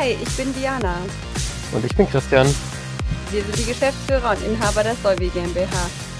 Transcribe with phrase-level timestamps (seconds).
[0.00, 0.96] Hi, ich bin Diana.
[1.72, 2.46] Und ich bin Christian.
[3.30, 5.76] Wir sind die Geschäftsführer und Inhaber der Solvi GmbH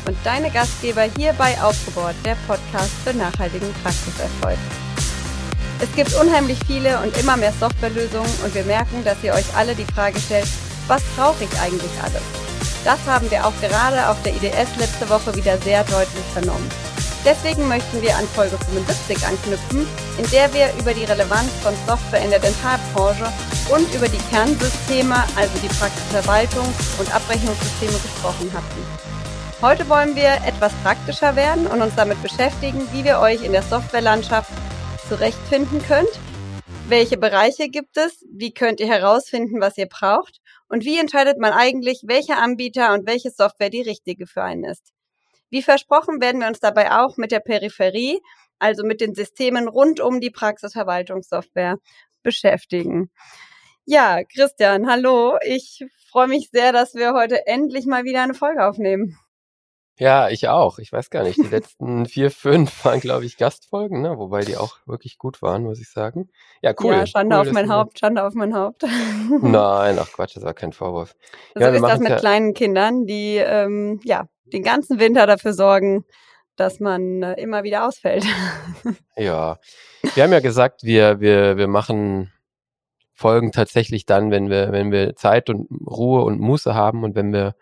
[0.07, 4.59] und deine Gastgeber hier bei Aufgebohrt, der Podcast für nachhaltigen Praxiserfolg.
[5.81, 9.75] Es gibt unheimlich viele und immer mehr Softwarelösungen und wir merken, dass ihr euch alle
[9.75, 10.49] die Frage stellt,
[10.87, 12.23] was brauche ich eigentlich alles?
[12.85, 16.69] Das haben wir auch gerade auf der IDS letzte Woche wieder sehr deutlich vernommen.
[17.25, 19.87] Deswegen möchten wir an Folge 75 anknüpfen,
[20.19, 23.33] in der wir über die Relevanz von Software in der Dentalbranche
[23.73, 26.67] und über die Kernsysteme, also die Praxisverwaltung
[26.99, 29.11] und Abrechnungssysteme gesprochen hatten.
[29.63, 33.63] Heute wollen wir etwas praktischer werden und uns damit beschäftigen, wie wir euch in der
[33.63, 34.51] Softwarelandschaft
[35.09, 36.09] zurechtfinden könnt.
[36.89, 38.25] Welche Bereiche gibt es?
[38.33, 40.41] Wie könnt ihr herausfinden, was ihr braucht?
[40.69, 44.93] Und wie entscheidet man eigentlich, welcher Anbieter und welche Software die richtige für einen ist?
[45.51, 48.21] Wie versprochen werden wir uns dabei auch mit der Peripherie,
[48.59, 51.77] also mit den Systemen rund um die Praxisverwaltungssoftware
[52.23, 53.11] beschäftigen.
[53.91, 55.37] Ja, Christian, hallo.
[55.45, 59.19] Ich freue mich sehr, dass wir heute endlich mal wieder eine Folge aufnehmen.
[59.99, 60.79] Ja, ich auch.
[60.79, 61.39] Ich weiß gar nicht.
[61.39, 64.17] Die letzten vier, fünf waren, glaube ich, Gastfolgen, ne?
[64.17, 66.31] wobei die auch wirklich gut waren, muss ich sagen.
[66.63, 66.95] Ja, cool.
[66.95, 68.83] Ja, Schande cool, auf mein Haupt, Schande auf mein Haupt.
[69.43, 71.17] Nein, ach Quatsch, das war kein Vorwurf.
[71.57, 75.53] So ja, ist das mit ja kleinen Kindern, die ähm, ja den ganzen Winter dafür
[75.53, 76.05] sorgen,
[76.55, 78.25] dass man äh, immer wieder ausfällt.
[79.17, 79.59] ja,
[80.15, 82.33] wir haben ja gesagt, wir, wir, wir machen
[83.21, 87.33] Folgen tatsächlich dann, wenn wir, wenn wir Zeit und Ruhe und Muße haben und wenn
[87.33, 87.55] wir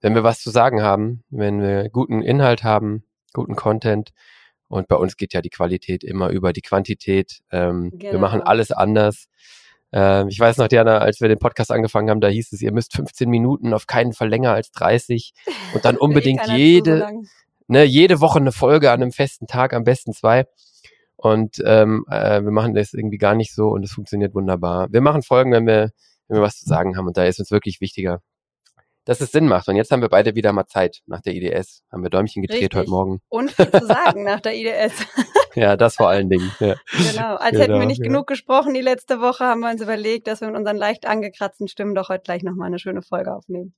[0.00, 4.10] wenn wir was zu sagen haben, wenn wir guten Inhalt haben, guten Content.
[4.68, 7.40] Und bei uns geht ja die Qualität immer über die Quantität.
[7.50, 8.12] Ähm, genau.
[8.12, 9.26] Wir machen alles anders.
[9.92, 12.72] Ähm, ich weiß noch, Diana, als wir den Podcast angefangen haben, da hieß es, ihr
[12.72, 15.34] müsst 15 Minuten, auf keinen Fall länger als 30
[15.74, 17.08] und dann unbedingt jede,
[17.66, 20.46] ne, jede Woche eine Folge an einem festen Tag, am besten zwei.
[21.22, 24.88] Und ähm, äh, wir machen das irgendwie gar nicht so und es funktioniert wunderbar.
[24.90, 25.90] Wir machen Folgen, wenn wir,
[26.28, 28.22] wenn wir was zu sagen haben und da ist uns wirklich wichtiger,
[29.04, 29.68] dass es Sinn macht.
[29.68, 31.82] Und jetzt haben wir beide wieder mal Zeit nach der IDS.
[31.92, 32.78] Haben wir Däumchen gedreht Richtig.
[32.78, 33.20] heute Morgen.
[33.28, 34.94] Und viel zu sagen nach der IDS.
[35.56, 36.50] ja, das vor allen Dingen.
[36.58, 36.76] Ja.
[36.90, 37.36] Genau.
[37.36, 38.04] Als genau, hätten wir nicht ja.
[38.04, 41.68] genug gesprochen die letzte Woche, haben wir uns überlegt, dass wir mit unseren leicht angekratzten
[41.68, 43.74] Stimmen doch heute gleich nochmal eine schöne Folge aufnehmen.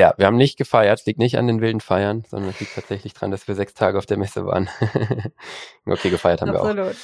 [0.00, 0.98] Ja, wir haben nicht gefeiert.
[0.98, 3.74] Es liegt nicht an den wilden Feiern, sondern es liegt tatsächlich dran, dass wir sechs
[3.74, 4.70] Tage auf der Messe waren.
[5.84, 6.76] okay, gefeiert haben Absolut.
[6.76, 6.94] wir auch.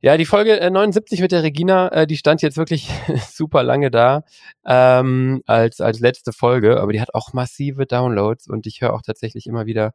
[0.00, 2.90] Ja, die Folge äh, 79 mit der Regina, äh, die stand jetzt wirklich
[3.30, 4.24] super lange da
[4.66, 9.02] ähm, als, als letzte Folge, aber die hat auch massive Downloads und ich höre auch
[9.02, 9.92] tatsächlich immer wieder,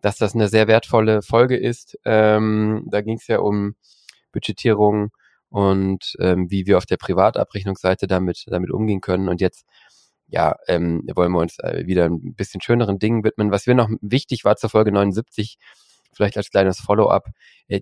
[0.00, 2.00] dass das eine sehr wertvolle Folge ist.
[2.04, 3.76] Ähm, da ging es ja um
[4.32, 5.10] Budgetierung
[5.50, 9.28] und ähm, wie wir auf der Privatabrechnungsseite damit, damit umgehen können.
[9.28, 9.64] Und jetzt
[10.30, 13.50] ja, ähm, wollen wir uns äh, wieder ein bisschen schöneren Dingen widmen.
[13.50, 15.58] Was mir noch wichtig war zur Folge 79,
[16.12, 17.28] vielleicht als kleines Follow-up,
[17.68, 17.80] äh,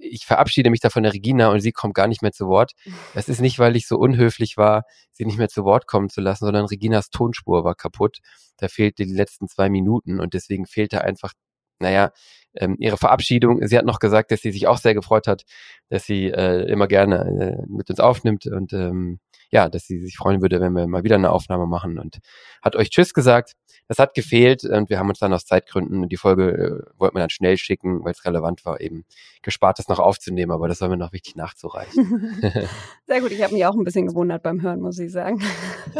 [0.00, 2.72] ich verabschiede mich da von der Regina und sie kommt gar nicht mehr zu Wort.
[3.14, 6.20] Das ist nicht, weil ich so unhöflich war, sie nicht mehr zu Wort kommen zu
[6.20, 8.18] lassen, sondern Reginas Tonspur war kaputt.
[8.58, 11.32] Da fehlte die letzten zwei Minuten und deswegen fehlte einfach,
[11.78, 12.12] naja,
[12.54, 13.66] ähm, ihre Verabschiedung.
[13.66, 15.44] Sie hat noch gesagt, dass sie sich auch sehr gefreut hat,
[15.88, 19.18] dass sie äh, immer gerne äh, mit uns aufnimmt und ähm,
[19.50, 22.18] ja, dass sie sich freuen würde, wenn wir mal wieder eine Aufnahme machen und
[22.62, 23.54] hat euch Tschüss gesagt.
[23.88, 27.20] Das hat gefehlt und wir haben uns dann aus Zeitgründen die Folge äh, wollten wir
[27.20, 29.04] dann schnell schicken, weil es relevant war, eben
[29.42, 32.38] gespart, das noch aufzunehmen, aber das war mir noch wichtig nachzureichen.
[33.06, 35.42] Sehr gut, ich habe mich auch ein bisschen gewundert beim Hören, muss ich sagen.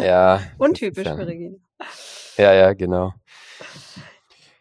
[0.00, 0.40] Ja.
[0.58, 1.56] Untypisch für Regina.
[2.36, 3.12] Ja, ja, genau.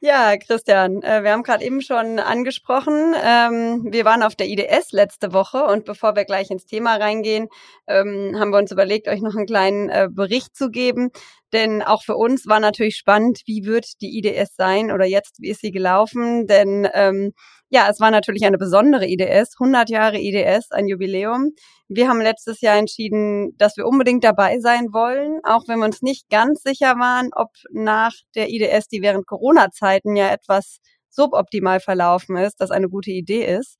[0.02, 4.94] Ja, Christian, äh, wir haben gerade eben schon angesprochen, ähm, wir waren auf der IDS
[4.94, 7.50] letzte Woche und bevor wir gleich ins Thema reingehen,
[7.86, 11.10] ähm, haben wir uns überlegt, euch noch einen kleinen äh, Bericht zu geben.
[11.52, 15.50] Denn auch für uns war natürlich spannend, wie wird die IDS sein oder jetzt, wie
[15.50, 16.48] ist sie gelaufen?
[16.48, 17.34] Denn ähm,
[17.69, 21.52] ja, es war natürlich eine besondere IDS, 100 Jahre IDS, ein Jubiläum.
[21.88, 26.02] Wir haben letztes Jahr entschieden, dass wir unbedingt dabei sein wollen, auch wenn wir uns
[26.02, 30.80] nicht ganz sicher waren, ob nach der IDS, die während Corona-Zeiten ja etwas
[31.10, 33.77] suboptimal verlaufen ist, das eine gute Idee ist.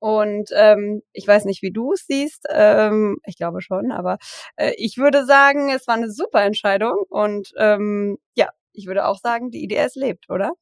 [0.00, 2.44] Und ähm, ich weiß nicht, wie du es siehst.
[2.50, 4.18] Ähm, ich glaube schon, aber
[4.56, 6.94] äh, ich würde sagen, es war eine super Entscheidung.
[7.08, 10.52] Und ähm, ja, ich würde auch sagen, die IDS lebt, oder?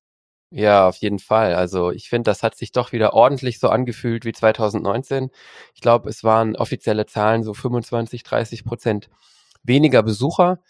[0.53, 1.55] Ja, auf jeden Fall.
[1.55, 5.31] Also ich finde, das hat sich doch wieder ordentlich so angefühlt wie 2019.
[5.75, 9.09] Ich glaube, es waren offizielle Zahlen so 25, 30 Prozent
[9.65, 10.61] weniger Besucher.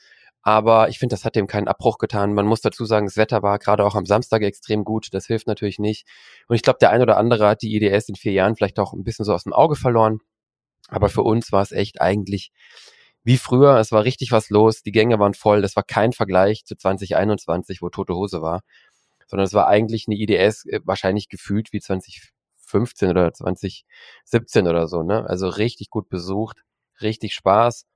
[0.42, 2.32] Aber ich finde, das hat dem keinen Abbruch getan.
[2.32, 5.08] Man muss dazu sagen, das Wetter war gerade auch am Samstag extrem gut.
[5.12, 6.06] Das hilft natürlich nicht.
[6.48, 8.92] Und ich glaube, der ein oder andere hat die IDS in vier Jahren vielleicht auch
[8.94, 10.20] ein bisschen so aus dem Auge verloren.
[10.88, 12.52] Aber für uns war es echt eigentlich
[13.24, 13.78] wie früher.
[13.78, 14.82] Es war richtig was los.
[14.82, 15.62] Die Gänge waren voll.
[15.62, 18.62] Das war kein Vergleich zu 2021, wo tote Hose war.
[19.26, 25.02] Sondern es war eigentlich eine IDS äh, wahrscheinlich gefühlt wie 2015 oder 2017 oder so.
[25.02, 25.28] Ne?
[25.28, 26.62] Also richtig gut besucht
[27.00, 27.86] richtig Spaß.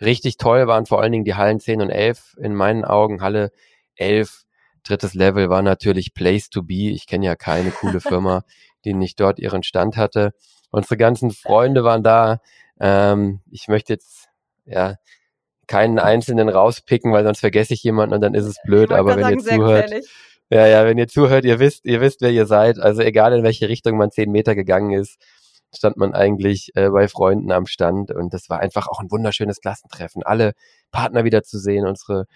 [0.00, 2.36] Richtig toll waren vor allen Dingen die Hallen 10 und 11.
[2.38, 3.52] In meinen Augen Halle
[3.96, 4.42] 11,
[4.82, 6.90] drittes Level war natürlich Place to be.
[6.90, 8.44] Ich kenne ja keine coole Firma,
[8.84, 10.32] die nicht dort ihren Stand hatte.
[10.70, 12.40] Unsere ganzen Freunde waren da.
[12.80, 14.28] Ähm, ich möchte jetzt
[14.64, 14.96] ja
[15.68, 18.92] keinen einzelnen rauspicken, weil sonst vergesse ich jemanden und dann ist es blöd.
[18.92, 19.92] Aber wenn sagen, ihr zuhört,
[20.54, 22.78] ja, ja, wenn ihr zuhört, ihr wisst, ihr wisst, wer ihr seid.
[22.78, 25.20] Also egal in welche Richtung man zehn Meter gegangen ist,
[25.74, 29.60] stand man eigentlich äh, bei Freunden am Stand und das war einfach auch ein wunderschönes
[29.60, 30.22] Klassentreffen.
[30.22, 30.52] Alle
[30.92, 32.26] Partner wieder zu sehen, unsere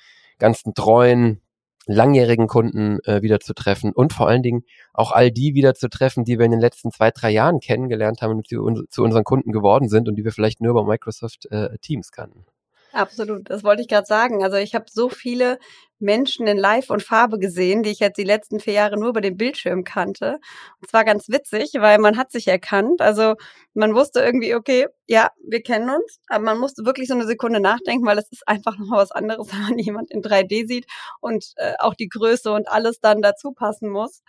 [0.41, 1.43] ganzen treuen,
[1.87, 5.89] langjährigen Kunden äh, wieder zu treffen und vor allen Dingen auch all die wieder zu
[5.89, 9.05] treffen, die wir in den letzten zwei, drei Jahren kennengelernt haben und die un zu
[9.05, 12.47] unseren Kunden geworden sind und die wir vielleicht nur über Microsoft äh, Teams kannten.
[12.93, 14.43] Absolut, das wollte ich gerade sagen.
[14.43, 15.59] Also ich habe so viele
[16.01, 19.21] Menschen in Live und Farbe gesehen, die ich jetzt die letzten vier Jahre nur über
[19.21, 20.35] den Bildschirm kannte.
[20.81, 23.01] Und es war ganz witzig, weil man hat sich erkannt.
[23.01, 23.35] Also
[23.75, 27.61] man wusste irgendwie, okay, ja, wir kennen uns, aber man musste wirklich so eine Sekunde
[27.61, 30.87] nachdenken, weil es ist einfach noch was anderes, wenn man jemand in 3D sieht
[31.21, 34.23] und äh, auch die Größe und alles dann dazu passen muss.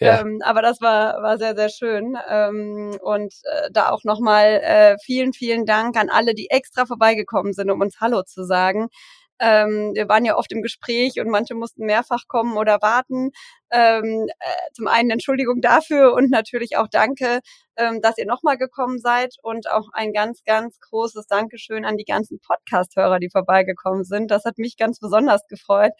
[0.00, 0.20] Ja.
[0.20, 2.16] Ähm, aber das war, war sehr, sehr schön.
[2.28, 7.52] Ähm, und äh, da auch nochmal äh, vielen, vielen Dank an alle, die extra vorbeigekommen
[7.52, 8.88] sind, um uns Hallo zu sagen.
[9.42, 13.32] Ähm, wir waren ja oft im Gespräch und manche mussten mehrfach kommen oder warten.
[13.72, 17.40] Ähm, äh, zum einen Entschuldigung dafür und natürlich auch danke,
[17.76, 22.04] ähm, dass ihr nochmal gekommen seid und auch ein ganz, ganz großes Dankeschön an die
[22.04, 24.30] ganzen Podcast-Hörer, die vorbeigekommen sind.
[24.30, 25.92] Das hat mich ganz besonders gefreut,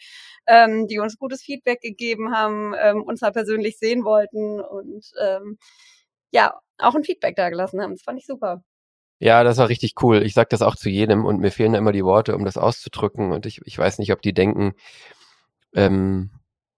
[0.47, 5.57] ähm, die uns gutes Feedback gegeben haben, ähm, uns mal persönlich sehen wollten und ähm,
[6.31, 7.93] ja, auch ein Feedback da gelassen haben.
[7.93, 8.63] Das fand ich super.
[9.23, 10.21] Ja, das war richtig cool.
[10.21, 13.31] Ich sage das auch zu jedem und mir fehlen immer die Worte, um das auszudrücken.
[13.31, 14.73] Und ich, ich weiß nicht, ob die denken,
[15.73, 16.31] ähm,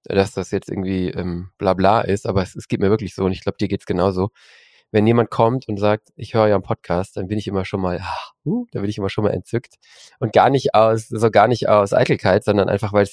[0.03, 3.25] dass das jetzt irgendwie ähm, bla bla ist, aber es, es geht mir wirklich so
[3.25, 4.30] und ich glaube, dir geht's genauso.
[4.92, 7.81] Wenn jemand kommt und sagt, ich höre ja einen Podcast, dann bin ich immer schon
[7.81, 9.77] mal, ah, uh, da bin ich immer schon mal entzückt.
[10.19, 13.07] Und gar nicht aus, so gar nicht aus Eitelkeit, sondern einfach, weil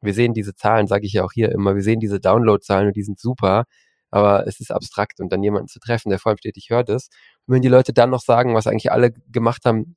[0.00, 2.96] wir sehen diese Zahlen, sage ich ja auch hier immer, wir sehen diese Download-Zahlen und
[2.96, 3.64] die sind super
[4.10, 6.84] aber es ist abstrakt und dann jemanden zu treffen, der vor allem steht, ich höre
[6.84, 7.08] das.
[7.46, 9.96] Und wenn die Leute dann noch sagen, was eigentlich alle gemacht haben,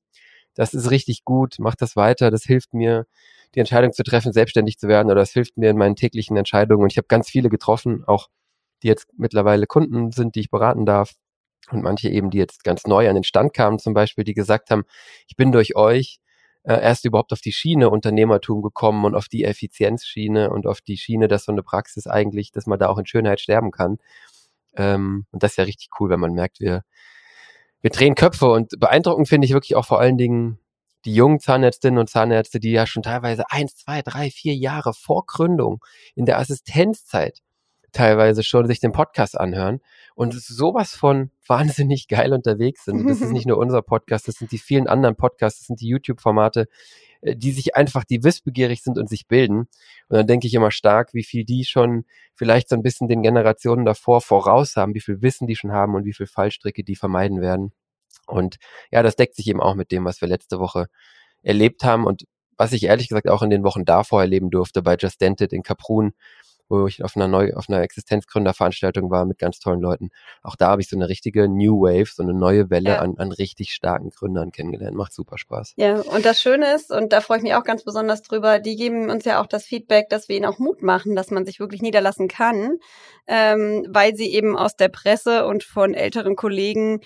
[0.56, 3.06] das ist richtig gut, mach das weiter, das hilft mir,
[3.56, 6.83] die Entscheidung zu treffen, selbstständig zu werden oder es hilft mir in meinen täglichen Entscheidungen.
[6.83, 8.30] Und ich habe ganz viele getroffen, auch
[8.81, 11.13] die jetzt mittlerweile Kunden sind, die ich beraten darf.
[11.71, 14.69] Und manche eben, die jetzt ganz neu an den Stand kamen, zum Beispiel, die gesagt
[14.69, 14.83] haben,
[15.27, 16.19] ich bin durch euch
[16.63, 20.98] äh, erst überhaupt auf die Schiene Unternehmertum gekommen und auf die Effizienzschiene und auf die
[20.98, 23.98] Schiene, dass so eine Praxis eigentlich, dass man da auch in Schönheit sterben kann.
[24.75, 26.83] Ähm, und das ist ja richtig cool, wenn man merkt, wir,
[27.81, 30.60] wir drehen Köpfe und beeindruckend finde ich wirklich auch vor allen Dingen
[31.06, 35.25] die jungen Zahnärztinnen und Zahnärzte, die ja schon teilweise eins, zwei, drei, vier Jahre vor
[35.25, 35.83] Gründung
[36.15, 37.39] in der Assistenzzeit
[37.92, 39.80] teilweise schon sich den Podcast anhören
[40.15, 43.07] und sowas von wahnsinnig geil unterwegs sind.
[43.10, 45.88] das ist nicht nur unser Podcast, das sind die vielen anderen Podcasts, das sind die
[45.88, 46.68] YouTube-Formate,
[47.21, 49.60] äh, die sich einfach, die wissbegierig sind und sich bilden.
[50.10, 52.06] Und dann denke ich immer stark, wie viel die schon
[52.36, 55.95] vielleicht so ein bisschen den Generationen davor voraus haben, wie viel Wissen die schon haben
[55.95, 57.74] und wie viel Fallstricke die vermeiden werden.
[58.27, 58.57] Und
[58.92, 60.88] ja, das deckt sich eben auch mit dem, was wir letzte Woche
[61.42, 62.24] erlebt haben und
[62.57, 65.63] was ich ehrlich gesagt auch in den Wochen davor erleben durfte bei Just Dented in
[65.63, 66.13] Kaprun,
[66.81, 70.09] wo ich auf einer neu, auf einer Existenzgründerveranstaltung war mit ganz tollen Leuten.
[70.41, 73.00] Auch da habe ich so eine richtige New Wave, so eine neue Welle ja.
[73.00, 74.95] an, an richtig starken Gründern kennengelernt.
[74.95, 75.74] Macht super Spaß.
[75.77, 78.75] Ja, und das Schöne ist, und da freue ich mich auch ganz besonders drüber, die
[78.75, 81.59] geben uns ja auch das Feedback, dass wir ihnen auch Mut machen, dass man sich
[81.59, 82.77] wirklich niederlassen kann,
[83.27, 87.01] ähm, weil sie eben aus der Presse und von älteren Kollegen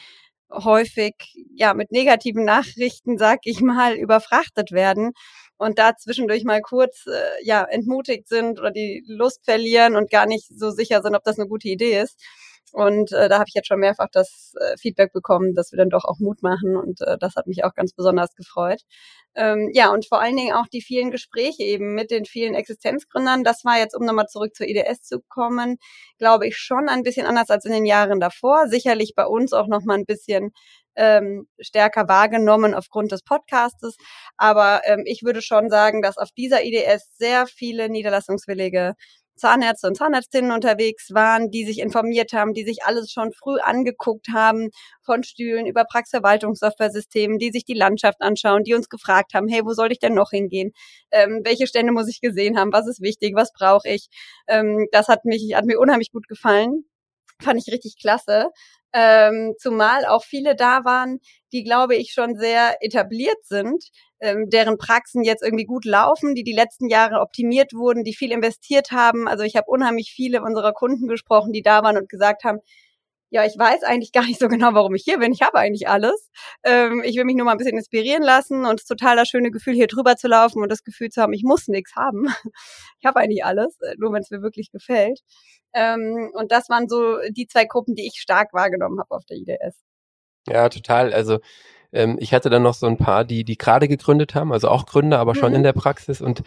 [0.51, 1.13] häufig
[1.55, 5.13] ja mit negativen Nachrichten, sag ich mal, überfrachtet werden
[5.57, 10.25] und da zwischendurch mal kurz äh, ja entmutigt sind oder die Lust verlieren und gar
[10.25, 12.19] nicht so sicher sind, ob das eine gute Idee ist.
[12.73, 15.89] Und äh, da habe ich jetzt schon mehrfach das äh, Feedback bekommen, dass wir dann
[15.89, 18.81] doch auch Mut machen und äh, das hat mich auch ganz besonders gefreut.
[19.35, 23.43] Ähm, ja, und vor allen Dingen auch die vielen Gespräche eben mit den vielen Existenzgründern.
[23.43, 25.77] Das war jetzt, um nochmal zurück zur IDS zu kommen,
[26.17, 28.67] glaube ich schon ein bisschen anders als in den Jahren davor.
[28.67, 30.51] Sicherlich bei uns auch nochmal ein bisschen
[30.95, 33.95] ähm, stärker wahrgenommen aufgrund des Podcastes.
[34.37, 38.95] Aber ähm, ich würde schon sagen, dass auf dieser IDS sehr viele niederlassungswillige
[39.37, 44.27] Zahnärzte und Zahnärztinnen unterwegs waren, die sich informiert haben, die sich alles schon früh angeguckt
[44.33, 44.69] haben,
[45.03, 49.73] von Stühlen über Praxisverwaltungssoftware-Systemen, die sich die Landschaft anschauen, die uns gefragt haben, hey, wo
[49.73, 50.71] soll ich denn noch hingehen?
[51.11, 52.73] Ähm, welche Stände muss ich gesehen haben?
[52.73, 53.35] Was ist wichtig?
[53.35, 54.07] Was brauche ich?
[54.47, 56.85] Ähm, das hat mich, hat mir unheimlich gut gefallen.
[57.41, 58.49] Fand ich richtig klasse.
[58.93, 61.19] Ähm, zumal auch viele da waren,
[61.51, 63.83] die, glaube ich, schon sehr etabliert sind,
[64.19, 68.31] ähm, deren Praxen jetzt irgendwie gut laufen, die die letzten Jahre optimiert wurden, die viel
[68.31, 69.27] investiert haben.
[69.27, 72.59] Also ich habe unheimlich viele unserer Kunden gesprochen, die da waren und gesagt haben,
[73.29, 75.33] ja, ich weiß eigentlich gar nicht so genau, warum ich hier bin.
[75.33, 76.29] Ich habe eigentlich alles.
[76.63, 79.27] Ähm, ich will mich nur mal ein bisschen inspirieren lassen und es ist total das
[79.27, 82.27] schöne Gefühl, hier drüber zu laufen und das Gefühl zu haben, ich muss nichts haben.
[82.99, 85.21] Ich habe eigentlich alles, äh, nur wenn es mir wirklich gefällt.
[85.73, 89.37] Ähm, und das waren so die zwei Gruppen, die ich stark wahrgenommen habe auf der
[89.37, 89.77] IDS.
[90.47, 91.13] Ja, total.
[91.13, 91.39] Also
[91.93, 94.85] ähm, ich hatte dann noch so ein paar, die, die gerade gegründet haben, also auch
[94.85, 95.57] Gründer, aber schon mhm.
[95.57, 96.43] in der Praxis und,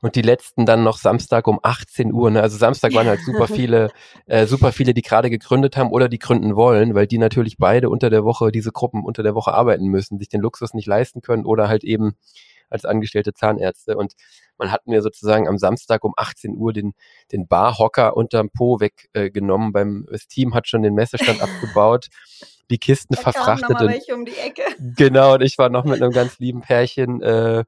[0.00, 2.30] und die letzten dann noch Samstag um 18 Uhr.
[2.30, 2.42] Ne?
[2.42, 3.90] Also Samstag waren halt super viele,
[4.26, 7.88] äh, super viele, die gerade gegründet haben oder die gründen wollen, weil die natürlich beide
[7.90, 11.22] unter der Woche, diese Gruppen unter der Woche arbeiten müssen, sich den Luxus nicht leisten
[11.22, 12.16] können oder halt eben
[12.68, 13.96] als angestellte Zahnärzte.
[13.96, 14.14] Und
[14.58, 16.94] man hat mir sozusagen am Samstag um 18 Uhr den,
[17.30, 19.68] den Barhocker unterm Po weggenommen.
[19.68, 22.08] Äh, beim das Team hat schon den Messestand abgebaut
[22.72, 23.70] die Kisten da verfrachtet.
[23.70, 24.62] Noch welche um die Ecke.
[24.96, 27.64] Genau, und ich war noch mit einem ganz lieben Pärchen, äh,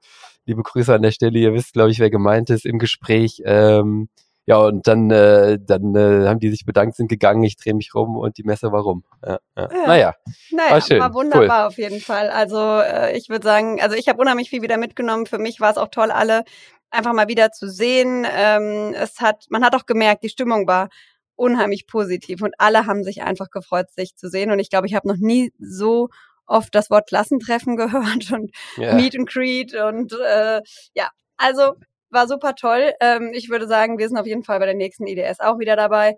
[0.47, 3.43] liebe Grüße an der Stelle, ihr wisst, glaube ich, wer gemeint ist, im Gespräch.
[3.45, 4.09] Ähm,
[4.47, 7.95] ja, und dann, äh, dann äh, haben die sich bedankt, sind gegangen, ich drehe mich
[7.95, 9.05] rum und die Messe war rum.
[9.25, 9.63] Ja, ja.
[9.63, 9.87] ja.
[9.87, 10.15] Naja,
[10.51, 11.01] naja, war schön.
[11.01, 11.69] War wunderbar cool.
[11.69, 12.29] auf jeden Fall.
[12.29, 15.25] Also äh, ich würde sagen, also ich habe unheimlich viel wieder mitgenommen.
[15.27, 16.45] Für mich war es auch toll, alle
[16.91, 18.27] einfach mal wieder zu sehen.
[18.31, 20.89] Ähm, es hat, man hat auch gemerkt, die Stimmung war
[21.37, 24.51] unheimlich positiv und alle haben sich einfach gefreut, sich zu sehen.
[24.51, 26.09] Und ich glaube, ich habe noch nie so
[26.47, 28.95] oft das Wort Klassentreffen gehört und yeah.
[28.95, 30.61] Meet and Greet und äh,
[30.95, 31.75] ja, also
[32.11, 32.93] war super toll.
[33.01, 35.77] Ähm, ich würde sagen, wir sind auf jeden Fall bei der nächsten IDS auch wieder
[35.77, 36.15] dabei.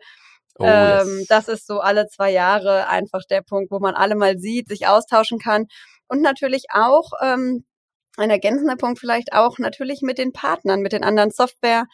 [0.58, 1.26] Oh, ähm, yes.
[1.28, 4.86] Das ist so alle zwei Jahre einfach der Punkt, wo man alle mal sieht, sich
[4.86, 5.66] austauschen kann
[6.08, 7.64] und natürlich auch ähm,
[8.16, 11.84] ein ergänzender Punkt vielleicht auch natürlich mit den Partnern, mit den anderen Software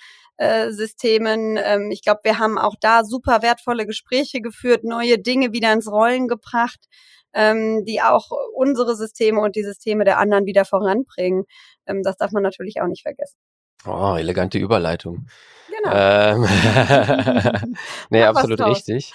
[0.71, 1.59] Systemen.
[1.63, 5.91] Ähm, ich glaube, wir haben auch da super wertvolle Gespräche geführt, neue Dinge wieder ins
[5.91, 6.81] Rollen gebracht,
[7.35, 11.45] ähm, die auch unsere Systeme und die Systeme der anderen wieder voranbringen.
[11.87, 13.39] Ähm, das darf man natürlich auch nicht vergessen.
[13.87, 15.27] Oh, elegante Überleitung.
[15.69, 15.95] Genau.
[15.95, 16.47] Ähm,
[18.11, 19.13] nee, absolut richtig.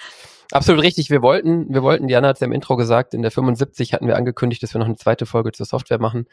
[0.50, 1.10] Absolut richtig.
[1.10, 4.06] Wir wollten, wir wollten, Diana hat es ja im Intro gesagt, in der 75 hatten
[4.06, 6.26] wir angekündigt, dass wir noch eine zweite Folge zur Software machen.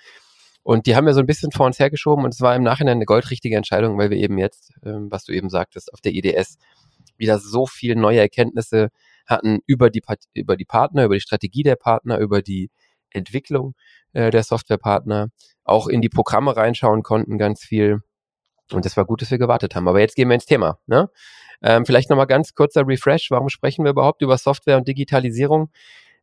[0.65, 2.97] Und die haben wir so ein bisschen vor uns hergeschoben und es war im Nachhinein
[2.97, 6.57] eine goldrichtige Entscheidung, weil wir eben jetzt, ähm, was du eben sagtest, auf der IDS
[7.17, 8.89] wieder so viel neue Erkenntnisse
[9.27, 10.01] hatten über die,
[10.33, 12.71] über die Partner, über die Strategie der Partner, über die
[13.11, 13.75] Entwicklung
[14.13, 15.29] äh, der Softwarepartner,
[15.65, 18.01] auch in die Programme reinschauen konnten, ganz viel.
[18.71, 19.87] Und es war gut, dass wir gewartet haben.
[19.87, 20.79] Aber jetzt gehen wir ins Thema.
[20.87, 21.11] Ne?
[21.61, 23.29] Ähm, vielleicht nochmal ganz kurzer Refresh.
[23.29, 25.69] Warum sprechen wir überhaupt über Software und Digitalisierung?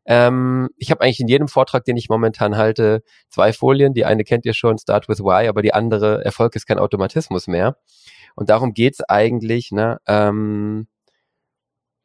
[0.05, 3.95] Ähm, ich habe eigentlich in jedem Vortrag, den ich momentan halte, zwei Folien.
[3.95, 7.47] Die eine kennt ihr schon, Start with Why, aber die andere, Erfolg ist kein Automatismus
[7.47, 7.77] mehr.
[8.35, 10.89] Und darum geht's eigentlich, ne, ähm,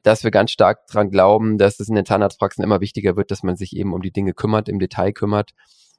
[0.04, 3.44] dass wir ganz stark dran glauben, dass es in den Zahnarztpraxen immer wichtiger wird, dass
[3.44, 5.52] man sich eben um die Dinge kümmert, im Detail kümmert.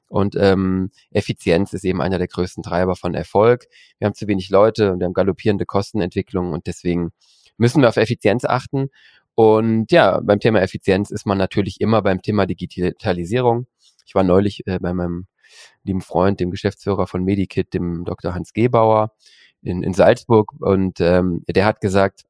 [0.07, 3.67] Und ähm, Effizienz ist eben einer der größten Treiber von Erfolg.
[3.99, 7.11] Wir haben zu wenig Leute und wir haben galoppierende Kostenentwicklungen und deswegen
[7.57, 8.89] müssen wir auf Effizienz achten.
[9.39, 13.67] Und ja, beim Thema Effizienz ist man natürlich immer beim Thema Digitalisierung.
[14.05, 15.27] Ich war neulich äh, bei meinem
[15.81, 18.33] lieben Freund, dem Geschäftsführer von Medikit, dem Dr.
[18.33, 19.13] Hans Gebauer
[19.61, 20.51] in, in Salzburg.
[20.59, 22.25] Und ähm, der hat gesagt,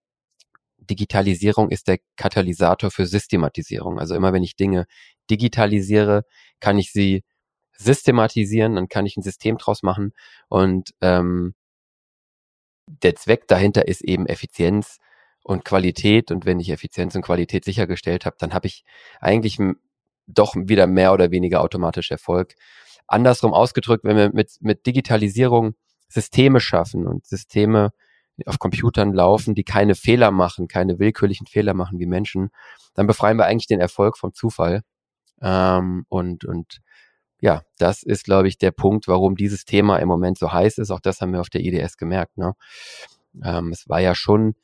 [0.77, 3.97] Digitalisierung ist der Katalysator für Systematisierung.
[3.97, 4.85] Also immer wenn ich Dinge
[5.31, 6.25] digitalisiere,
[6.59, 7.23] kann ich sie
[7.75, 10.13] systematisieren, dann kann ich ein System draus machen.
[10.47, 11.55] Und ähm,
[12.85, 14.99] der Zweck dahinter ist eben Effizienz
[15.43, 16.31] und Qualität.
[16.31, 18.84] Und wenn ich Effizienz und Qualität sichergestellt habe, dann habe ich
[19.19, 19.58] eigentlich
[20.27, 22.55] doch wieder mehr oder weniger automatisch Erfolg.
[23.08, 25.75] Andersrum ausgedrückt, wenn wir mit, mit Digitalisierung
[26.08, 27.91] Systeme schaffen und Systeme
[28.46, 32.51] auf Computern laufen, die keine Fehler machen, keine willkürlichen Fehler machen wie Menschen,
[32.93, 34.81] dann befreien wir eigentlich den Erfolg vom Zufall.
[35.41, 36.79] Ähm, und, und
[37.41, 40.91] ja, das ist, glaube ich, der Punkt, warum dieses Thema im Moment so heiß ist.
[40.91, 42.38] Auch das haben wir auf der IDS gemerkt.
[42.38, 42.53] Ne?
[43.43, 44.55] Ähm, es war ja schon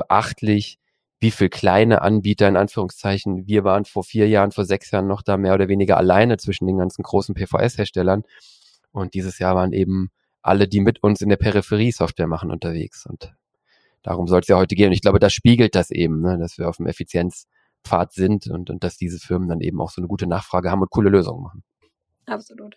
[0.00, 0.78] beachtlich,
[1.20, 5.22] wie viel kleine Anbieter in Anführungszeichen, wir waren vor vier Jahren, vor sechs Jahren noch
[5.22, 8.22] da mehr oder weniger alleine zwischen den ganzen großen PVS-Herstellern.
[8.92, 10.10] Und dieses Jahr waren eben
[10.42, 13.04] alle, die mit uns in der Peripherie Software machen, unterwegs.
[13.04, 13.34] Und
[14.02, 14.86] darum soll es ja heute gehen.
[14.86, 18.70] Und ich glaube, das spiegelt das eben, ne, dass wir auf dem Effizienzpfad sind und,
[18.70, 21.42] und dass diese Firmen dann eben auch so eine gute Nachfrage haben und coole Lösungen
[21.42, 21.62] machen.
[22.26, 22.76] Absolut.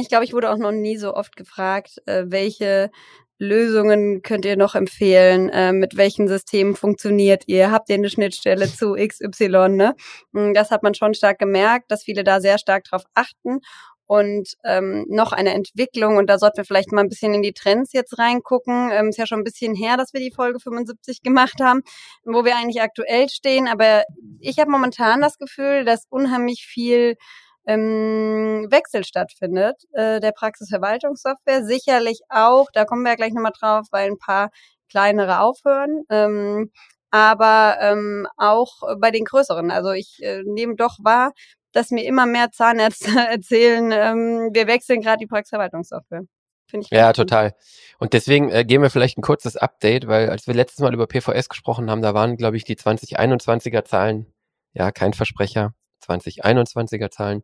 [0.00, 2.90] Ich glaube, ich wurde auch noch nie so oft gefragt, äh, welche
[3.38, 5.48] Lösungen könnt ihr noch empfehlen?
[5.48, 7.70] Äh, mit welchen Systemen funktioniert ihr?
[7.70, 9.68] Habt ihr eine Schnittstelle zu XY?
[9.70, 9.94] Ne?
[10.32, 13.60] Hm, das hat man schon stark gemerkt, dass viele da sehr stark drauf achten.
[14.06, 17.54] Und ähm, noch eine Entwicklung, und da sollten wir vielleicht mal ein bisschen in die
[17.54, 18.90] Trends jetzt reingucken.
[18.92, 21.80] Ähm, ist ja schon ein bisschen her, dass wir die Folge 75 gemacht haben,
[22.24, 23.66] wo wir eigentlich aktuell stehen.
[23.66, 24.04] Aber
[24.40, 27.16] ich habe momentan das Gefühl, dass unheimlich viel
[27.66, 31.64] ähm, Wechsel stattfindet, äh, der Praxisverwaltungssoftware.
[31.64, 34.50] Sicherlich auch, da kommen wir ja gleich nochmal drauf, weil ein paar
[34.88, 36.04] kleinere aufhören.
[36.10, 36.70] Ähm,
[37.10, 39.70] aber ähm, auch bei den größeren.
[39.70, 41.32] Also ich äh, nehme doch wahr,
[41.72, 46.22] dass mir immer mehr Zahnärzte erzählen, ähm, wir wechseln gerade die Praxisverwaltungssoftware.
[46.68, 47.54] Finde ich ja, total.
[47.98, 51.06] Und deswegen äh, geben wir vielleicht ein kurzes Update, weil als wir letztes Mal über
[51.06, 54.26] PVS gesprochen haben, da waren, glaube ich, die 2021er Zahlen,
[54.72, 57.42] ja, kein Versprecher, 2021er Zahlen,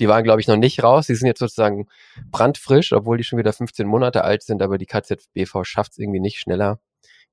[0.00, 1.06] die waren, glaube ich, noch nicht raus.
[1.06, 1.86] Die sind jetzt sozusagen
[2.30, 6.20] brandfrisch, obwohl die schon wieder 15 Monate alt sind, aber die KZBV schafft es irgendwie
[6.20, 6.80] nicht schneller.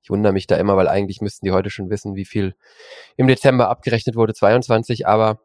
[0.02, 2.54] Ich wundere mich da immer, weil eigentlich müssten die heute schon wissen, wie viel
[3.16, 5.40] im Dezember abgerechnet wurde, 22, aber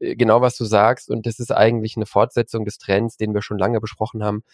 [0.00, 3.42] äh, genau was du sagst und das ist eigentlich eine Fortsetzung des Trends, den wir
[3.42, 4.44] schon lange besprochen haben.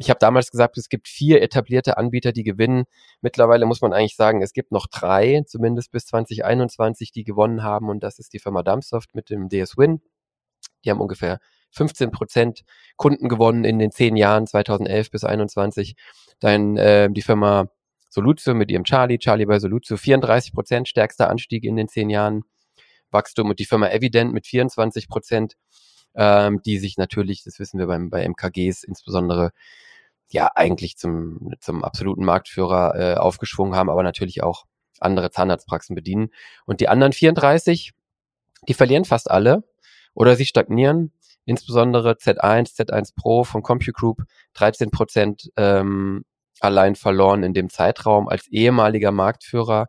[0.00, 2.84] Ich habe damals gesagt, es gibt vier etablierte Anbieter, die gewinnen.
[3.20, 7.90] Mittlerweile muss man eigentlich sagen, es gibt noch drei, zumindest bis 2021, die gewonnen haben.
[7.90, 10.00] Und das ist die Firma Dumpsoft mit dem DS Win.
[10.86, 11.38] Die haben ungefähr
[11.72, 12.62] 15 Prozent
[12.96, 15.96] Kunden gewonnen in den zehn Jahren 2011 bis 2021.
[16.38, 17.66] Dann äh, die Firma
[18.08, 22.44] Solutio mit ihrem Charlie, Charlie bei Solutio 34 Prozent, stärkster Anstieg in den zehn Jahren.
[23.10, 25.56] Wachstum und die Firma Evident mit 24 Prozent,
[26.14, 29.50] ähm, die sich natürlich, das wissen wir beim, bei MKGs insbesondere,
[30.32, 34.64] ja eigentlich zum, zum absoluten Marktführer äh, aufgeschwungen haben, aber natürlich auch
[35.00, 36.30] andere Zahnarztpraxen bedienen.
[36.66, 37.92] Und die anderen 34,
[38.68, 39.64] die verlieren fast alle
[40.14, 41.12] oder sie stagnieren.
[41.44, 44.22] Insbesondere Z1, Z1 Pro von CompuGroup
[44.54, 46.24] 13 Prozent ähm,
[46.60, 49.86] allein verloren in dem Zeitraum als ehemaliger Marktführer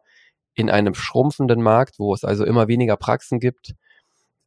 [0.54, 3.74] in einem schrumpfenden Markt, wo es also immer weniger Praxen gibt.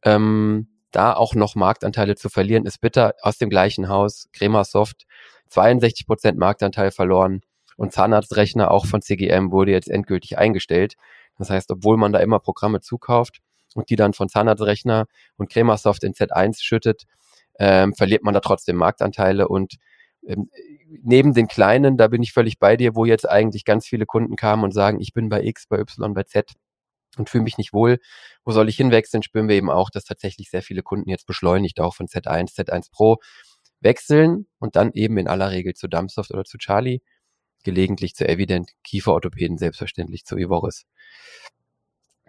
[0.03, 3.13] Ähm, da auch noch Marktanteile zu verlieren, ist bitter.
[3.21, 5.05] Aus dem gleichen Haus, Cremasoft
[5.49, 7.41] 62 Prozent Marktanteil verloren
[7.77, 10.95] und Zahnarztrechner auch von CGM wurde jetzt endgültig eingestellt.
[11.37, 13.39] Das heißt, obwohl man da immer Programme zukauft
[13.73, 15.05] und die dann von Zahnarztrechner
[15.37, 17.03] und Cremasoft in Z1 schüttet,
[17.59, 19.75] ähm, verliert man da trotzdem Marktanteile und
[20.27, 20.49] ähm,
[21.03, 24.35] neben den kleinen, da bin ich völlig bei dir, wo jetzt eigentlich ganz viele Kunden
[24.35, 26.51] kamen und sagen, ich bin bei X, bei Y, bei Z
[27.17, 27.99] und fühle mich nicht wohl.
[28.43, 29.23] Wo soll ich hinwechseln?
[29.23, 32.91] Spüren wir eben auch, dass tatsächlich sehr viele Kunden jetzt beschleunigt auch von Z1, Z1
[32.91, 33.17] Pro
[33.79, 37.01] wechseln und dann eben in aller Regel zu Dumpsoft oder zu Charlie,
[37.63, 40.85] gelegentlich zu Evident, Kieferorthopäden selbstverständlich zu Ivoris.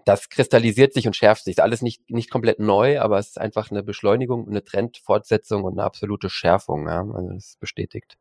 [0.04, 1.52] Das kristallisiert sich und schärft sich.
[1.52, 5.72] Ist alles nicht, nicht komplett neu, aber es ist einfach eine Beschleunigung, eine Trendfortsetzung und
[5.72, 6.86] eine absolute Schärfung.
[6.86, 7.00] Ja?
[7.00, 8.16] Also das ist bestätigt.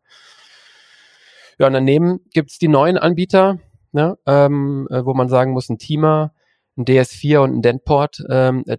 [1.60, 3.60] Ja, und daneben gibt's die neuen Anbieter,
[3.92, 6.34] ne, ähm, äh, wo man sagen muss, ein Teamer,
[6.76, 8.78] ein DS4 und ein Dentport ähm, äh,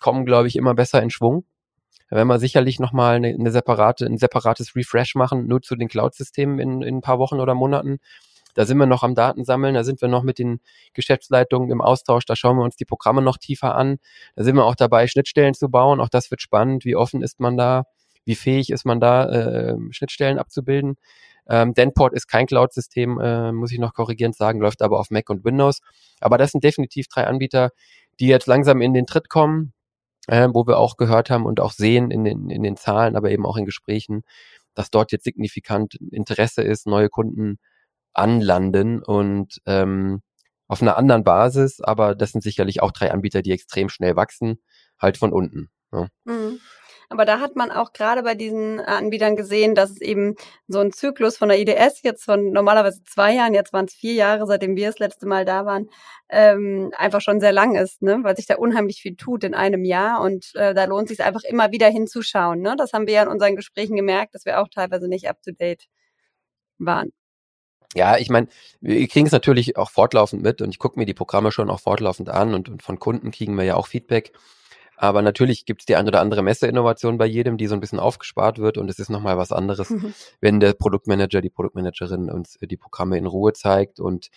[0.00, 1.44] kommen, glaube ich, immer besser in Schwung.
[2.12, 5.88] Da werden wir sicherlich nochmal eine, eine separate, ein separates Refresh machen, nur zu den
[5.88, 8.00] Cloud-Systemen in, in ein paar Wochen oder Monaten.
[8.52, 10.60] Da sind wir noch am Datensammeln, da sind wir noch mit den
[10.92, 13.96] Geschäftsleitungen im Austausch, da schauen wir uns die Programme noch tiefer an.
[14.36, 16.02] Da sind wir auch dabei, Schnittstellen zu bauen.
[16.02, 16.84] Auch das wird spannend.
[16.84, 17.84] Wie offen ist man da?
[18.26, 20.96] Wie fähig ist man da, äh, Schnittstellen abzubilden?
[21.48, 25.30] Ähm, Denport ist kein Cloud-System, äh, muss ich noch korrigierend sagen, läuft aber auf Mac
[25.30, 25.80] und Windows.
[26.20, 27.70] Aber das sind definitiv drei Anbieter,
[28.20, 29.72] die jetzt langsam in den Tritt kommen
[30.28, 33.30] äh, wo wir auch gehört haben und auch sehen in den, in den Zahlen, aber
[33.30, 34.22] eben auch in Gesprächen,
[34.74, 37.58] dass dort jetzt signifikant Interesse ist, neue Kunden
[38.14, 40.22] anlanden und ähm,
[40.68, 44.58] auf einer anderen Basis, aber das sind sicherlich auch drei Anbieter, die extrem schnell wachsen,
[44.98, 45.70] halt von unten.
[45.92, 46.08] Ja.
[46.24, 46.60] Mhm.
[47.12, 50.34] Aber da hat man auch gerade bei diesen Anbietern gesehen, dass es eben
[50.66, 54.14] so ein Zyklus von der IDS jetzt von normalerweise zwei Jahren, jetzt waren es vier
[54.14, 55.90] Jahre, seitdem wir das letzte Mal da waren,
[56.30, 58.20] ähm, einfach schon sehr lang ist, ne?
[58.22, 61.42] weil sich da unheimlich viel tut in einem Jahr und äh, da lohnt sich einfach
[61.44, 62.60] immer wieder hinzuschauen.
[62.60, 62.76] Ne?
[62.78, 65.52] Das haben wir ja in unseren Gesprächen gemerkt, dass wir auch teilweise nicht up to
[65.52, 65.84] date
[66.78, 67.12] waren.
[67.94, 68.48] Ja, ich meine,
[68.80, 71.80] wir kriegen es natürlich auch fortlaufend mit und ich gucke mir die Programme schon auch
[71.80, 74.32] fortlaufend an und, und von Kunden kriegen wir ja auch Feedback.
[74.96, 77.98] Aber natürlich gibt es die ein oder andere Messeinnovation bei jedem, die so ein bisschen
[77.98, 80.14] aufgespart wird und es ist nochmal was anderes, mhm.
[80.40, 84.30] wenn der Produktmanager, die Produktmanagerin uns die Programme in Ruhe zeigt und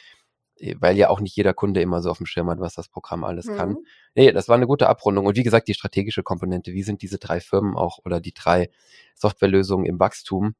[0.59, 2.87] äh, weil ja auch nicht jeder Kunde immer so auf dem Schirm hat, was das
[2.87, 3.57] Programm alles mhm.
[3.57, 3.77] kann.
[4.15, 5.25] Nee, das war eine gute Abrundung.
[5.25, 8.69] Und wie gesagt, die strategische Komponente, wie sind diese drei Firmen auch oder die drei
[9.15, 10.55] Softwarelösungen im Wachstum?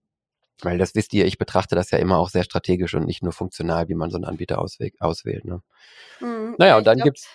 [0.61, 3.33] Weil das wisst ihr, ich betrachte das ja immer auch sehr strategisch und nicht nur
[3.33, 5.45] funktional, wie man so einen Anbieter auswählt.
[5.45, 5.61] Ne?
[6.21, 6.55] Mhm.
[6.57, 7.27] Naja, und dann glaub, gibt's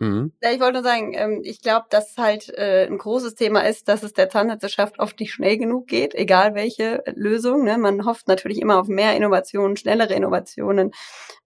[0.00, 0.32] Mhm.
[0.42, 3.86] Ja, ich wollte nur sagen, ähm, ich glaube, dass halt äh, ein großes Thema ist,
[3.88, 7.62] dass es der Zahnärzteschaft oft nicht schnell genug geht, egal welche Lösung.
[7.64, 7.78] Ne?
[7.78, 10.90] Man hofft natürlich immer auf mehr Innovationen, schnellere Innovationen.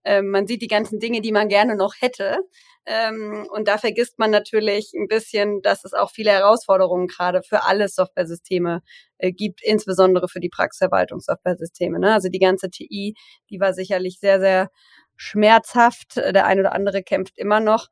[0.03, 2.39] Ähm, man sieht die ganzen Dinge, die man gerne noch hätte.
[2.87, 7.63] Ähm, und da vergisst man natürlich ein bisschen, dass es auch viele Herausforderungen gerade für
[7.65, 8.81] alle Softwaresysteme
[9.19, 11.99] äh, gibt, insbesondere für die Praxisverwaltungssoftwaresysteme.
[11.99, 12.13] Ne?
[12.13, 13.13] Also die ganze TI,
[13.51, 14.69] die war sicherlich sehr, sehr
[15.17, 16.15] schmerzhaft.
[16.15, 17.87] Der eine oder andere kämpft immer noch.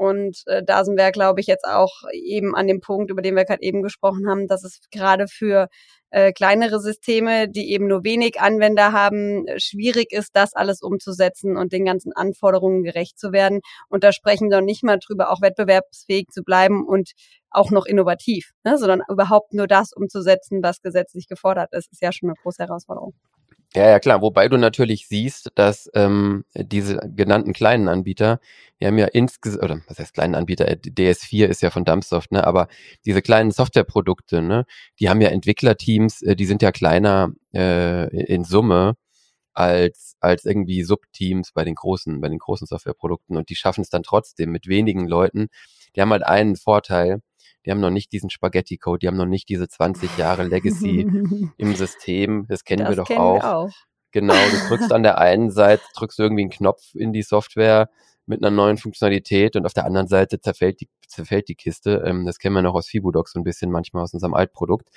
[0.00, 3.36] Und äh, da sind wir, glaube ich, jetzt auch eben an dem Punkt, über den
[3.36, 5.68] wir gerade eben gesprochen haben, dass es gerade für
[6.08, 11.74] äh, kleinere Systeme, die eben nur wenig Anwender haben, schwierig ist, das alles umzusetzen und
[11.74, 13.60] den ganzen Anforderungen gerecht zu werden.
[13.90, 17.10] Und da sprechen wir noch nicht mal drüber, auch wettbewerbsfähig zu bleiben und
[17.50, 18.78] auch noch innovativ, ne?
[18.78, 23.12] sondern überhaupt nur das umzusetzen, was gesetzlich gefordert ist, ist ja schon eine große Herausforderung.
[23.74, 24.20] Ja, ja, klar.
[24.20, 28.40] Wobei du natürlich siehst, dass ähm, diese genannten kleinen Anbieter,
[28.80, 32.32] die haben ja insgesamt, oder was heißt kleinen Anbieter, äh, DS4 ist ja von Dumpsoft,
[32.32, 32.66] ne, aber
[33.06, 34.64] diese kleinen Softwareprodukte, ne,
[34.98, 38.96] die haben ja Entwicklerteams, äh, die sind ja kleiner äh, in Summe
[39.54, 43.90] als als irgendwie Subteams bei den großen bei den großen Softwareprodukten und die schaffen es
[43.90, 45.48] dann trotzdem mit wenigen Leuten.
[45.96, 47.20] Die haben halt einen Vorteil,
[47.64, 51.00] die haben noch nicht diesen Spaghetti-Code, die haben noch nicht diese 20 Jahre Legacy
[51.56, 52.46] im System.
[52.48, 53.42] Das kennen das wir doch kennen auch.
[53.42, 53.72] Wir auch.
[54.12, 57.88] Genau, du drückst an der einen Seite, drückst irgendwie einen Knopf in die Software
[58.26, 62.02] mit einer neuen Funktionalität und auf der anderen Seite zerfällt die, zerfällt die Kiste.
[62.04, 64.88] Ähm, das kennen wir noch aus Fibudox so ein bisschen manchmal aus unserem Altprodukt.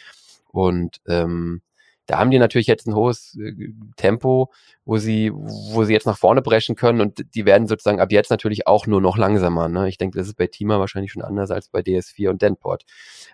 [0.52, 1.62] Und ähm,
[2.06, 3.54] da haben die natürlich jetzt ein hohes äh,
[3.96, 4.52] Tempo,
[4.86, 8.30] wo sie, wo sie jetzt nach vorne brechen können und die werden sozusagen ab jetzt
[8.30, 9.70] natürlich auch nur noch langsamer.
[9.70, 9.88] Ne?
[9.88, 12.84] Ich denke, das ist bei Tima wahrscheinlich schon anders als bei DS4 und Denport.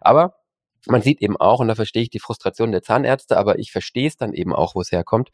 [0.01, 0.38] Aber
[0.87, 4.07] man sieht eben auch, und da verstehe ich die Frustration der Zahnärzte, aber ich verstehe
[4.07, 5.29] es dann eben auch, wo es herkommt.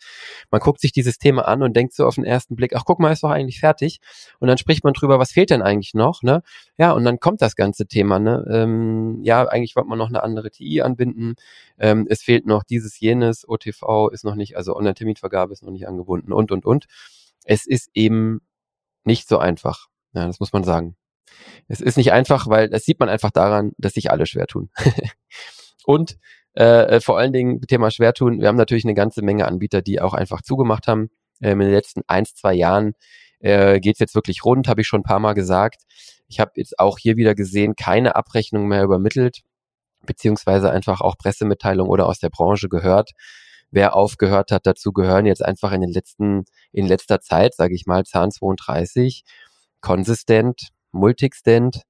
[0.51, 2.99] Man guckt sich dieses Thema an und denkt so auf den ersten Blick, ach guck
[2.99, 3.99] mal, ist doch eigentlich fertig.
[4.39, 6.41] Und dann spricht man drüber, was fehlt denn eigentlich noch, ne?
[6.77, 8.45] Ja, und dann kommt das ganze Thema, ne?
[8.49, 11.36] Ähm, ja, eigentlich wollte man noch eine andere TI anbinden.
[11.77, 15.88] Ähm, es fehlt noch dieses, jenes, OTV ist noch nicht, also Online-Terminvergabe ist noch nicht
[15.88, 16.86] angebunden und, und, und.
[17.45, 18.41] Es ist eben
[19.03, 19.88] nicht so einfach.
[20.13, 20.95] Ja, das muss man sagen.
[21.67, 24.69] Es ist nicht einfach, weil das sieht man einfach daran, dass sich alle schwer tun.
[25.85, 26.17] Und
[26.53, 30.13] äh, vor allen Dingen Thema Schwertun, wir haben natürlich eine ganze Menge Anbieter, die auch
[30.13, 31.09] einfach zugemacht haben.
[31.41, 32.93] Ähm, in den letzten eins, zwei Jahren
[33.39, 35.83] äh, geht es jetzt wirklich rund, habe ich schon ein paar Mal gesagt.
[36.27, 39.41] Ich habe jetzt auch hier wieder gesehen, keine Abrechnung mehr übermittelt,
[40.05, 43.11] beziehungsweise einfach auch Pressemitteilungen oder aus der Branche gehört.
[43.71, 47.85] Wer aufgehört hat, dazu gehören jetzt einfach in den letzten, in letzter Zeit, sage ich
[47.85, 49.23] mal, Zahn 32,
[49.81, 51.84] konsistent, Multixdent,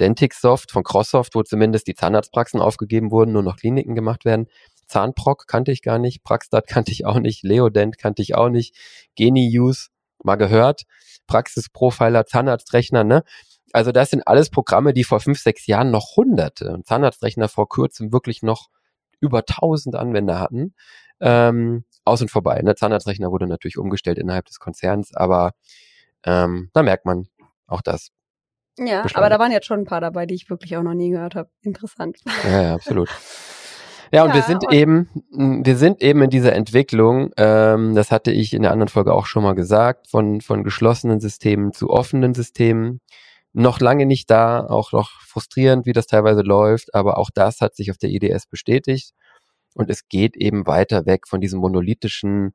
[0.00, 4.48] Dentixsoft von Crosssoft, wo zumindest die Zahnarztpraxen aufgegeben wurden, nur noch Kliniken gemacht werden.
[4.86, 8.74] Zahnproc kannte ich gar nicht, Praxstat kannte ich auch nicht, Leodent kannte ich auch nicht,
[9.16, 9.88] Geniuse
[10.24, 10.82] mal gehört,
[11.26, 13.24] Praxisprofiler, Zahnarztrechner, ne?
[13.72, 17.68] Also das sind alles Programme, die vor fünf, sechs Jahren noch hunderte und Zahnarztrechner vor
[17.68, 18.68] kurzem wirklich noch
[19.20, 20.74] über tausend Anwender hatten.
[21.20, 22.60] Ähm, aus und vorbei.
[22.62, 22.74] Ne?
[22.74, 25.52] Zahnarztrechner wurde natürlich umgestellt innerhalb des Konzerns, aber
[26.24, 27.28] ähm, da merkt man
[27.66, 28.10] auch das.
[28.78, 31.10] Ja, aber da waren jetzt schon ein paar dabei, die ich wirklich auch noch nie
[31.10, 31.50] gehört habe.
[31.62, 32.18] Interessant.
[32.44, 33.08] Ja, ja absolut.
[34.14, 35.08] Ja, und ja, wir sind und eben,
[35.64, 39.24] wir sind eben in dieser Entwicklung, ähm, das hatte ich in der anderen Folge auch
[39.24, 43.00] schon mal gesagt, von, von geschlossenen Systemen zu offenen Systemen.
[43.54, 47.74] Noch lange nicht da, auch noch frustrierend, wie das teilweise läuft, aber auch das hat
[47.74, 49.14] sich auf der IDS bestätigt.
[49.74, 52.54] Und es geht eben weiter weg von diesem monolithischen,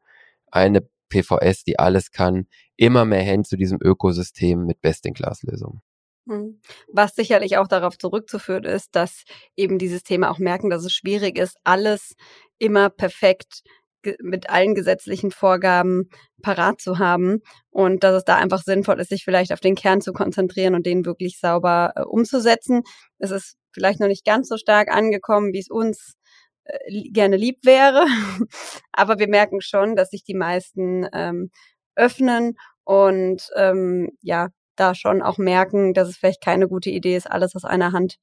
[0.51, 5.81] eine PVS, die alles kann, immer mehr hin zu diesem Ökosystem mit Best-in-Class-Lösungen.
[6.27, 6.59] Hm.
[6.91, 9.23] Was sicherlich auch darauf zurückzuführen ist, dass
[9.55, 12.15] eben dieses Thema auch merken, dass es schwierig ist, alles
[12.59, 13.63] immer perfekt
[14.21, 16.09] mit allen gesetzlichen Vorgaben
[16.41, 20.01] parat zu haben und dass es da einfach sinnvoll ist, sich vielleicht auf den Kern
[20.01, 22.83] zu konzentrieren und den wirklich sauber äh, umzusetzen.
[23.19, 26.15] Es ist vielleicht noch nicht ganz so stark angekommen, wie es uns
[26.65, 28.05] äh, gerne lieb wäre,
[28.91, 31.51] aber wir merken schon, dass sich die meisten ähm,
[31.95, 37.29] öffnen und ähm, ja da schon auch merken, dass es vielleicht keine gute Idee ist,
[37.29, 38.17] alles aus einer Hand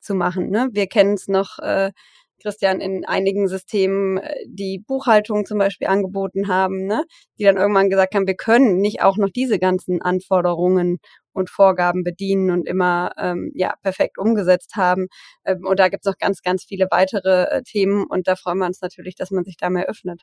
[0.00, 0.50] zu machen.
[0.50, 0.68] Ne?
[0.72, 1.92] Wir kennen es noch, äh,
[2.40, 7.04] Christian, in einigen Systemen, äh, die Buchhaltung zum Beispiel angeboten haben, ne?
[7.38, 10.98] die dann irgendwann gesagt haben, wir können nicht auch noch diese ganzen Anforderungen
[11.32, 15.08] und Vorgaben bedienen und immer ähm, ja perfekt umgesetzt haben.
[15.44, 18.58] Ähm, und da gibt es noch ganz, ganz viele weitere äh, Themen und da freuen
[18.58, 20.22] wir uns natürlich, dass man sich da mehr öffnet.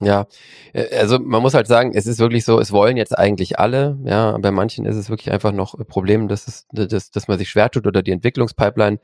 [0.00, 0.26] Ja,
[0.72, 3.98] äh, also man muss halt sagen, es ist wirklich so, es wollen jetzt eigentlich alle,
[4.04, 7.38] ja, bei manchen ist es wirklich einfach noch ein Problem, dass, es, dass, dass man
[7.38, 8.98] sich schwer tut oder die Entwicklungspipeline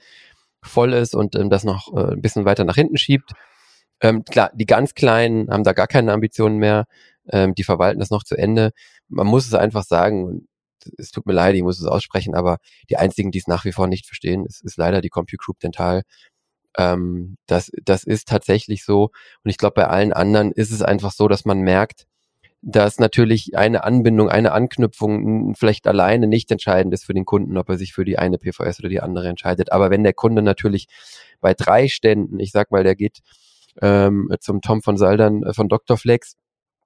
[0.63, 3.33] voll ist und ähm, das noch äh, ein bisschen weiter nach hinten schiebt.
[4.03, 6.87] Ähm, klar, die ganz Kleinen haben da gar keine Ambitionen mehr,
[7.31, 8.73] ähm, die verwalten das noch zu Ende.
[9.09, 10.49] Man muss es einfach sagen,
[10.99, 13.73] es tut mir leid, ich muss es aussprechen, aber die einzigen, die es nach wie
[13.73, 16.03] vor nicht verstehen, ist, ist leider die Compute Group Dental
[16.77, 19.11] ähm, das, das ist tatsächlich so.
[19.45, 22.07] Und ich glaube, bei allen anderen ist es einfach so, dass man merkt,
[22.63, 27.69] dass natürlich eine Anbindung, eine Anknüpfung vielleicht alleine nicht entscheidend ist für den Kunden, ob
[27.71, 29.73] er sich für die eine PVS oder die andere entscheidet.
[29.73, 30.87] Aber wenn der Kunde natürlich
[31.41, 33.21] bei drei Ständen, ich sag mal, der geht
[33.81, 35.97] ähm, zum Tom von Saldern äh, von Dr.
[35.97, 36.37] Flex,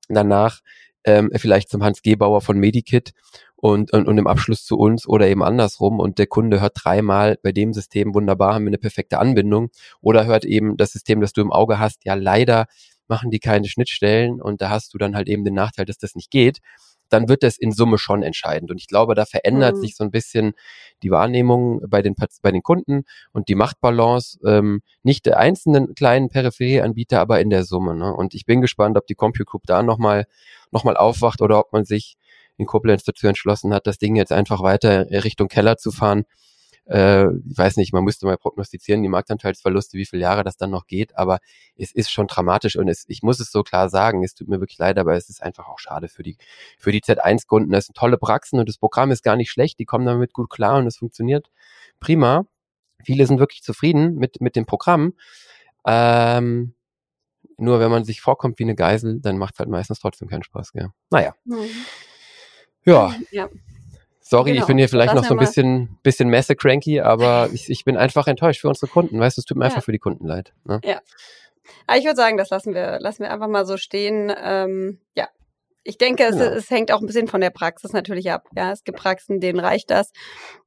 [0.08, 0.60] danach
[1.04, 3.12] ähm, vielleicht zum Hans Gebauer von Medikit
[3.56, 6.00] und, und, und im Abschluss zu uns oder eben andersrum.
[6.00, 9.70] Und der Kunde hört dreimal bei dem System wunderbar, haben wir eine perfekte Anbindung.
[10.00, 12.66] Oder hört eben das System, das du im Auge hast, ja leider
[13.08, 16.14] machen die keine Schnittstellen und da hast du dann halt eben den Nachteil, dass das
[16.14, 16.60] nicht geht
[17.14, 18.72] dann wird das in Summe schon entscheidend.
[18.72, 19.80] Und ich glaube, da verändert mhm.
[19.80, 20.54] sich so ein bisschen
[21.04, 26.28] die Wahrnehmung bei den, bei den Kunden und die Machtbalance, ähm, nicht der einzelnen kleinen
[26.28, 27.94] Peripherieanbieter, aber in der Summe.
[27.94, 28.12] Ne?
[28.12, 30.26] Und ich bin gespannt, ob die Compute Group da nochmal
[30.72, 32.16] noch mal aufwacht oder ob man sich
[32.56, 36.24] in Koblenz dazu entschlossen hat, das Ding jetzt einfach weiter Richtung Keller zu fahren
[36.86, 40.70] äh, ich weiß nicht, man müsste mal prognostizieren, die Marktanteilsverluste, wie viele Jahre das dann
[40.70, 41.38] noch geht, aber
[41.76, 44.60] es ist schon dramatisch und es, ich muss es so klar sagen, es tut mir
[44.60, 46.36] wirklich leid, aber es ist einfach auch schade für die,
[46.78, 47.70] für die Z1-Kunden.
[47.70, 50.50] Das sind tolle Praxen und das Programm ist gar nicht schlecht, die kommen damit gut
[50.50, 51.50] klar und es funktioniert
[52.00, 52.46] prima.
[53.04, 55.14] Viele sind wirklich zufrieden mit, mit dem Programm.
[55.86, 56.74] Ähm,
[57.56, 60.42] nur wenn man sich vorkommt wie eine Geisel, dann macht es halt meistens trotzdem keinen
[60.42, 60.72] Spaß.
[60.72, 60.88] Gell?
[61.10, 61.34] Naja.
[61.44, 61.68] Mhm.
[62.84, 63.14] Ja.
[63.30, 63.48] ja.
[64.34, 64.62] Sorry, genau.
[64.62, 68.26] ich bin hier vielleicht noch so ein bisschen, bisschen Messe-cranky, aber ich, ich bin einfach
[68.26, 69.20] enttäuscht für unsere Kunden.
[69.20, 69.70] Weißt du, es tut mir ja.
[69.70, 70.52] einfach für die Kunden leid.
[70.64, 70.80] Ne?
[70.84, 71.00] Ja.
[71.86, 74.34] Aber ich würde sagen, das lassen wir, lassen wir einfach mal so stehen.
[74.42, 75.28] Ähm, ja.
[75.84, 76.50] Ich denke, es, genau.
[76.50, 78.48] es hängt auch ein bisschen von der Praxis natürlich ab.
[78.56, 80.10] Ja, es gibt Praxen, denen reicht das.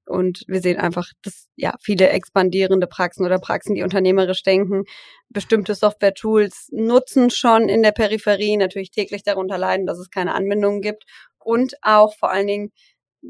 [0.06, 4.84] Und wir sehen einfach, dass ja viele expandierende Praxen oder Praxen, die unternehmerisch denken,
[5.28, 10.82] bestimmte Software-Tools nutzen schon in der Peripherie, natürlich täglich darunter leiden, dass es keine Anbindungen
[10.82, 11.04] gibt
[11.38, 12.72] und auch vor allen Dingen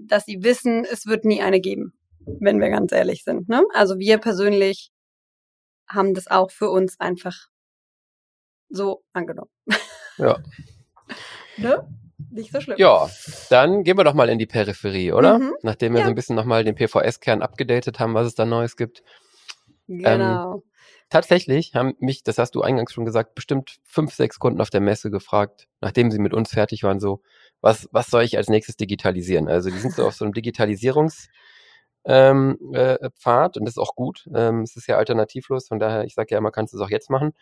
[0.06, 1.94] dass sie wissen, es wird nie eine geben,
[2.40, 3.50] wenn wir ganz ehrlich sind.
[3.50, 3.64] Ne?
[3.74, 4.92] Also wir persönlich
[5.88, 7.48] haben das auch für uns einfach
[8.70, 9.52] so angenommen.
[10.18, 10.38] Ja.
[11.58, 11.88] ne?
[12.32, 12.78] Nicht so schlimm.
[12.78, 13.10] Ja,
[13.50, 15.40] dann gehen wir doch mal in die Peripherie, oder?
[15.40, 15.54] Mhm.
[15.62, 16.06] Nachdem wir ja.
[16.06, 19.04] so ein bisschen nochmal den PVS-Kern abgedatet haben, was es da Neues gibt.
[19.88, 20.56] Genau.
[20.56, 20.64] Ähm,
[21.10, 24.82] tatsächlich haben mich, das hast du eingangs schon gesagt, bestimmt fünf, sechs Kunden auf der
[24.82, 27.22] Messe gefragt, nachdem sie mit uns fertig waren, so,
[27.62, 29.48] was, was soll ich als nächstes digitalisieren?
[29.48, 31.28] Also die sind so auf so einem Digitalisierungs-
[32.08, 34.30] ähm, äh, Pfad und das ist auch gut.
[34.34, 36.90] Ähm, es ist ja alternativlos, von daher, ich sage ja immer, kannst du es auch
[36.90, 37.34] jetzt machen.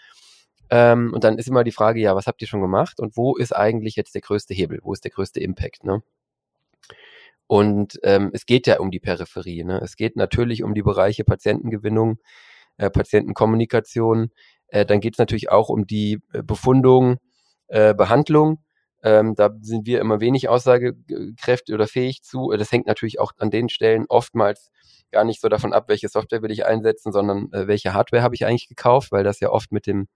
[0.72, 3.36] Ähm, und dann ist immer die Frage, ja, was habt ihr schon gemacht und wo
[3.36, 4.80] ist eigentlich jetzt der größte Hebel?
[4.82, 5.84] Wo ist der größte Impact?
[5.84, 6.02] Ne?
[7.46, 9.64] Und ähm, es geht ja um die Peripherie.
[9.64, 9.80] Ne?
[9.84, 12.18] Es geht natürlich um die Bereiche Patientengewinnung,
[12.78, 14.32] äh, Patientenkommunikation.
[14.68, 17.18] Äh, dann geht es natürlich auch um die äh, Befundung,
[17.68, 18.65] äh, Behandlung
[19.06, 22.52] ähm, da sind wir immer wenig aussagekräftig oder fähig zu.
[22.58, 24.72] Das hängt natürlich auch an den Stellen oftmals
[25.12, 28.34] gar nicht so davon ab, welche Software will ich einsetzen, sondern äh, welche Hardware habe
[28.34, 30.08] ich eigentlich gekauft, weil das ja oft mit dem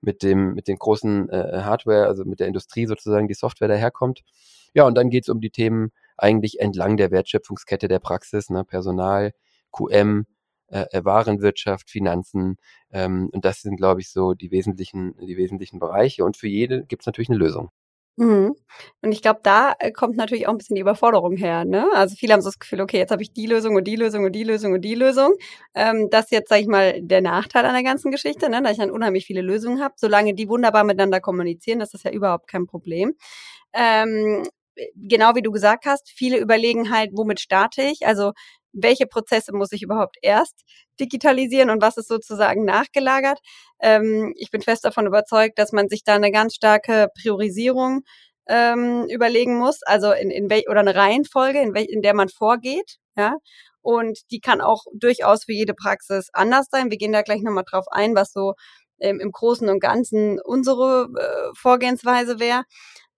[0.00, 4.22] mit dem mit den großen äh, Hardware, also mit der Industrie sozusagen die Software daherkommt.
[4.72, 8.64] Ja, und dann geht es um die Themen eigentlich entlang der Wertschöpfungskette der Praxis, ne,
[8.64, 9.32] Personal,
[9.70, 10.24] QM,
[10.68, 12.56] äh, äh, Warenwirtschaft, Finanzen.
[12.90, 16.24] Ähm, und das sind, glaube ich, so die wesentlichen, die wesentlichen Bereiche.
[16.24, 17.70] Und für jede gibt es natürlich eine Lösung.
[18.16, 18.54] Mhm.
[19.02, 21.64] Und ich glaube, da äh, kommt natürlich auch ein bisschen die Überforderung her.
[21.64, 21.84] Ne?
[21.94, 24.24] Also viele haben so das Gefühl, okay, jetzt habe ich die Lösung und die Lösung
[24.24, 25.34] und die Lösung und die Lösung.
[25.74, 28.62] Ähm, das ist jetzt, sage ich mal, der Nachteil an der ganzen Geschichte, ne?
[28.62, 29.94] dass ich dann unheimlich viele Lösungen habe.
[29.96, 33.14] Solange die wunderbar miteinander kommunizieren, das ist ja überhaupt kein Problem.
[33.72, 34.44] Ähm,
[34.96, 38.06] genau wie du gesagt hast, viele überlegen halt, womit starte ich?
[38.06, 38.32] Also
[38.74, 40.62] welche Prozesse muss ich überhaupt erst
[41.00, 43.38] digitalisieren und was ist sozusagen nachgelagert.
[43.80, 48.02] Ähm, ich bin fest davon überzeugt, dass man sich da eine ganz starke Priorisierung
[48.46, 52.28] ähm, überlegen muss, also in, in welch oder eine Reihenfolge, in, welch, in der man
[52.28, 53.36] vorgeht, ja.
[53.80, 56.90] Und die kann auch durchaus für jede Praxis anders sein.
[56.90, 58.54] Wir gehen da gleich nochmal drauf ein, was so
[59.00, 62.64] ähm, im Großen und Ganzen unsere äh, Vorgehensweise wäre.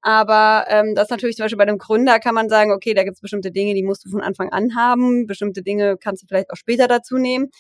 [0.07, 3.17] Aber ähm, das natürlich zum Beispiel bei einem Gründer kann man sagen, okay, da gibt
[3.17, 6.53] es bestimmte Dinge, die musst du von Anfang an haben, bestimmte Dinge kannst du vielleicht
[6.53, 7.51] auch später dazu nehmen.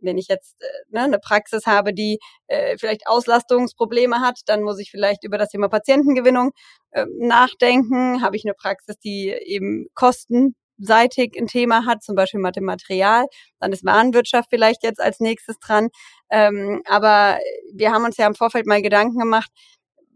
[0.00, 4.80] Wenn ich jetzt äh, ne, eine Praxis habe, die äh, vielleicht Auslastungsprobleme hat, dann muss
[4.80, 6.50] ich vielleicht über das Thema Patientengewinnung
[6.90, 8.22] äh, nachdenken.
[8.22, 13.26] Habe ich eine Praxis, die eben kostenseitig ein Thema hat, zum Beispiel Material,
[13.60, 15.90] dann ist Warenwirtschaft vielleicht jetzt als nächstes dran.
[16.28, 17.38] Ähm, aber
[17.72, 19.50] wir haben uns ja im Vorfeld mal Gedanken gemacht,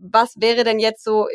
[0.00, 1.28] was wäre denn jetzt so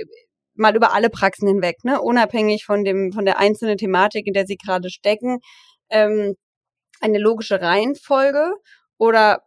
[0.56, 2.02] mal über alle Praxen hinweg, ne?
[2.02, 5.40] unabhängig von dem von der einzelnen Thematik, in der sie gerade stecken,
[5.90, 6.36] ähm,
[7.02, 8.54] eine logische Reihenfolge
[8.98, 9.44] oder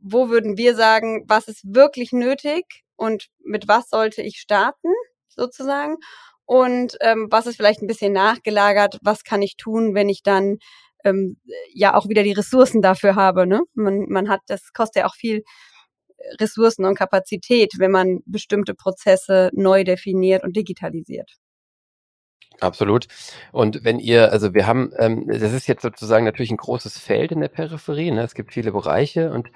[0.00, 2.64] wo würden wir sagen, was ist wirklich nötig
[2.96, 4.92] und mit was sollte ich starten
[5.28, 5.96] sozusagen
[6.46, 10.58] und ähm, was ist vielleicht ein bisschen nachgelagert, was kann ich tun, wenn ich dann
[11.04, 11.38] ähm,
[11.72, 13.46] ja auch wieder die Ressourcen dafür habe.
[13.46, 13.62] Ne?
[13.74, 15.42] Man, man hat, das kostet ja auch viel
[16.40, 21.30] Ressourcen und Kapazität, wenn man bestimmte Prozesse neu definiert und digitalisiert.
[22.60, 23.06] Absolut.
[23.52, 27.32] Und wenn ihr, also wir haben, ähm, das ist jetzt sozusagen natürlich ein großes Feld
[27.32, 28.22] in der Peripherie, ne?
[28.22, 29.48] es gibt viele Bereiche und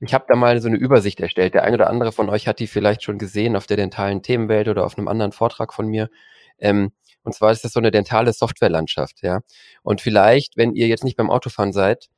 [0.00, 1.54] ich habe da mal so eine Übersicht erstellt.
[1.54, 4.68] Der ein oder andere von euch hat die vielleicht schon gesehen auf der dentalen Themenwelt
[4.68, 6.10] oder auf einem anderen Vortrag von mir.
[6.58, 6.92] Ähm,
[7.24, 9.40] Und zwar ist das so eine dentale Softwarelandschaft, ja.
[9.82, 12.08] Und vielleicht, wenn ihr jetzt nicht beim Autofahren seid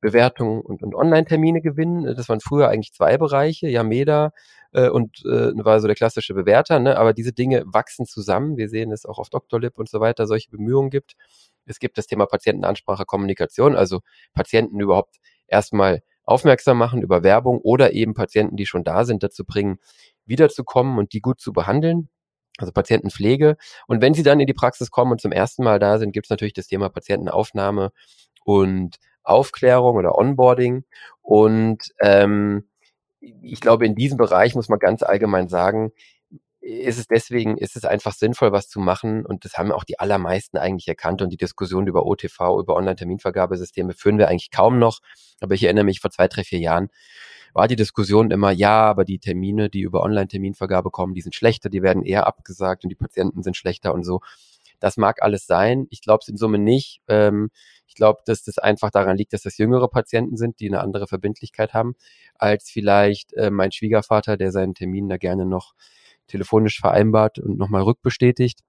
[0.00, 2.04] Bewertungen und, und Online-Termine gewinnen.
[2.16, 4.32] Das waren früher eigentlich zwei Bereiche, Yameda
[4.72, 6.98] äh, und äh, war so der klassische Bewerter, ne?
[6.98, 8.56] aber diese Dinge wachsen zusammen.
[8.56, 11.14] Wir sehen es auch auf Doctolib und so weiter, solche Bemühungen gibt.
[11.66, 14.00] Es gibt das Thema Patientenansprache, Kommunikation, also
[14.34, 19.44] Patienten überhaupt erstmal aufmerksam machen über Werbung oder eben Patienten, die schon da sind, dazu
[19.44, 19.78] bringen,
[20.24, 22.08] wiederzukommen und die gut zu behandeln
[22.58, 23.56] also Patientenpflege.
[23.86, 26.26] Und wenn sie dann in die Praxis kommen und zum ersten Mal da sind, gibt
[26.26, 27.92] es natürlich das Thema Patientenaufnahme
[28.44, 30.84] und Aufklärung oder Onboarding.
[31.22, 32.68] Und ähm,
[33.20, 35.92] ich glaube, in diesem Bereich muss man ganz allgemein sagen,
[36.60, 39.26] ist es deswegen, ist es einfach sinnvoll, was zu machen.
[39.26, 41.20] Und das haben auch die allermeisten eigentlich erkannt.
[41.20, 45.00] Und die Diskussion über OTV, über Online-Terminvergabesysteme führen wir eigentlich kaum noch.
[45.40, 46.88] Aber ich erinnere mich vor zwei, drei, vier Jahren
[47.52, 51.68] war die Diskussion immer, ja, aber die Termine, die über Online-Terminvergabe kommen, die sind schlechter,
[51.68, 54.20] die werden eher abgesagt und die Patienten sind schlechter und so.
[54.80, 55.86] Das mag alles sein.
[55.90, 57.02] Ich glaube es in Summe nicht.
[57.06, 57.50] Ähm,
[57.86, 61.06] ich glaube, dass das einfach daran liegt, dass das jüngere Patienten sind, die eine andere
[61.06, 61.94] Verbindlichkeit haben,
[62.34, 65.74] als vielleicht äh, mein Schwiegervater, der seinen Termin da gerne noch
[66.26, 68.60] telefonisch vereinbart und nochmal rückbestätigt.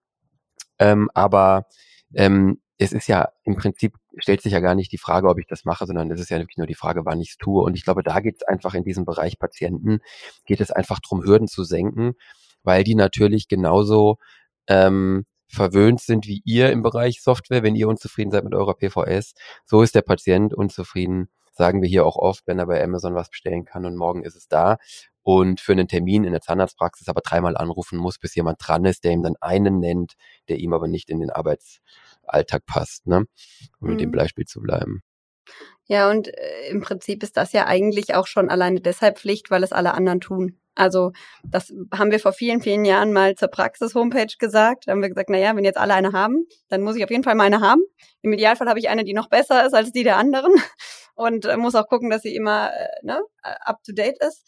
[0.77, 1.65] Ähm, aber
[2.13, 5.47] ähm, es ist ja im Prinzip, stellt sich ja gar nicht die Frage, ob ich
[5.47, 7.63] das mache, sondern es ist ja wirklich nur die Frage, wann ich es tue.
[7.63, 9.99] Und ich glaube, da geht es einfach in diesem Bereich Patienten,
[10.45, 12.13] geht es einfach darum, Hürden zu senken,
[12.63, 14.17] weil die natürlich genauso
[14.67, 17.63] ähm, verwöhnt sind wie ihr im Bereich Software.
[17.63, 19.33] Wenn ihr unzufrieden seid mit eurer PVS,
[19.65, 23.29] so ist der Patient unzufrieden, sagen wir hier auch oft, wenn er bei Amazon was
[23.29, 24.77] bestellen kann und morgen ist es da
[25.23, 29.03] und für einen Termin in der Zahnarztpraxis aber dreimal anrufen muss, bis jemand dran ist,
[29.03, 30.13] der ihm dann einen nennt,
[30.49, 31.29] der ihm aber nicht in den
[32.23, 33.25] Arbeitsalltag passt, ne?
[33.79, 34.15] um mit dem mhm.
[34.15, 35.01] Beispiel zu bleiben.
[35.85, 39.63] Ja, und äh, im Prinzip ist das ja eigentlich auch schon alleine deshalb Pflicht, weil
[39.63, 40.57] es alle anderen tun.
[40.75, 41.11] Also
[41.43, 44.87] das haben wir vor vielen, vielen Jahren mal zur Praxis-Homepage gesagt.
[44.87, 47.11] Da haben wir gesagt, na ja, wenn jetzt alle eine haben, dann muss ich auf
[47.11, 47.81] jeden Fall mal eine haben.
[48.21, 50.53] Im Idealfall habe ich eine, die noch besser ist als die der anderen
[51.15, 54.47] und äh, muss auch gucken, dass sie immer äh, ne, up-to-date ist.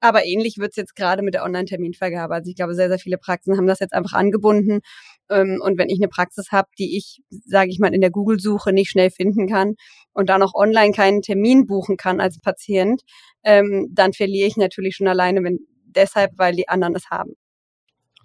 [0.00, 2.34] Aber ähnlich wird's jetzt gerade mit der Online-Terminvergabe.
[2.34, 4.80] Also ich glaube, sehr, sehr viele Praxen haben das jetzt einfach angebunden.
[5.28, 8.72] Ähm, und wenn ich eine Praxis habe, die ich, sage ich mal, in der Google-Suche
[8.72, 9.74] nicht schnell finden kann
[10.12, 13.02] und dann auch online keinen Termin buchen kann als Patient,
[13.42, 17.34] ähm, dann verliere ich natürlich schon alleine, wenn deshalb, weil die anderen es haben.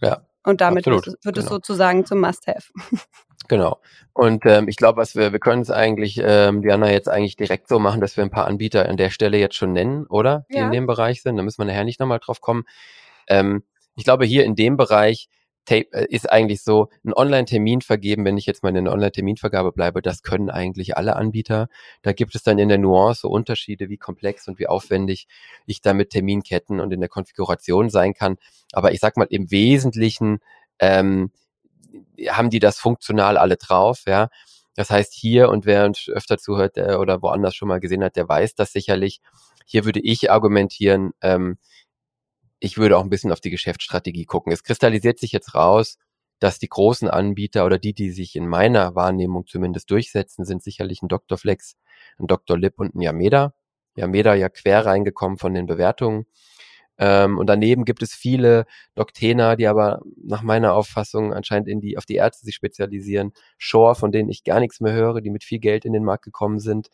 [0.02, 0.26] Ja.
[0.46, 1.46] Und damit absolut, wird, es, wird genau.
[1.46, 2.72] es sozusagen zum Must-Have.
[3.48, 3.80] Genau.
[4.14, 7.68] Und ähm, ich glaube, was wir, wir können es eigentlich, ähm, Diana, jetzt eigentlich direkt
[7.68, 10.46] so machen, dass wir ein paar Anbieter an der Stelle jetzt schon nennen, oder?
[10.52, 10.66] Die ja.
[10.66, 11.36] in dem Bereich sind.
[11.36, 12.64] Da müssen wir nachher nicht nochmal drauf kommen.
[13.28, 13.64] Ähm,
[13.96, 15.30] ich glaube, hier in dem Bereich
[15.66, 19.72] Tape, äh, ist eigentlich so, ein Online-Termin vergeben, wenn ich jetzt mal in der Online-Terminvergabe
[19.72, 21.70] bleibe, das können eigentlich alle Anbieter.
[22.02, 25.28] Da gibt es dann in der Nuance so Unterschiede, wie komplex und wie aufwendig
[25.66, 28.38] ich da mit Terminketten und in der Konfiguration sein kann.
[28.74, 30.40] Aber ich sag mal, im Wesentlichen
[30.80, 31.32] ähm,
[32.30, 34.30] haben die das funktional alle drauf, ja.
[34.76, 38.16] Das heißt, hier und wer uns öfter zuhört der, oder woanders schon mal gesehen hat,
[38.16, 39.22] der weiß das sicherlich.
[39.66, 41.58] Hier würde ich argumentieren, ähm,
[42.60, 44.54] ich würde auch ein bisschen auf die Geschäftsstrategie gucken.
[44.54, 45.98] Es kristallisiert sich jetzt raus,
[46.40, 51.02] dass die großen Anbieter oder die, die sich in meiner Wahrnehmung zumindest durchsetzen, sind sicherlich
[51.02, 51.38] ein Dr.
[51.38, 51.76] Flex,
[52.20, 52.58] ein Dr.
[52.58, 53.54] Lip und ein Yameda.
[53.96, 56.26] Yameda ja quer reingekommen von den Bewertungen.
[56.98, 61.98] Ähm, und daneben gibt es viele Doctena, die aber nach meiner Auffassung anscheinend in die,
[61.98, 63.34] auf die Ärzte sich spezialisieren.
[63.58, 66.24] Shore, von denen ich gar nichts mehr höre, die mit viel Geld in den Markt
[66.24, 66.90] gekommen sind.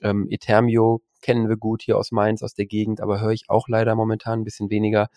[0.00, 3.68] Ähm, Etermio kennen wir gut hier aus Mainz, aus der Gegend, aber höre ich auch
[3.68, 5.08] leider momentan ein bisschen weniger.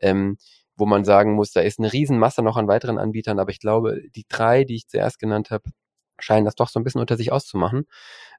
[0.00, 0.38] Ähm,
[0.76, 4.00] wo man sagen muss, da ist eine Riesenmasse noch an weiteren Anbietern, aber ich glaube,
[4.14, 5.70] die drei, die ich zuerst genannt habe,
[6.18, 7.86] scheinen das doch so ein bisschen unter sich auszumachen.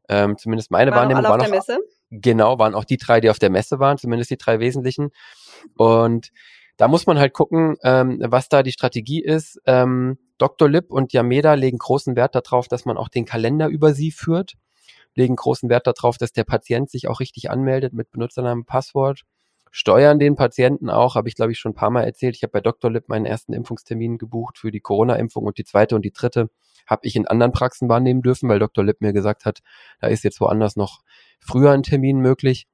[0.09, 1.79] Ähm, zumindest meine waren Wahrnehmung war noch, Messe?
[2.09, 5.11] Genau, waren auch die drei, die auf der Messe waren, zumindest die drei wesentlichen.
[5.75, 6.31] Und
[6.77, 9.61] da muss man halt gucken, ähm, was da die Strategie ist.
[9.65, 10.69] Ähm, Dr.
[10.69, 14.53] Lipp und Yameda legen großen Wert darauf, dass man auch den Kalender über sie führt,
[15.13, 19.21] legen großen Wert darauf, dass der Patient sich auch richtig anmeldet mit Benutzernamen, Passwort,
[19.71, 22.35] steuern den Patienten auch, habe ich glaube ich schon ein paar Mal erzählt.
[22.35, 22.91] Ich habe bei Dr.
[22.91, 26.49] Lipp meinen ersten Impfungstermin gebucht für die Corona-Impfung und die zweite und die dritte
[26.87, 28.83] habe ich in anderen Praxen wahrnehmen dürfen, weil Dr.
[28.83, 29.59] Lipp mir gesagt hat,
[29.99, 31.01] da ist jetzt woanders noch
[31.39, 32.67] früher ein Termin möglich.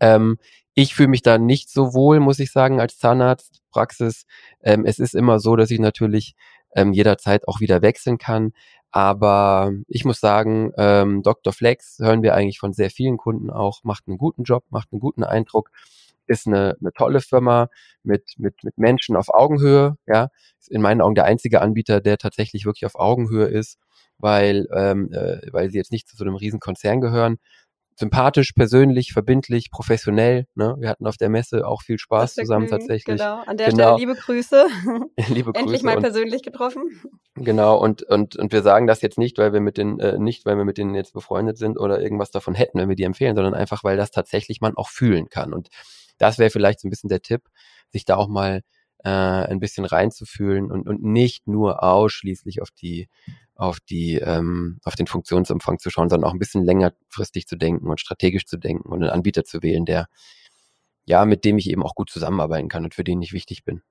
[0.00, 0.38] Ähm,
[0.74, 4.24] ich fühle mich da nicht so wohl, muss ich sagen, als Zahnarzt, Praxis.
[4.62, 6.34] Ähm, es ist immer so, dass ich natürlich
[6.74, 8.52] ähm, jederzeit auch wieder wechseln kann.
[8.90, 11.52] Aber ich muss sagen, ähm, Dr.
[11.52, 15.00] Flex hören wir eigentlich von sehr vielen Kunden auch, macht einen guten Job, macht einen
[15.00, 15.70] guten Eindruck,
[16.26, 17.68] ist eine, eine tolle Firma
[18.02, 20.28] mit, mit, mit Menschen auf Augenhöhe, ja,
[20.58, 23.78] ist in meinen Augen der einzige Anbieter, der tatsächlich wirklich auf Augenhöhe ist,
[24.18, 27.38] weil, ähm, äh, weil sie jetzt nicht zu so einem riesen Konzern gehören,
[27.94, 30.46] sympathisch, persönlich, verbindlich, professionell.
[30.54, 30.76] Ne?
[30.78, 33.18] Wir hatten auf der Messe auch viel Spaß zusammen tatsächlich.
[33.18, 33.96] Genau, an der genau.
[33.96, 34.66] Stelle liebe Grüße.
[35.28, 35.64] liebe Grüße.
[35.64, 36.82] Endlich mal persönlich getroffen.
[37.34, 40.44] Genau, und, und, und wir sagen das jetzt nicht, weil wir mit den, äh, nicht,
[40.46, 43.36] weil wir mit denen jetzt befreundet sind oder irgendwas davon hätten, wenn wir die empfehlen,
[43.36, 45.52] sondern einfach, weil das tatsächlich man auch fühlen kann.
[45.52, 45.68] Und
[46.18, 47.42] das wäre vielleicht so ein bisschen der Tipp,
[47.90, 48.62] sich da auch mal
[49.04, 53.08] äh, ein bisschen reinzufühlen und, und nicht nur ausschließlich auf die
[53.54, 57.88] auf die ähm, auf den Funktionsumfang zu schauen, sondern auch ein bisschen längerfristig zu denken
[57.88, 60.06] und strategisch zu denken und einen Anbieter zu wählen, der
[61.04, 63.82] ja mit dem ich eben auch gut zusammenarbeiten kann und für den ich wichtig bin.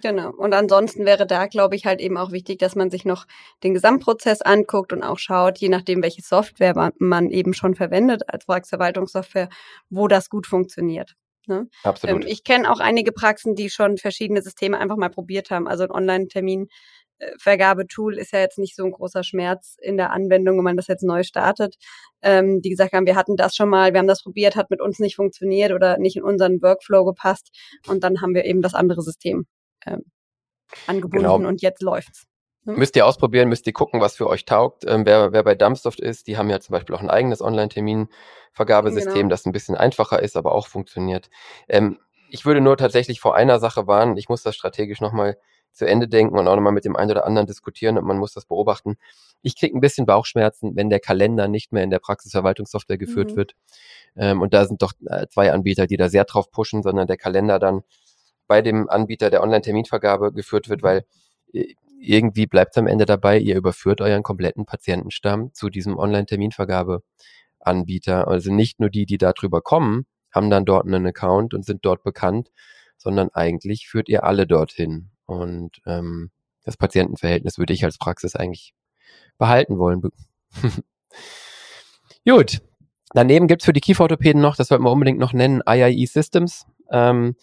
[0.00, 0.30] Genau.
[0.30, 3.26] Und ansonsten wäre da, glaube ich, halt eben auch wichtig, dass man sich noch
[3.64, 8.46] den Gesamtprozess anguckt und auch schaut, je nachdem, welche Software man eben schon verwendet als
[8.46, 9.48] Praxisverwaltungssoftware,
[9.90, 11.16] wo das gut funktioniert.
[11.48, 11.68] Ne?
[11.82, 12.24] Absolut.
[12.24, 15.66] Ähm, ich kenne auch einige Praxen, die schon verschiedene Systeme einfach mal probiert haben.
[15.66, 16.68] Also ein Online-Termin
[17.38, 20.86] Vergabetool ist ja jetzt nicht so ein großer Schmerz in der Anwendung, wenn man das
[20.86, 21.76] jetzt neu startet.
[22.22, 24.80] Ähm, die gesagt haben, wir hatten das schon mal, wir haben das probiert, hat mit
[24.80, 27.50] uns nicht funktioniert oder nicht in unseren Workflow gepasst
[27.88, 29.46] und dann haben wir eben das andere System
[29.86, 30.02] ähm,
[30.86, 31.48] angebunden genau.
[31.48, 32.26] und jetzt läuft's.
[32.68, 32.78] Hm?
[32.78, 34.84] Müsst ihr ausprobieren, müsst ihr gucken, was für euch taugt.
[34.86, 39.14] Ähm, wer, wer bei Dumpsoft ist, die haben ja zum Beispiel auch ein eigenes Online-Terminvergabesystem,
[39.14, 39.28] genau.
[39.28, 41.30] das ein bisschen einfacher ist, aber auch funktioniert.
[41.68, 41.98] Ähm,
[42.28, 44.18] ich würde nur tatsächlich vor einer Sache warnen.
[44.18, 45.38] Ich muss das strategisch nochmal
[45.72, 48.34] zu Ende denken und auch nochmal mit dem einen oder anderen diskutieren und man muss
[48.34, 48.96] das beobachten.
[49.40, 53.36] Ich kriege ein bisschen Bauchschmerzen, wenn der Kalender nicht mehr in der Praxisverwaltungssoftware geführt mhm.
[53.36, 53.54] wird.
[54.16, 57.16] Ähm, und da sind doch äh, zwei Anbieter, die da sehr drauf pushen, sondern der
[57.16, 57.82] Kalender dann
[58.46, 61.04] bei dem Anbieter der Online-Terminvergabe geführt wird, weil
[61.54, 68.28] äh, irgendwie bleibt es am Ende dabei, ihr überführt euren kompletten Patientenstamm zu diesem Online-Terminvergabe-Anbieter.
[68.28, 72.02] Also nicht nur die, die darüber kommen, haben dann dort einen Account und sind dort
[72.02, 72.50] bekannt,
[72.96, 75.10] sondern eigentlich führt ihr alle dorthin.
[75.26, 76.30] Und ähm,
[76.64, 78.74] das Patientenverhältnis würde ich als Praxis eigentlich
[79.38, 80.02] behalten wollen.
[82.26, 82.60] Gut.
[83.14, 86.66] Daneben gibt's für die Kieferorthopäden noch, das sollten wir unbedingt noch nennen, IIE Systems.
[86.90, 87.36] Ähm,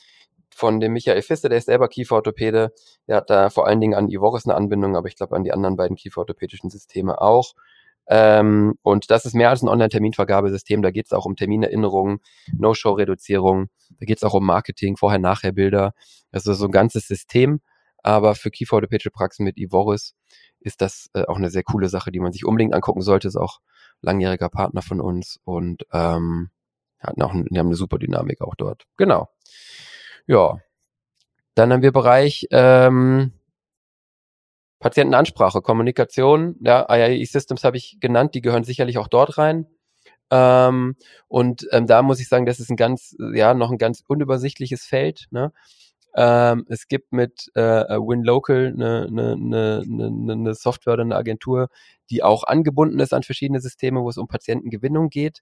[0.56, 2.72] von dem Michael Fiste, der ist selber Kieferorthopäde.
[3.10, 5.52] Der hat da vor allen Dingen an Ivoris eine Anbindung, aber ich glaube an die
[5.52, 7.56] anderen beiden kieferorthopädischen Systeme auch.
[8.08, 10.82] Ähm, und das ist mehr als ein Online-Terminvergabesystem.
[10.82, 12.20] Da geht es auch um Terminerinnerungen,
[12.54, 13.68] No-Show-Reduzierung.
[14.00, 15.94] Da geht es auch um Marketing, Vorher-Nachher-Bilder.
[16.32, 17.60] Also so ein ganzes System.
[18.02, 20.16] Aber für kieferorthopädische Praxen mit Ivoris
[20.62, 23.28] ist das äh, auch eine sehr coole Sache, die man sich unbedingt angucken sollte.
[23.28, 23.60] Ist auch
[24.02, 26.50] langjähriger Partner von uns und ähm,
[27.00, 28.86] hatten auch, die haben eine super Dynamik auch dort.
[28.96, 29.28] Genau.
[30.28, 30.60] Ja.
[31.56, 33.32] Dann haben wir Bereich ähm,
[34.80, 39.68] Patientenansprache, Kommunikation, ja, IAE Systems habe ich genannt, die gehören sicherlich auch dort rein.
[40.32, 40.96] Ähm,
[41.28, 44.86] und ähm, da muss ich sagen, das ist ein ganz, ja, noch ein ganz unübersichtliches
[44.86, 45.28] Feld.
[45.32, 45.54] Ne?
[46.16, 51.70] Ähm, es gibt mit äh, WinLocal eine, eine, eine, eine Software oder eine Agentur,
[52.10, 55.42] die auch angebunden ist an verschiedene Systeme, wo es um Patientengewinnung geht.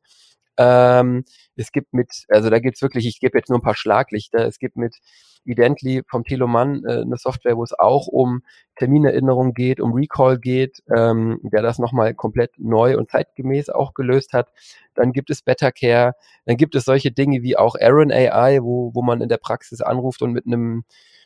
[0.57, 1.25] Ähm,
[1.55, 4.59] es gibt mit, also da gibt's wirklich, ich gebe jetzt nur ein paar Schlaglichter, es
[4.59, 4.97] gibt mit
[5.45, 8.43] Idently vom Thilo Mann äh, eine Software, wo es auch um
[8.75, 14.33] Terminerinnerung geht, um Recall geht, ähm, der das nochmal komplett neu und zeitgemäß auch gelöst
[14.33, 14.51] hat.
[14.95, 16.13] Dann gibt es Better Care,
[16.45, 19.81] dann gibt es solche Dinge wie auch Aaron AI, wo, wo man in der Praxis
[19.81, 20.83] anruft und mit einem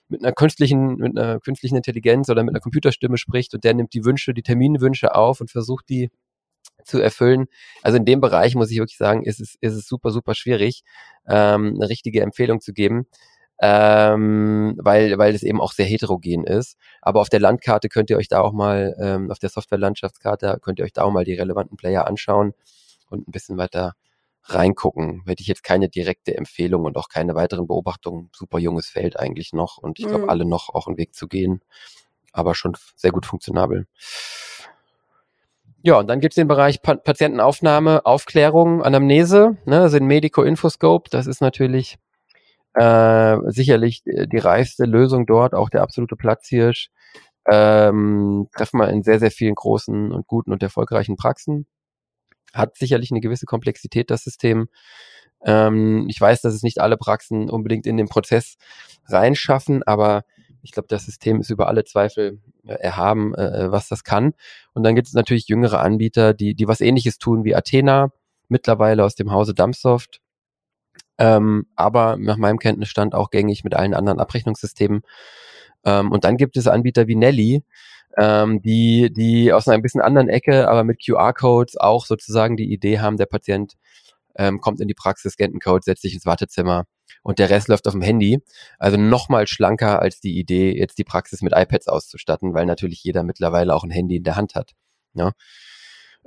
[0.09, 3.93] mit einer künstlichen, mit einer künstlichen Intelligenz oder mit einer Computerstimme spricht und der nimmt
[3.93, 6.11] die Wünsche, die Terminwünsche auf und versucht die
[6.87, 7.45] zu erfüllen.
[7.83, 10.83] Also in dem Bereich muss ich wirklich sagen, ist es, ist es super, super schwierig,
[11.27, 13.07] ähm, eine richtige Empfehlung zu geben,
[13.59, 16.77] ähm, weil, weil es eben auch sehr heterogen ist.
[17.01, 20.79] Aber auf der Landkarte könnt ihr euch da auch mal, ähm, auf der Software-Landschaftskarte könnt
[20.79, 22.53] ihr euch da auch mal die relevanten Player anschauen
[23.09, 23.93] und ein bisschen weiter
[24.49, 25.23] reingucken.
[25.25, 28.29] Hätte ich jetzt keine direkte Empfehlung und auch keine weiteren Beobachtungen.
[28.33, 30.29] Super junges Feld eigentlich noch und ich glaube, mhm.
[30.29, 31.61] alle noch auch einen Weg zu gehen,
[32.31, 33.87] aber schon sehr gut funktionabel.
[35.87, 41.09] Ja, und dann gibt's den Bereich pa Patientenaufnahme, Aufklärung, Anamnese, ne, den Medico Infoscope.
[41.09, 41.97] Das ist natürlich
[42.73, 46.89] äh, sicherlich die reifste Lösung dort, auch der absolute Platzhirsch.
[47.49, 51.67] Ähm, treffen wir in sehr, sehr vielen großen und guten und erfolgreichen Praxen.
[52.53, 54.67] Hat sicherlich eine gewisse Komplexität, das System.
[55.45, 58.57] Ähm, ich weiß, dass es nicht alle Praxen unbedingt in den Prozess
[59.07, 60.25] reinschaffen, aber
[60.67, 64.33] ich glaube, das System ist über alle Zweifel äh, erhaben, äh, was das kann.
[64.73, 68.11] Und dann gibt es natürlich jüngere Anbieter, die, die was ähnliches tun wie Athena,
[68.49, 70.19] mittlerweile aus dem Hause Dumpsoft.
[71.19, 75.01] ähm, aber nach meinem Kenntnisstand auch gängig mit allen anderen Abrechnungssystemen.
[75.85, 77.63] Ähm, und dann gibt es Anbieter wie Nelly,
[78.17, 82.71] ähm, die, die aus einer ein bisschen anderen Ecke, aber mit QR-Codes auch sozusagen die
[82.71, 83.75] Idee haben, der Patient
[84.37, 86.85] ähm, kommt in die Praxis, scannt einen Code, setzt sich ins Wartezimmer
[87.23, 88.41] und der Rest läuft auf dem Handy.
[88.79, 93.23] Also nochmal schlanker als die Idee, jetzt die Praxis mit iPads auszustatten, weil natürlich jeder
[93.23, 94.71] mittlerweile auch ein Handy in der Hand hat.
[95.13, 95.31] Ja.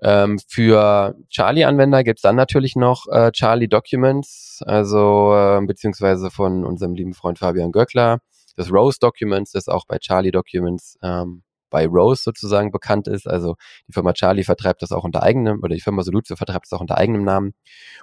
[0.03, 6.95] Ähm, für Charlie-Anwender gibt's dann natürlich noch äh, Charlie Documents, also äh, beziehungsweise von unserem
[6.95, 8.21] lieben Freund Fabian Göckler,
[8.57, 13.27] das Rose Documents, das auch bei Charlie Documents ähm, bei Rose sozusagen bekannt ist.
[13.27, 13.57] Also
[13.89, 16.81] die Firma Charlie vertreibt das auch unter eigenem, oder die Firma Soluzio vertreibt das auch
[16.81, 17.55] unter eigenem Namen.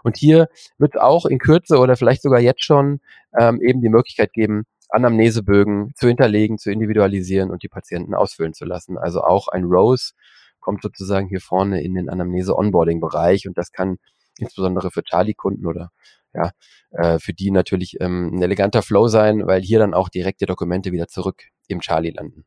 [0.03, 0.47] Und hier
[0.77, 2.99] wird auch in Kürze oder vielleicht sogar jetzt schon
[3.37, 8.65] ähm, eben die Möglichkeit geben, Anamnesebögen zu hinterlegen, zu individualisieren und die Patienten ausfüllen zu
[8.65, 8.97] lassen.
[8.97, 10.13] Also auch ein Rose
[10.59, 13.97] kommt sozusagen hier vorne in den Anamnese-Onboarding-Bereich und das kann
[14.39, 15.91] insbesondere für Charlie-Kunden oder
[16.33, 16.51] ja,
[16.91, 20.45] äh, für die natürlich ähm, ein eleganter Flow sein, weil hier dann auch direkt die
[20.45, 22.45] Dokumente wieder zurück im Charlie landen.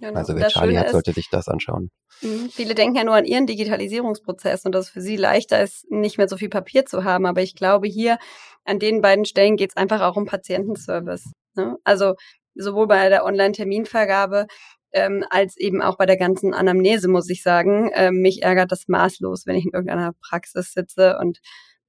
[0.00, 0.18] Genau.
[0.18, 1.90] Also wer Charlie hat, sollte sich das anschauen.
[2.22, 2.48] Mhm.
[2.50, 6.18] Viele denken ja nur an ihren Digitalisierungsprozess und dass es für sie leichter ist, nicht
[6.18, 7.26] mehr so viel Papier zu haben.
[7.26, 8.18] Aber ich glaube, hier
[8.64, 11.32] an den beiden Stellen geht es einfach auch um Patientenservice.
[11.54, 11.76] Ne?
[11.84, 12.14] Also
[12.54, 14.46] sowohl bei der Online-Terminvergabe
[14.92, 17.90] ähm, als eben auch bei der ganzen Anamnese, muss ich sagen.
[17.94, 21.38] Ähm, mich ärgert das maßlos, wenn ich in irgendeiner Praxis sitze und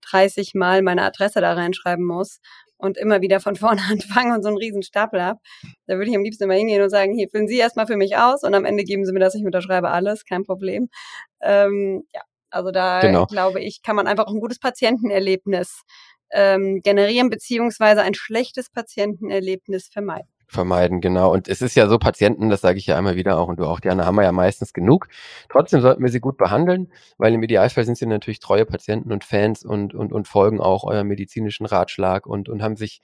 [0.10, 2.40] 30 Mal meine Adresse da reinschreiben muss
[2.78, 5.40] und immer wieder von vorne anfangen und so einen riesen Stapel habe,
[5.88, 8.18] da würde ich am liebsten immer hingehen und sagen, hier füllen Sie erstmal für mich
[8.18, 10.90] aus und am Ende geben Sie mir das, ich unterschreibe alles, kein Problem.
[11.42, 13.26] Ähm, ja, also da genau.
[13.26, 15.82] glaube ich, kann man einfach auch ein gutes Patientenerlebnis
[16.32, 21.34] ähm, generieren, beziehungsweise ein schlechtes Patientenerlebnis vermeiden vermeiden, genau.
[21.34, 23.66] Und es ist ja so, Patienten, das sage ich ja immer wieder auch und du
[23.66, 25.08] auch, Diana, haben wir ja meistens genug.
[25.50, 29.24] Trotzdem sollten wir sie gut behandeln, weil im Idealfall sind sie natürlich treue Patienten und
[29.24, 33.02] Fans und, und, und folgen auch eurem medizinischen Ratschlag und, und haben sich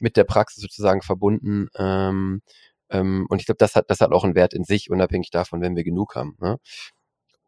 [0.00, 1.68] mit der Praxis sozusagen verbunden.
[1.76, 2.42] Ähm,
[2.90, 5.60] ähm, und ich glaube, das hat, das hat auch einen Wert in sich, unabhängig davon,
[5.60, 6.36] wenn wir genug haben.
[6.40, 6.58] Ne?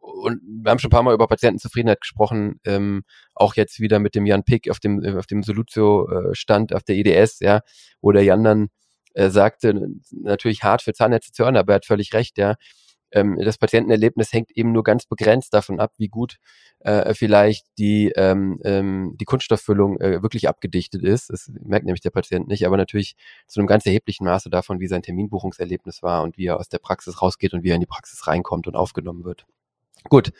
[0.08, 3.02] und wir haben schon ein paar Mal über Patientenzufriedenheit gesprochen, ähm,
[3.34, 7.40] auch jetzt wieder mit dem Jan Pick auf dem, auf dem Solutio-Stand auf der EDS,
[7.40, 7.60] ja,
[8.00, 8.68] wo der Jan dann
[9.18, 12.54] äh, sagte, natürlich hart für Zahnärzte zu hören, aber er hat völlig recht, ja.
[13.10, 16.36] Ähm, das Patientenerlebnis hängt eben nur ganz begrenzt davon ab, wie gut
[16.80, 21.30] äh, vielleicht die, ähm, ähm, die Kunststofffüllung äh, wirklich abgedichtet ist.
[21.30, 23.16] Das merkt nämlich der Patient nicht, aber natürlich
[23.46, 26.78] zu einem ganz erheblichen Maße davon, wie sein Terminbuchungserlebnis war und wie er aus der
[26.78, 29.46] Praxis rausgeht und wie er in die Praxis reinkommt und aufgenommen wird.
[30.04, 30.32] Gut.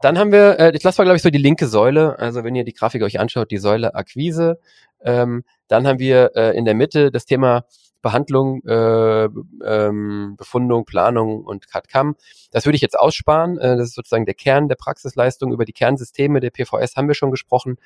[0.00, 2.64] Dann haben wir, äh, das war glaube ich so die linke Säule, also wenn ihr
[2.64, 4.58] die Grafik euch anschaut, die Säule Akquise.
[5.04, 7.66] Ähm, dann haben wir äh, in der Mitte das Thema
[8.02, 9.28] Behandlung, äh,
[9.64, 12.16] ähm, Befundung, Planung und CAD-CAM.
[12.50, 13.58] Das würde ich jetzt aussparen.
[13.58, 15.52] Äh, das ist sozusagen der Kern der Praxisleistung.
[15.52, 17.76] Über die Kernsysteme der PVS haben wir schon gesprochen.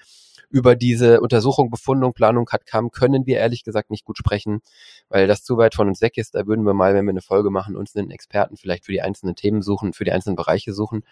[0.49, 4.61] Über diese Untersuchung, Befundung, Planung, CAD-CAM können wir ehrlich gesagt nicht gut sprechen,
[5.09, 6.35] weil das zu weit von uns weg ist.
[6.35, 9.03] Da würden wir mal, wenn wir eine Folge machen, uns einen Experten vielleicht für die
[9.03, 11.03] einzelnen Themen suchen, für die einzelnen Bereiche suchen.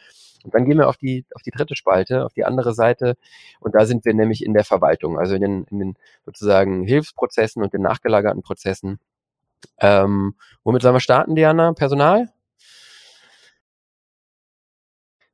[0.45, 3.17] Und dann gehen wir auf die, auf die dritte Spalte, auf die andere Seite.
[3.61, 7.63] Und da sind wir nämlich in der Verwaltung, also in den, in den sozusagen Hilfsprozessen
[7.63, 9.01] und den nachgelagerten Prozessen.
[9.81, 11.73] Ähm, womit sollen wir starten, Diana?
[11.73, 12.29] Personal?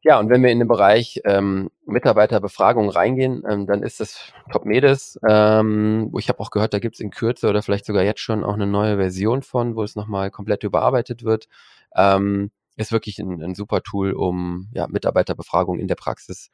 [0.03, 5.21] Ja, und wenn wir in den Bereich ähm, Mitarbeiterbefragung reingehen, ähm, dann ist das Topmedes,
[5.29, 8.21] ähm, wo ich habe auch gehört, da gibt es in Kürze oder vielleicht sogar jetzt
[8.21, 11.49] schon auch eine neue Version von, wo es nochmal komplett überarbeitet wird.
[11.95, 12.51] Ähm,
[12.81, 16.51] ist wirklich ein, ein super Tool, um ja, Mitarbeiterbefragung in der Praxis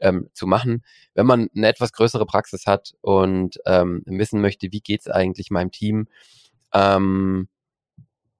[0.00, 0.84] ähm, zu machen.
[1.14, 5.70] Wenn man eine etwas größere Praxis hat und ähm, wissen möchte, wie geht's eigentlich meinem
[5.70, 6.08] Team,
[6.72, 7.48] ähm,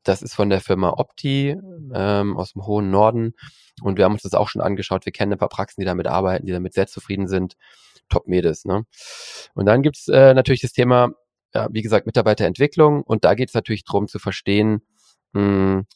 [0.03, 1.51] das ist von der Firma Opti
[1.95, 3.35] ähm, aus dem hohen Norden.
[3.83, 5.05] Und wir haben uns das auch schon angeschaut.
[5.05, 7.57] Wir kennen ein paar Praxen, die damit arbeiten, die damit sehr zufrieden sind.
[8.09, 8.65] Top Medes.
[8.65, 8.85] Ne?
[9.55, 11.11] Und dann gibt's äh, natürlich das Thema,
[11.55, 13.03] ja, wie gesagt, Mitarbeiterentwicklung.
[13.03, 14.83] Und da geht es natürlich darum zu verstehen,
[15.33, 15.87] mh, hm,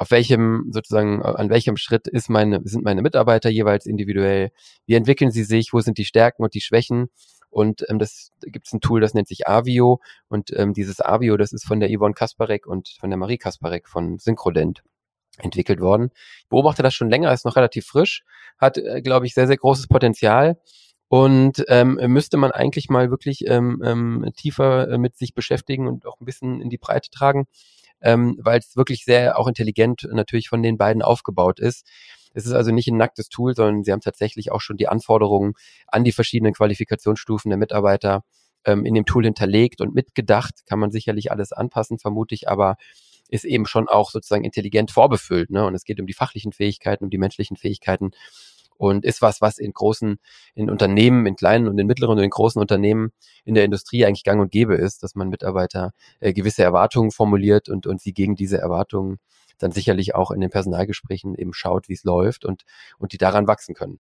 [0.00, 4.50] auf welchem sozusagen an welchem Schritt ist meine sind meine Mitarbeiter jeweils individuell?
[4.86, 5.74] Wie entwickeln sie sich?
[5.74, 7.10] Wo sind die Stärken und die Schwächen?
[7.50, 10.00] Und ähm, das da gibt es ein Tool das nennt sich Avio.
[10.28, 13.88] Und ähm, dieses Avio das ist von der Yvonne Kasparek und von der Marie Kasparek
[13.90, 14.82] von Synchrodent
[15.36, 16.12] entwickelt worden.
[16.38, 18.24] Ich beobachte das schon länger ist noch relativ frisch
[18.58, 20.58] hat äh, glaube ich sehr sehr großes Potenzial.
[21.08, 26.06] Und ähm, müsste man eigentlich mal wirklich ähm, ähm, tiefer äh, mit sich beschäftigen und
[26.06, 27.48] auch ein bisschen in die Breite tragen
[28.02, 31.86] ähm, weil es wirklich sehr auch intelligent natürlich von den beiden aufgebaut ist.
[32.32, 35.54] Es ist also nicht ein nacktes Tool, sondern sie haben tatsächlich auch schon die Anforderungen
[35.88, 38.24] an die verschiedenen Qualifikationsstufen der Mitarbeiter
[38.64, 40.66] ähm, in dem Tool hinterlegt und mitgedacht.
[40.66, 42.76] Kann man sicherlich alles anpassen, vermute ich, aber
[43.28, 45.50] ist eben schon auch sozusagen intelligent vorbefüllt.
[45.50, 45.64] Ne?
[45.64, 48.10] Und es geht um die fachlichen Fähigkeiten, um die menschlichen Fähigkeiten.
[48.80, 50.18] Und ist was, was in großen,
[50.54, 53.12] in Unternehmen, in kleinen und in mittleren und in großen Unternehmen
[53.44, 57.68] in der Industrie eigentlich gang und gäbe ist, dass man Mitarbeiter äh, gewisse Erwartungen formuliert
[57.68, 59.18] und, und sie gegen diese Erwartungen
[59.58, 62.62] dann sicherlich auch in den Personalgesprächen eben schaut, wie es läuft und,
[62.98, 63.98] und die daran wachsen können.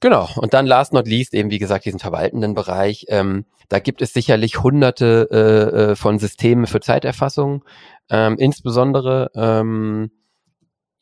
[0.00, 0.28] Genau.
[0.34, 3.06] Und dann last not least eben, wie gesagt, diesen verwaltenden Bereich.
[3.08, 7.64] Ähm, da gibt es sicherlich hunderte äh, äh, von Systemen für Zeiterfassung.
[8.10, 10.10] Ähm, insbesondere, ähm,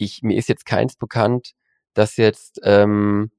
[0.01, 1.53] ich, mir ist jetzt keins bekannt,
[1.95, 3.31] das jetzt ähm,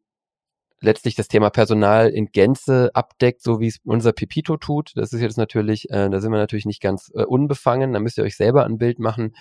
[0.80, 4.92] letztlich das Thema Personal in Gänze abdeckt, so wie es unser Pipito tut.
[4.96, 7.94] Das ist jetzt natürlich, äh, da sind wir natürlich nicht ganz äh, unbefangen.
[7.94, 9.36] Da müsst ihr euch selber ein Bild machen.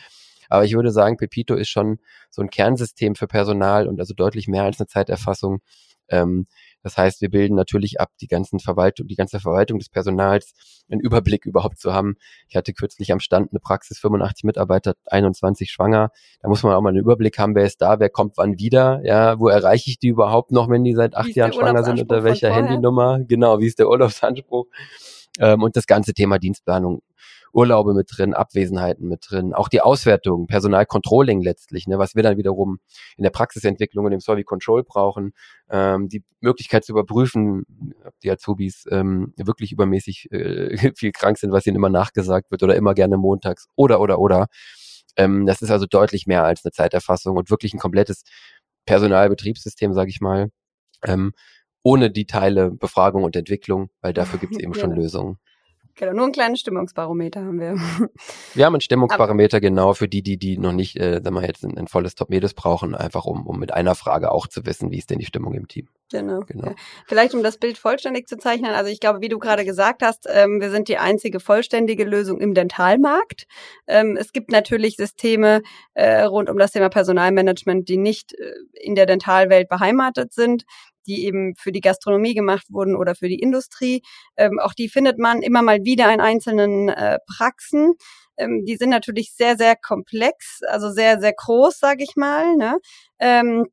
[0.48, 1.98] Aber ich würde sagen, Pepito ist schon
[2.30, 5.60] so ein Kernsystem für Personal und also deutlich mehr als eine Zeiterfassung,
[6.08, 6.46] ähm,
[6.82, 10.52] das heißt, wir bilden natürlich ab, die ganzen Verwaltung, die ganze Verwaltung des Personals,
[10.90, 12.16] einen Überblick überhaupt zu haben.
[12.48, 16.10] Ich hatte kürzlich am Stand eine Praxis, 85 Mitarbeiter, 21 schwanger.
[16.40, 19.00] Da muss man auch mal einen Überblick haben, wer ist da, wer kommt wann wieder,
[19.04, 22.24] ja, wo erreiche ich die überhaupt noch, wenn die seit acht Jahren schwanger sind, unter
[22.24, 24.66] welcher Handynummer, genau, wie ist der Urlaubsanspruch?
[25.38, 27.02] Ähm, und das ganze Thema Dienstplanung
[27.52, 32.36] Urlaube mit drin, Abwesenheiten mit drin, auch die Auswertung, Personalcontrolling letztlich, ne, was wir dann
[32.36, 32.78] wiederum
[33.16, 35.32] in der Praxisentwicklung und im Survey Control brauchen,
[35.70, 37.64] ähm, die Möglichkeit zu überprüfen,
[38.04, 42.62] ob die Azubis ähm, wirklich übermäßig äh, viel krank sind, was ihnen immer nachgesagt wird
[42.62, 44.46] oder immer gerne montags oder oder oder.
[45.16, 48.22] Ähm, das ist also deutlich mehr als eine Zeiterfassung und wirklich ein komplettes
[48.86, 50.50] Personalbetriebssystem, sage ich mal.
[51.04, 51.32] Ähm,
[51.82, 55.38] ohne die Teile Befragung und Entwicklung, weil dafür gibt es eben schon Lösungen.
[56.00, 57.74] Genau, nur ein kleines Stimmungsbarometer haben wir.
[58.54, 61.46] Wir haben ein Stimmungsbarometer Aber, genau für die, die, die noch nicht, äh, wenn wir
[61.46, 64.90] jetzt ein, ein volles Top-Medes brauchen, einfach um, um mit einer Frage auch zu wissen,
[64.90, 65.88] wie ist denn die Stimmung im Team.
[66.10, 66.40] Genau.
[66.40, 66.68] genau.
[66.68, 66.74] Ja.
[67.06, 68.72] Vielleicht um das Bild vollständig zu zeichnen.
[68.72, 72.40] Also ich glaube, wie du gerade gesagt hast, ähm, wir sind die einzige vollständige Lösung
[72.40, 73.44] im Dentalmarkt.
[73.86, 75.60] Ähm, es gibt natürlich Systeme
[75.92, 80.64] äh, rund um das Thema Personalmanagement, die nicht äh, in der Dentalwelt beheimatet sind
[81.06, 84.02] die eben für die Gastronomie gemacht wurden oder für die Industrie.
[84.36, 87.94] Ähm, auch die findet man immer mal wieder in einzelnen äh, Praxen.
[88.36, 92.56] Ähm, die sind natürlich sehr, sehr komplex, also sehr, sehr groß, sage ich mal.
[92.56, 92.78] Ne?
[93.18, 93.66] Ähm,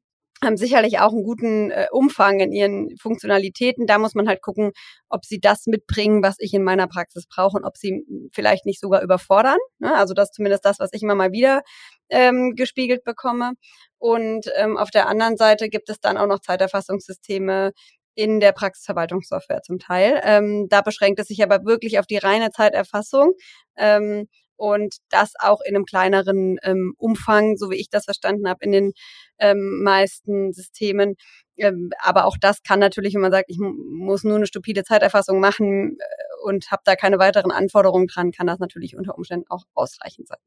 [0.44, 3.88] haben sicherlich auch einen guten äh, Umfang in ihren Funktionalitäten.
[3.88, 4.72] Da muss man halt gucken,
[5.10, 8.80] ob sie das mitbringen, was ich in meiner Praxis brauche und ob sie vielleicht nicht
[8.80, 9.58] sogar überfordern.
[9.80, 9.96] Ne?
[9.96, 11.62] Also das ist zumindest das, was ich immer mal wieder
[12.10, 13.54] ähm, gespiegelt bekomme.
[13.98, 17.72] Und ähm, auf der anderen Seite gibt es dann auch noch Zeiterfassungssysteme
[18.14, 20.20] in der Praxisverwaltungssoftware zum Teil.
[20.24, 23.34] Ähm, da beschränkt es sich aber wirklich auf die reine Zeiterfassung.
[23.76, 24.28] Ähm,
[24.58, 28.72] und das auch in einem kleineren ähm, Umfang, so wie ich das verstanden habe, in
[28.72, 28.92] den
[29.40, 31.16] ähm, meisten Systemen.
[31.58, 35.40] Ähm, aber auch das kann natürlich, wenn man sagt, ich muss nur eine stupide Zeiterfassung
[35.40, 39.64] machen äh, und habe da keine weiteren Anforderungen dran, kann das natürlich unter Umständen auch
[39.74, 40.40] ausreichend sein.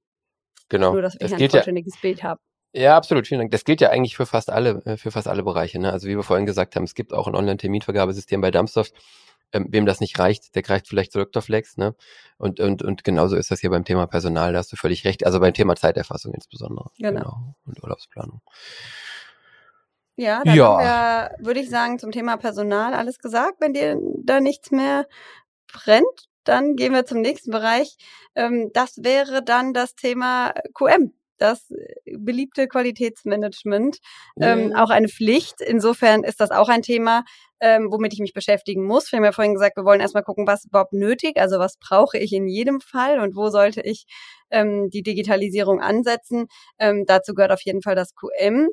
[0.68, 0.92] Genau.
[0.92, 2.40] Nur, dass ich ein vollständiges ja, Bild habe.
[2.72, 3.26] Ja, absolut.
[3.26, 3.50] Vielen Dank.
[3.50, 5.80] Das gilt ja eigentlich für fast alle, äh, für fast alle Bereiche.
[5.80, 5.92] Ne?
[5.92, 8.94] Also wie wir vorhin gesagt haben, es gibt auch ein Online-Terminvergabesystem bei Dumpsoft.
[9.52, 11.42] Ähm, wem das nicht reicht, der greift vielleicht zu Dr.
[11.42, 11.76] Flex.
[11.76, 11.94] Ne?
[12.38, 15.26] Und, und, und genauso ist das hier beim Thema Personal, da hast du völlig recht.
[15.26, 16.90] Also beim Thema Zeiterfassung insbesondere.
[16.98, 17.20] Genau.
[17.20, 17.54] genau.
[17.66, 18.40] Und Urlaubsplanung.
[20.16, 21.30] Ja, da ja.
[21.38, 23.56] würde ich sagen, zum Thema Personal alles gesagt.
[23.60, 25.06] Wenn dir da nichts mehr
[25.72, 27.96] brennt, dann gehen wir zum nächsten Bereich.
[28.34, 31.72] Ähm, das wäre dann das Thema QM das
[32.04, 33.98] beliebte Qualitätsmanagement
[34.40, 35.60] ähm, auch eine Pflicht.
[35.60, 37.24] Insofern ist das auch ein Thema,
[37.60, 39.10] ähm, womit ich mich beschäftigen muss.
[39.10, 42.18] Wir haben ja vorhin gesagt, wir wollen erstmal gucken, was überhaupt nötig, also was brauche
[42.18, 44.06] ich in jedem Fall und wo sollte ich
[44.50, 46.46] ähm, die Digitalisierung ansetzen.
[46.78, 48.68] Ähm, dazu gehört auf jeden Fall das QM.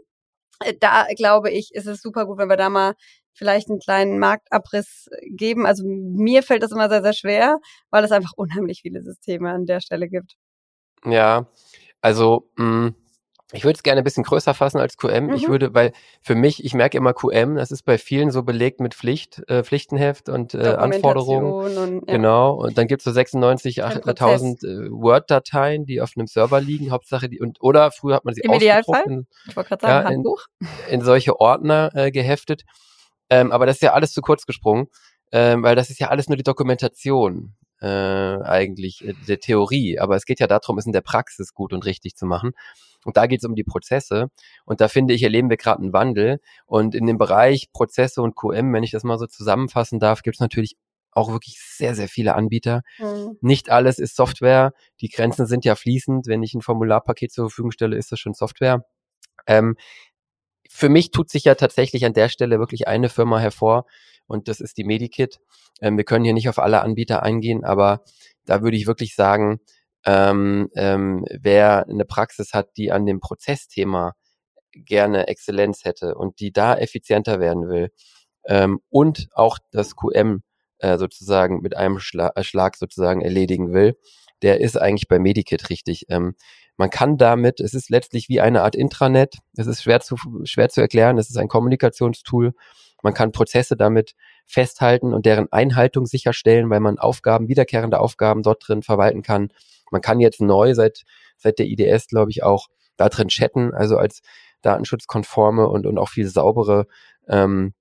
[0.64, 2.94] Äh, da glaube ich, ist es super gut, wenn wir da mal
[3.34, 5.66] vielleicht einen kleinen Marktabriss geben.
[5.66, 7.60] Also mir fällt das immer sehr, sehr schwer,
[7.92, 10.36] weil es einfach unheimlich viele Systeme an der Stelle gibt.
[11.06, 11.48] Ja,
[12.02, 12.96] also mh, mm,
[13.54, 15.28] ich würde es gerne ein bisschen größer fassen als QM.
[15.28, 15.34] Mhm.
[15.34, 18.82] Ich würde, weil für mich, ich merke immer QM, das ist bei vielen so belegt
[18.82, 21.54] mit Pflicht, äh, Pflichtenheft und äh, Anforderungen.
[21.54, 22.16] Und, ja.
[22.16, 22.56] Genau.
[22.56, 27.30] Und dann gibt es so 96, 8000 äh, Word-Dateien, die auf einem Server liegen, Hauptsache
[27.30, 30.10] die, und oder früher hat man sie Im Idealfall, in, ich wollte gerade sagen, ja,
[30.10, 30.46] Handbuch.
[30.60, 32.64] In, in solche Ordner äh, geheftet.
[33.30, 34.88] Ähm, aber das ist ja alles zu kurz gesprungen,
[35.32, 40.00] ähm, weil das ist ja alles nur die Dokumentation äh, eigentlich äh, der Theorie.
[40.00, 42.52] Aber es geht ja darum, es in der Praxis gut und richtig zu machen.
[43.06, 44.30] Und da geht es um die Prozesse.
[44.66, 46.40] Und da finde ich, erleben wir gerade einen Wandel.
[46.66, 50.36] Und in dem Bereich Prozesse und QM, wenn ich das mal so zusammenfassen darf, gibt
[50.36, 50.76] es natürlich
[51.12, 52.82] auch wirklich sehr, sehr viele Anbieter.
[53.00, 53.38] Mhm.
[53.42, 54.74] Nicht alles ist Software.
[55.02, 56.28] Die Grenzen sind ja fließend.
[56.28, 58.86] Wenn ich ein Formularpaket zur Verfügung stelle, ist das schon Software.
[59.48, 59.78] Ähm,
[60.70, 63.86] für mich tut sich ja tatsächlich an der Stelle wirklich eine Firma hervor
[64.28, 65.40] und das ist die Medikit.
[65.82, 68.04] Ähm, wir können hier nicht auf alle Anbieter eingehen, aber
[68.46, 69.60] da würde ich wirklich sagen,
[70.06, 74.14] ähm, ähm, wer eine Praxis hat, die an dem Prozessthema
[74.72, 77.92] gerne Exzellenz hätte und die da effizienter werden will
[78.46, 80.44] ähm, und auch das QM
[80.80, 83.98] äh, sozusagen mit einem Schla äh, Schlag sozusagen erledigen will,
[84.42, 86.06] der ist eigentlich bei Medikit richtig.
[86.10, 86.36] Ähm,
[86.78, 90.70] man kann damit, es ist letztlich wie eine Art Intranet, es ist schwer zu, schwer
[90.70, 92.54] zu erklären, es ist ein Kommunikationstool.
[93.04, 98.68] Man kann Prozesse damit festhalten und deren Einhaltung sicherstellen, weil man Aufgaben, wiederkehrende Aufgaben dort
[98.68, 99.50] drin verwalten kann.
[99.92, 101.04] Man kann jetzt neu seit,
[101.38, 104.22] seit der IDS, glaube ich, auch da drin chatten, also als
[104.62, 106.88] datenschutzkonforme und, und auch viel saubere
[107.28, 107.74] ähm,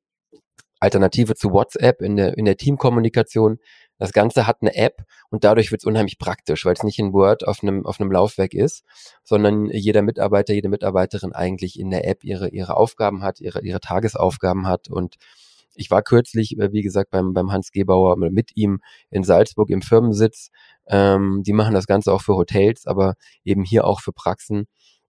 [0.78, 3.58] Alternative zu WhatsApp in der, in der Teamkommunikation.
[3.98, 7.12] Das Ganze hat eine App und dadurch wird es unheimlich praktisch, weil es nicht in
[7.12, 8.84] Word auf einem, auf einem Laufwerk ist,
[9.24, 13.80] sondern jeder Mitarbeiter, jede Mitarbeiterin eigentlich in der App ihre, ihre Aufgaben hat, ihre, ihre
[13.80, 15.16] Tagesaufgaben hat und
[15.76, 18.80] ich war kürzlich, äh, wie gesagt, beim, beim Hans Gebauer mit ihm
[19.10, 20.50] in Salzburg im Firmensitz.
[20.86, 24.66] Ähm, die machen das Ganze auch für Hotels, aber eben hier auch für Praxen.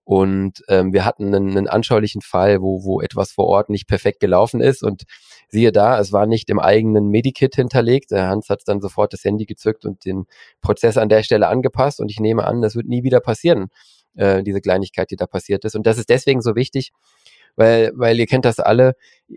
[0.07, 4.21] Und ähm, wir hatten einen, einen anschaulichen Fall, wo, wo etwas vor Ort nicht perfekt
[4.21, 4.81] gelaufen ist.
[4.81, 5.03] Und
[5.49, 8.11] siehe da, es war nicht im eigenen Medikit hinterlegt.
[8.11, 10.25] Der Hans hat dann sofort das Handy gezückt und den
[10.61, 11.99] Prozess an der Stelle angepasst.
[11.99, 13.67] Und ich nehme an, das wird nie wieder passieren,
[14.15, 15.75] äh, diese Kleinigkeit, die da passiert ist.
[15.75, 16.93] Und das ist deswegen so wichtig,
[17.57, 18.93] weil, weil ihr kennt das alle,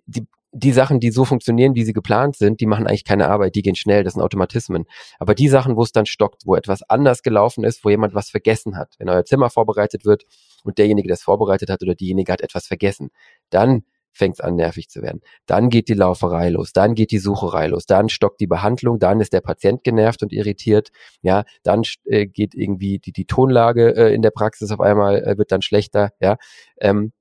[0.07, 3.57] die, die Sachen, die so funktionieren, wie sie geplant sind, die machen eigentlich keine Arbeit,
[3.57, 4.85] die gehen schnell, das sind Automatismen.
[5.18, 8.31] Aber die Sachen, wo es dann stockt, wo etwas anders gelaufen ist, wo jemand was
[8.31, 10.27] vergessen hat, wenn euer Zimmer vorbereitet wird
[10.65, 13.11] und derjenige, der es vorbereitet hat oder diejenige hat etwas vergessen,
[13.51, 15.21] dann fängt es an, nervig zu werden.
[15.47, 19.21] Dann geht die Lauferei los, dann geht die Sucherei los, dann stockt die Behandlung, dann
[19.21, 20.91] ist der Patient genervt und irritiert,
[21.23, 25.39] ja, dann äh, geht irgendwie die, die Tonlage äh, in der Praxis auf einmal, äh,
[25.39, 26.37] wird dann schlechter, ja.
[26.81, 27.13] Ähm,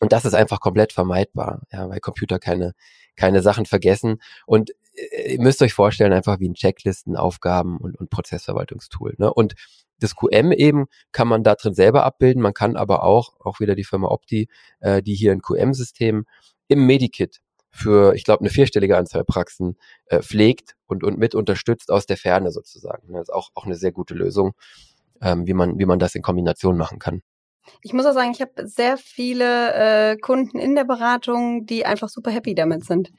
[0.00, 2.74] und das ist einfach komplett vermeidbar, ja, weil Computer keine,
[3.16, 4.20] keine Sachen vergessen.
[4.46, 9.14] Und äh, ihr müsst euch vorstellen, einfach wie ein Checklisten, Aufgaben und, und Prozessverwaltungstool.
[9.18, 9.32] Ne?
[9.32, 9.54] Und
[10.00, 12.42] das QM eben kann man da drin selber abbilden.
[12.42, 14.48] Man kann aber auch, auch wieder die Firma Opti,
[14.80, 16.26] äh, die hier ein QM-System
[16.68, 17.40] im Medikit
[17.70, 19.76] für, ich glaube, eine vierstellige Anzahl Praxen
[20.06, 23.12] äh, pflegt und, und mit unterstützt aus der Ferne sozusagen.
[23.12, 24.52] Das ist auch, auch eine sehr gute Lösung,
[25.20, 27.22] ähm, wie, man, wie man das in Kombination machen kann.
[27.82, 32.08] Ich muss auch sagen, ich habe sehr viele äh, Kunden in der Beratung, die einfach
[32.08, 33.10] super happy damit sind.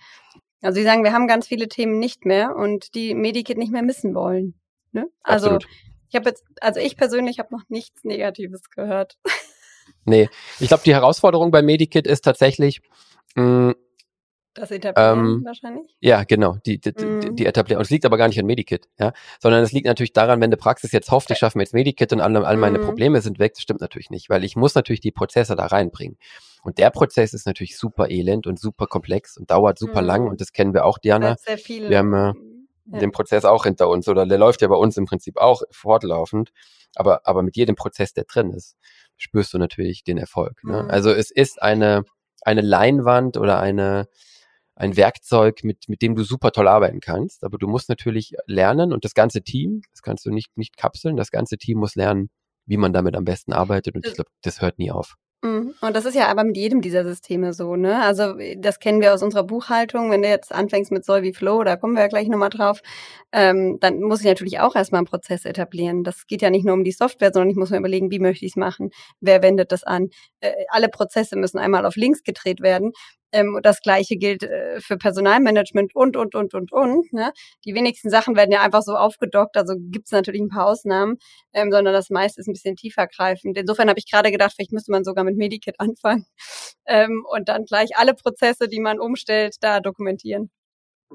[0.62, 3.84] Also die sagen, wir haben ganz viele Themen nicht mehr und die Medikit nicht mehr
[3.84, 4.56] missen wollen.
[4.92, 5.08] Ne?
[5.22, 5.68] Also Absolut.
[6.10, 9.18] Ich habe jetzt, also ich persönlich habe noch nichts Negatives gehört.
[10.03, 10.30] Nee,
[10.60, 12.82] ich glaube, die Herausforderung bei Medikit ist tatsächlich,
[13.36, 13.76] mh, mm,
[14.58, 15.95] das Etablieren ähm, wahrscheinlich?
[15.99, 17.36] Ja, genau, die, die, mhm.
[17.36, 17.78] die Etablieren.
[17.78, 20.49] Und es liegt aber gar nicht an Medikit, ja, sondern es liegt natürlich daran, wenn
[20.49, 22.86] die Praxis jetzt hofft, ich schaffe mir jetzt Medikit und alle, all meine mhm.
[22.86, 26.18] Probleme sind weg, das stimmt natürlich nicht, weil ich muss natürlich die Prozesse da reinbringen.
[26.64, 30.08] Und der Prozess ist natürlich super elend und super komplex und dauert super mhm.
[30.08, 31.38] lang und das kennen wir auch, Diana.
[31.38, 31.89] Sehr viel.
[31.89, 32.34] Wir haben äh,
[32.92, 33.00] ja.
[33.00, 36.52] den Prozess auch hinter uns oder der läuft ja bei uns im Prinzip auch fortlaufend,
[36.96, 38.76] aber, aber mit jedem Prozess, der drin ist,
[39.18, 40.64] spürst du natürlich den Erfolg.
[40.64, 40.84] Ne?
[40.84, 40.90] Mhm.
[40.90, 42.04] Also es ist eine,
[42.42, 44.08] eine Leinwand oder eine,
[44.76, 47.44] ein Werkzeug, mit, mit dem du super toll arbeiten kannst.
[47.44, 51.18] Aber du musst natürlich lernen und das ganze Team, das kannst du nicht, nicht kapseln,
[51.18, 52.30] das ganze Team muss lernen,
[52.66, 53.96] wie man damit am besten arbeitet.
[53.96, 55.16] Und ich glaube, das hört nie auf.
[55.44, 55.76] Mhm.
[55.82, 58.02] Und das ist ja aber mit jedem dieser Systeme so, ne?
[58.02, 60.10] Also das kennen wir aus unserer Buchhaltung.
[60.10, 62.82] Wenn du jetzt anfängst mit Solvi Flow, da kommen wir ja gleich nochmal drauf,
[63.32, 66.04] ähm, dann muss ich natürlich auch erstmal einen Prozess etablieren.
[66.04, 68.46] Das geht ja nicht nur um die Software, sondern ich muss mir überlegen, wie möchte
[68.46, 68.90] ich es machen,
[69.22, 70.10] wer wendet das an.
[70.40, 72.92] Äh, alle Prozesse müssen einmal auf links gedreht werden.
[73.32, 77.14] Ähm, das gleiche gilt äh, für Personalmanagement und, und, und, und, und.
[77.14, 77.32] Ne?
[77.66, 81.18] Die wenigsten Sachen werden ja einfach so aufgedockt, also gibt es natürlich ein paar Ausnahmen,
[81.54, 83.58] ähm, sondern das meiste ist ein bisschen tiefer greifend.
[83.58, 86.26] Insofern habe ich gerade gedacht, vielleicht müsste man sogar mit Medikit anfangen
[86.86, 90.52] ähm, und dann gleich alle Prozesse, die man umstellt, da dokumentieren.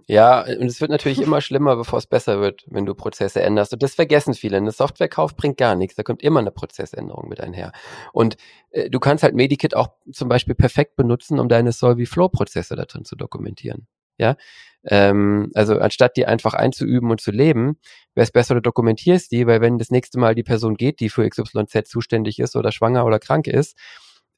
[0.08, 3.72] Ja, und es wird natürlich immer schlimmer, bevor es besser wird, wenn du Prozesse änderst.
[3.72, 4.56] Und das vergessen viele.
[4.56, 5.96] Eine Softwarekauf bringt gar nichts.
[5.96, 7.72] Da kommt immer eine Prozessänderung mit einher.
[8.12, 8.36] Und
[8.70, 13.04] äh, du kannst halt Medikit auch zum Beispiel perfekt benutzen, um deine Solvi-Flow-Prozesse da drin
[13.04, 13.86] zu dokumentieren.
[14.18, 14.36] Ja,
[14.84, 17.78] ähm, also anstatt die einfach einzuüben und zu leben,
[18.14, 21.08] wäre es besser, du dokumentierst die, weil wenn das nächste Mal die Person geht, die
[21.08, 23.76] für XYZ zuständig ist oder schwanger oder krank ist,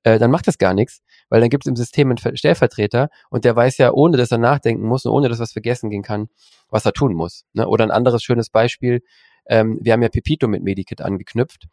[0.05, 3.45] äh, dann macht das gar nichts, weil dann gibt es im System einen Stellvertreter und
[3.45, 6.29] der weiß ja, ohne dass er nachdenken muss und ohne dass was vergessen gehen kann,
[6.69, 7.45] was er tun muss.
[7.55, 7.67] Ne?
[7.67, 9.01] Oder ein anderes schönes Beispiel,
[9.47, 11.67] ähm, wir haben ja Pepito mit Medikit angeknüpft.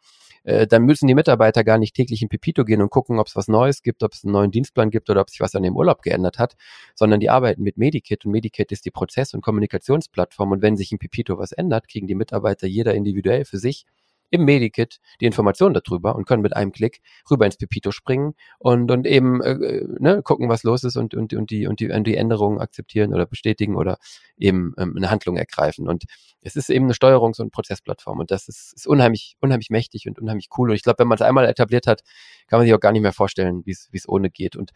[0.44, 3.36] Äh, dann müssen die Mitarbeiter gar nicht täglich in Pepito gehen und gucken, ob es
[3.36, 5.76] was Neues gibt, ob es einen neuen Dienstplan gibt oder ob sich was an dem
[5.76, 6.54] Urlaub geändert hat,
[6.94, 10.90] sondern die arbeiten mit Medikit und Medikit ist die Prozess- und Kommunikationsplattform und wenn sich
[10.90, 13.84] in Pepito was ändert, kriegen die Mitarbeiter jeder individuell für sich
[14.32, 18.90] im Medikit die Informationen darüber und können mit einem Klick rüber ins Pepito springen und,
[18.90, 22.06] und eben äh, ne, gucken, was los ist und, und, und, die, und, die, und
[22.06, 23.98] die Änderungen akzeptieren oder bestätigen oder
[24.38, 25.86] eben ähm, eine Handlung ergreifen.
[25.86, 26.04] Und
[26.40, 30.18] es ist eben eine Steuerungs- und Prozessplattform und das ist, ist unheimlich, unheimlich mächtig und
[30.18, 30.70] unheimlich cool.
[30.70, 32.00] Und ich glaube, wenn man es einmal etabliert hat,
[32.48, 34.56] kann man sich auch gar nicht mehr vorstellen, wie es ohne geht.
[34.56, 34.70] Und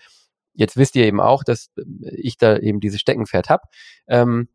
[0.53, 1.71] jetzt wisst ihr eben auch, dass
[2.03, 3.63] ich da eben dieses Steckenpferd habe.
[4.07, 4.49] Ähm,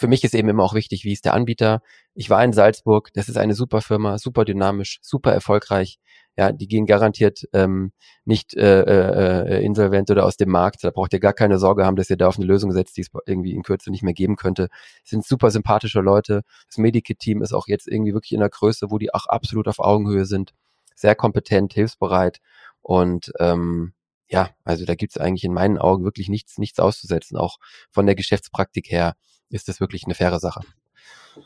[0.00, 1.82] für mich ist eben immer auch wichtig, wie ist der Anbieter.
[2.14, 5.98] Ich war in Salzburg, das ist eine super Firma, super dynamisch, super erfolgreich.
[6.38, 7.92] Ja, die gehen garantiert ähm,
[8.24, 10.84] nicht äh, äh, insolvent oder aus dem Markt.
[10.84, 13.02] Da braucht ihr gar keine Sorge haben, dass ihr da auf eine Lösung setzt, die
[13.02, 14.68] es irgendwie in Kürze nicht mehr geben könnte.
[15.04, 16.42] Es sind super sympathische Leute.
[16.66, 19.80] Das Medikit-Team ist auch jetzt irgendwie wirklich in der Größe, wo die auch absolut auf
[19.80, 20.54] Augenhöhe sind.
[20.94, 22.40] Sehr kompetent, hilfsbereit
[22.80, 23.92] und ähm,
[24.28, 27.36] ja, also da gibt es eigentlich in meinen Augen wirklich nichts, nichts auszusetzen.
[27.36, 27.58] Auch
[27.90, 29.14] von der Geschäftspraktik her
[29.50, 30.60] ist das wirklich eine faire Sache.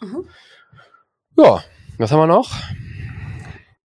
[0.01, 0.29] Mhm.
[1.37, 1.63] Ja,
[1.99, 2.51] was haben wir noch?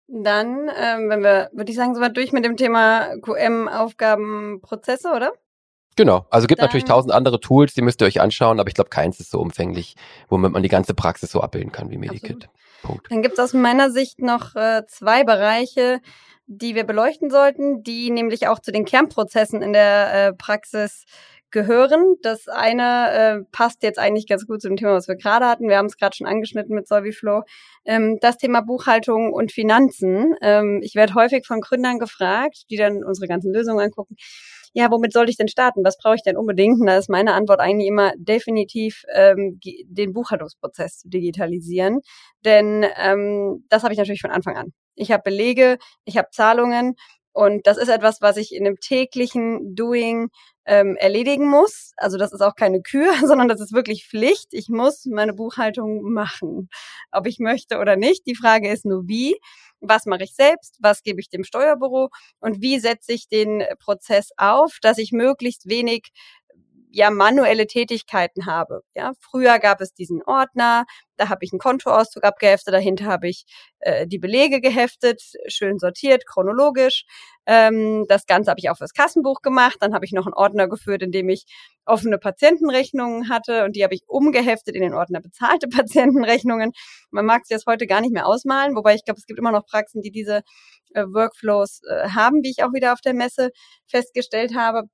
[0.09, 5.33] Dann, ähm, wenn wir, würde ich sagen, sind wir durch mit dem Thema QM-Aufgabenprozesse, oder?
[5.97, 8.75] Genau, also gibt Dann, natürlich tausend andere Tools, die müsst ihr euch anschauen, aber ich
[8.75, 9.95] glaube, keins ist so umfänglich,
[10.29, 12.49] womit man die ganze Praxis so abbilden kann wie Medikit.
[12.83, 13.11] Punkt.
[13.11, 16.01] Dann gibt es aus meiner Sicht noch äh, zwei Bereiche,
[16.47, 21.05] die wir beleuchten sollten, die nämlich auch zu den Kernprozessen in der äh, Praxis
[21.53, 22.17] gehören.
[22.23, 25.69] Das eine äh, passt jetzt eigentlich ganz gut zu dem Thema, was wir gerade hatten.
[25.69, 27.43] Wir haben es gerade schon angeschnitten mit Solviflow.
[27.85, 30.35] Ähm, das Thema Buchhaltung und Finanzen.
[30.43, 34.17] Ähm, ich werde häufig von Gründern gefragt, die dann unsere ganzen Lösungen angucken.
[34.75, 35.85] Ja, womit soll ich denn starten?
[35.85, 36.81] Was brauche ich denn unbedingt?
[36.81, 42.01] Und da ist meine Antwort eigentlich immer definitiv ähm, den Buchhaltungsprozess zu digitalisieren.
[42.45, 44.73] Denn ähm, das habe ich natürlich von Anfang an.
[44.95, 46.97] Ich habe Belege, ich habe Zahlungen
[47.33, 50.29] und das ist etwas, was ich in einem täglichen Doing
[50.67, 51.93] ähm, erledigen muss.
[51.97, 54.49] Also das ist auch keine Kür, sondern das ist wirklich Pflicht.
[54.53, 56.69] Ich muss meine Buchhaltung machen,
[57.11, 58.27] ob ich möchte oder nicht.
[58.27, 59.37] Die Frage ist nur wie.
[59.81, 60.77] Was mache ich selbst?
[60.81, 62.11] Was gebe ich dem Steuerbüro?
[62.39, 66.11] Und wie setze ich den Prozess auf, dass ich möglichst wenig
[66.93, 68.83] ja manuelle Tätigkeiten habe.
[68.95, 70.85] Ja, früher gab es diesen Ordner,
[71.17, 73.45] da habe ich einen Kontoauszug abgeheftet, dahinter habe ich
[73.81, 77.05] äh, die Belege geheftet, schön sortiert, chronologisch.
[77.47, 79.77] Ähm, das Ganze habe ich auch fürs Kassenbuch gemacht.
[79.81, 81.45] Dann habe ich noch einen Ordner geführt, in dem ich
[81.87, 86.73] offene Patientenrechnungen hatte und die habe ich umgeheftet in den Ordner bezahlte Patientenrechnungen.
[87.11, 89.53] Man mag sich das heute gar nicht mehr ausmalen, wobei ich glaube, es gibt immer
[89.53, 90.43] noch Praxen, die diese
[90.95, 93.51] äh, Workflows äh, haben, wie ich auch wieder auf der Messe
[93.87, 94.85] festgestellt habe.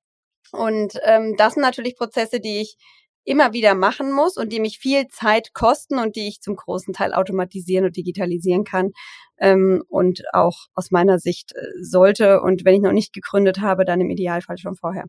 [0.53, 2.77] Und ähm, das sind natürlich Prozesse, die ich
[3.25, 6.95] immer wieder machen muss und die mich viel Zeit kosten und die ich zum großen
[6.95, 8.93] Teil automatisieren und digitalisieren kann.
[9.39, 13.85] Ähm, und auch aus meiner Sicht äh, sollte und wenn ich noch nicht gegründet habe,
[13.85, 15.05] dann im Idealfall schon vorher.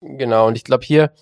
[0.00, 1.12] Genau, und ich glaube hier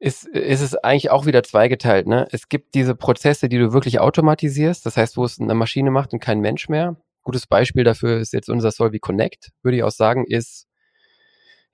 [0.00, 2.06] ist, ist es eigentlich auch wieder zweigeteilt.
[2.06, 2.26] Ne?
[2.30, 6.12] Es gibt diese Prozesse, die du wirklich automatisierst, das heißt, wo es eine Maschine macht
[6.12, 6.96] und kein Mensch mehr.
[7.22, 10.69] Gutes Beispiel dafür ist jetzt unser Solvi Connect, würde ich auch sagen, ist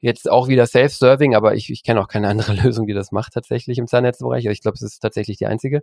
[0.00, 3.32] Jetzt auch wieder Self-Serving, aber ich, ich kenne auch keine andere Lösung, die das macht
[3.32, 4.46] tatsächlich im Zahnnetzbereich.
[4.46, 5.82] Also ich glaube, es ist tatsächlich die einzige,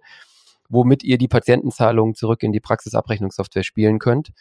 [0.69, 4.31] womit ihr die Patientenzahlungen zurück in die Praxisabrechnungssoftware spielen könnt.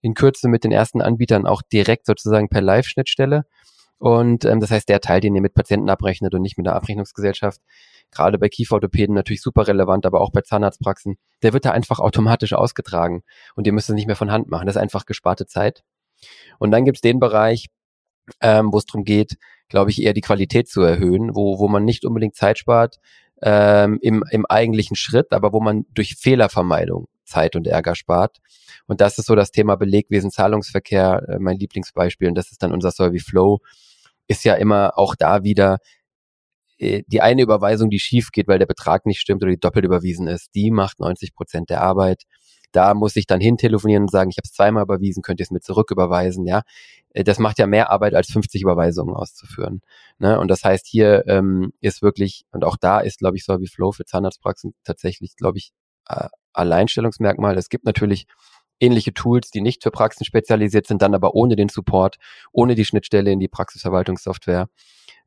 [0.00, 3.44] In Kürze mit den ersten Anbietern auch direkt sozusagen per Live-Schnittstelle.
[3.98, 6.74] Und ähm, das heißt, der Teil, den ihr mit Patienten abrechnet und nicht mit der
[6.74, 7.60] Abrechnungsgesellschaft,
[8.10, 12.52] gerade bei Kieferorthopäden natürlich super relevant, aber auch bei Zahnarztpraxen, der wird da einfach automatisch
[12.52, 13.22] ausgetragen
[13.54, 14.66] und ihr müsst es nicht mehr von Hand machen.
[14.66, 15.84] Das ist einfach gesparte Zeit.
[16.58, 17.68] Und dann gibt's den Bereich,
[18.40, 19.36] ähm, wo es darum geht,
[19.68, 22.98] glaube ich, eher die Qualität zu erhöhen, wo, wo man nicht unbedingt Zeit spart
[23.42, 28.38] ähm, im, im eigentlichen Schritt, aber wo man durch Fehlervermeidung Zeit und Ärger spart.
[28.86, 32.28] Und das ist so das Thema Belegwesen, Zahlungsverkehr, äh, mein Lieblingsbeispiel.
[32.28, 33.60] Und das ist dann unser Solvi Flow.
[34.28, 35.78] Ist ja immer auch da wieder
[36.78, 39.84] äh, die eine Überweisung, die schief geht, weil der Betrag nicht stimmt oder die doppelt
[39.84, 42.24] überwiesen ist, die macht 90 Prozent der Arbeit.
[42.72, 45.44] Da muss ich dann hin telefonieren und sagen, ich habe es zweimal überwiesen, könnt ihr
[45.44, 46.62] es mir zurücküberweisen, ja.
[47.10, 49.82] Äh, das macht ja mehr Arbeit, als 50 Überweisungen auszuführen.
[50.18, 50.38] Ne?
[50.38, 53.68] Und das heißt, hier ähm, ist wirklich, und auch da ist, glaube ich, so wie
[53.68, 55.72] Flow für Zahnarztpraxen tatsächlich, glaube ich,
[56.52, 57.56] Alleinstellungsmerkmal.
[57.56, 58.26] Es gibt natürlich
[58.80, 62.16] ähnliche Tools, die nicht für Praxen spezialisiert sind, dann aber ohne den Support,
[62.50, 64.68] ohne die Schnittstelle in die Praxisverwaltungssoftware,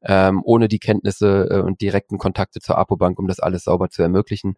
[0.03, 4.01] ähm, ohne die Kenntnisse äh, und direkten Kontakte zur APO-Bank, um das alles sauber zu
[4.01, 4.55] ermöglichen.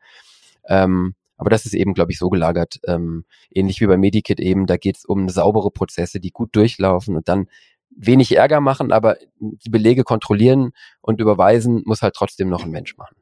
[0.68, 4.66] Ähm, aber das ist eben, glaube ich, so gelagert, ähm, ähnlich wie bei Medikit eben,
[4.66, 7.48] da geht es um saubere Prozesse, die gut durchlaufen und dann
[7.90, 10.72] wenig Ärger machen, aber die Belege kontrollieren
[11.02, 13.16] und überweisen muss halt trotzdem noch ein Mensch machen.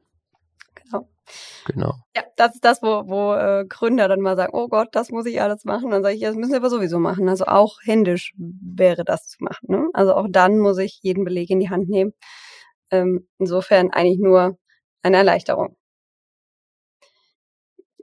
[0.74, 1.08] Genau.
[1.66, 1.94] Genau.
[2.14, 5.26] Ja, das ist das, wo, wo äh, Gründer dann mal sagen, oh Gott, das muss
[5.26, 5.90] ich alles machen.
[5.90, 7.28] Dann sage ich, ja, das müssen wir aber sowieso machen.
[7.28, 9.66] Also auch händisch wäre das zu machen.
[9.68, 9.88] Ne?
[9.92, 12.12] Also auch dann muss ich jeden Beleg in die Hand nehmen.
[12.92, 14.58] Ähm, insofern eigentlich nur
[15.02, 15.76] eine Erleichterung.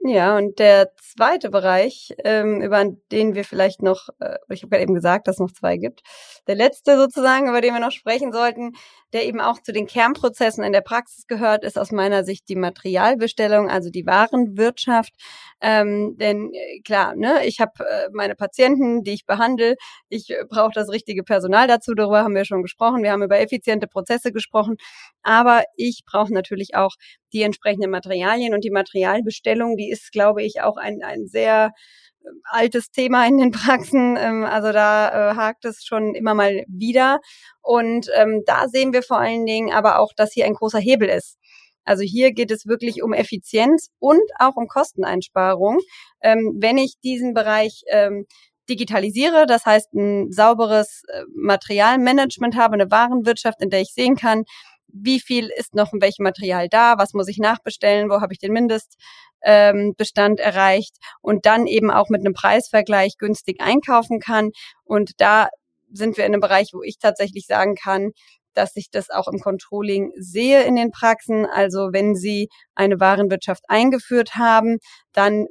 [0.06, 4.82] Ja, und der zweite Bereich, ähm, über den wir vielleicht noch, äh, ich habe gerade
[4.82, 6.02] eben gesagt, dass es noch zwei gibt,
[6.46, 8.74] der letzte sozusagen, über den wir noch sprechen sollten,
[9.14, 12.56] der eben auch zu den Kernprozessen in der Praxis gehört, ist aus meiner Sicht die
[12.56, 15.14] Materialbestellung, also die Warenwirtschaft.
[15.60, 19.76] Ähm, denn äh, klar, ne, ich habe äh, meine Patienten, die ich behandle,
[20.08, 23.38] ich äh, brauche das richtige Personal dazu, darüber haben wir schon gesprochen, wir haben über
[23.38, 24.76] effiziente Prozesse gesprochen,
[25.22, 26.96] aber ich brauche natürlich auch
[27.32, 28.52] die entsprechenden Materialien.
[28.52, 31.72] Und die Materialbestellung, die ist, glaube ich, auch ein, ein sehr
[32.44, 34.16] altes Thema in den Praxen.
[34.18, 37.20] Ähm, also da äh, hakt es schon immer mal wieder.
[37.62, 41.08] Und ähm, da sehen wir vor allen Dingen aber auch, dass hier ein großer Hebel
[41.08, 41.38] ist.
[41.84, 45.78] Also hier geht es wirklich um Effizienz und auch um Kosteneinsparung.
[46.22, 48.26] Ähm, wenn ich diesen Bereich ähm,
[48.68, 54.44] digitalisiere, das heißt ein sauberes äh, Materialmanagement habe, eine Warenwirtschaft, in der ich sehen kann,
[54.94, 58.38] wie viel ist noch in welchem Material da, was muss ich nachbestellen, wo habe ich
[58.38, 64.50] den Mindestbestand ähm, erreicht und dann eben auch mit einem Preisvergleich günstig einkaufen kann.
[64.84, 65.48] Und da
[65.90, 68.12] sind wir in einem Bereich, wo ich tatsächlich sagen kann,
[68.54, 71.44] dass ich das auch im Controlling sehe in den Praxen.
[71.44, 74.78] Also wenn Sie eine Warenwirtschaft eingeführt haben,
[75.12, 75.46] dann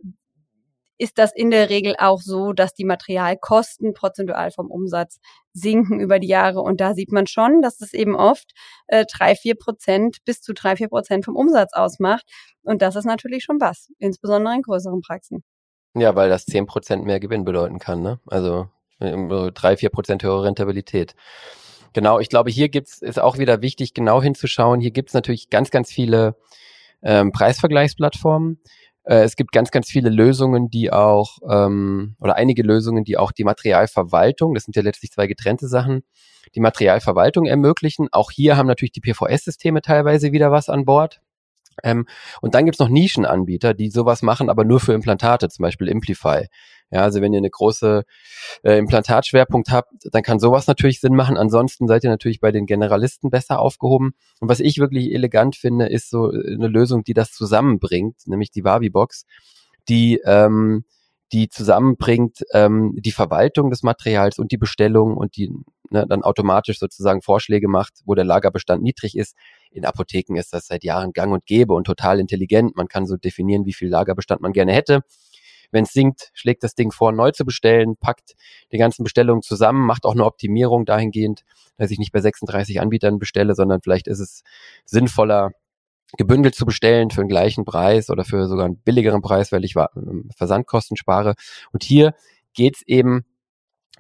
[1.04, 5.20] ist das in der Regel auch so, dass die Materialkosten prozentual vom Umsatz
[5.51, 6.62] sinken über die Jahre.
[6.62, 8.54] Und da sieht man schon, dass es eben oft
[8.88, 12.24] äh, drei, vier Prozent bis zu drei, vier Prozent vom Umsatz ausmacht.
[12.64, 15.43] Und das ist natürlich schon was, insbesondere in größeren Praxen.
[15.93, 18.01] Ja, weil das zehn Prozent mehr Gewinn bedeuten kann.
[18.01, 18.22] Ne?
[18.28, 21.16] Also äh, drei, vier Prozent höhere Rentabilität.
[21.91, 24.80] Genau, ich glaube, hier gibt's, ist auch wieder wichtig, genau hinzuschauen.
[24.80, 26.38] Hier gibt's natürlich ganz, ganz viele
[27.04, 28.62] ähm, Preisvergleichsplattformen.
[29.04, 33.32] Äh, es gibt ganz, ganz viele Lösungen, die auch, ähm, oder einige Lösungen, die auch
[33.32, 36.04] die Materialverwaltung, das sind ja letztlich zwei getrennte Sachen,
[36.56, 38.08] die Materialverwaltung ermöglichen.
[38.12, 41.22] Auch hier haben natürlich die PVS-Systeme teilweise wieder was an Bord.
[41.84, 42.06] Ähm,
[42.41, 46.47] und dann gibt's noch Nischenanbieter, die sowas machen, aber nur für Implantate, zum Beispiel Implify.
[46.94, 48.04] Ja, also wenn ihr eine große
[48.62, 51.38] äh, Implantatschwerpunkt habt, dann kann sowas natürlich Sinn machen.
[51.38, 54.14] Ansonsten seid ihr natürlich bei den Generalisten besser aufgehoben.
[54.39, 58.52] Und was ich wirklich elegant finde, ist so äh, eine Lösung, die das zusammenbringt, nämlich
[58.52, 59.26] die Wavi-Box,
[59.89, 60.86] die ähm,
[61.32, 65.52] die zusammenbringt ähm, die Verwaltung des Materials und die Bestellung und die
[65.89, 69.36] ne, dann automatisch sozusagen Vorschläge macht, wo der Lagerbestand niedrig ist.
[69.72, 72.76] In Apotheken ist das seit Jahren gang und gäbe und total intelligent.
[72.76, 75.02] Man kann so definieren, wie viel Lagerbestand man gerne hätte.
[75.74, 78.36] Wenn es sinkt, schlägt das Ding vor, neu zu bestellen, packt
[78.72, 81.44] die ganzen Bestellungen zusammen, macht auch eine Optimierung dahingehend,
[81.78, 84.44] dass ich nicht bei 36 Anbietern bestelle, sondern vielleicht ist es
[84.86, 85.52] sinnvoller,
[86.18, 89.76] gebündelt zu bestellen für den gleichen Preis oder für sogar einen billigeren Preis, weil ich
[89.76, 91.34] ähm, Versandkosten spare.
[91.72, 92.14] Und hier
[92.54, 93.26] geht's eben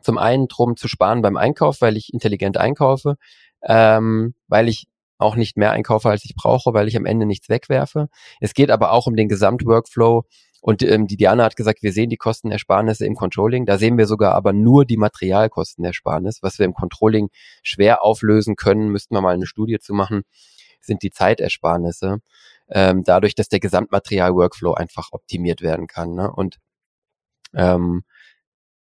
[0.01, 3.15] zum einen drum zu sparen beim Einkauf, weil ich intelligent einkaufe,
[3.63, 7.49] ähm, weil ich auch nicht mehr einkaufe, als ich brauche, weil ich am Ende nichts
[7.49, 8.09] wegwerfe.
[8.41, 10.23] Es geht aber auch um den Gesamtworkflow,
[10.63, 13.65] und ähm, die Diana hat gesagt, wir sehen die Kostenersparnisse im Controlling.
[13.65, 16.41] Da sehen wir sogar aber nur die Materialkostenersparnis.
[16.41, 17.27] Was wir im Controlling
[17.63, 20.21] schwer auflösen können, müssten wir mal eine Studie zu machen,
[20.79, 22.19] sind die Zeitersparnisse.
[22.69, 26.13] Ähm, dadurch, dass der Gesamtmaterial-Workflow einfach optimiert werden kann.
[26.13, 26.31] Ne?
[26.31, 26.59] Und
[27.53, 28.03] ähm,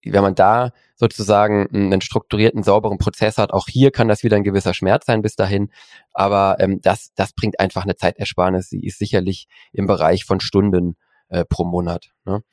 [0.06, 4.44] wenn man da sozusagen einen strukturierten, sauberen Prozess hat, auch hier kann das wieder ein
[4.44, 5.72] gewisser Schmerz sein bis dahin,
[6.12, 8.70] aber ähm, das, das bringt einfach eine Zeitersparnis.
[8.70, 10.98] Sie ist sicherlich im Bereich von Stunden
[11.34, 12.12] äh, pro Monat.
[12.26, 12.44] Ne?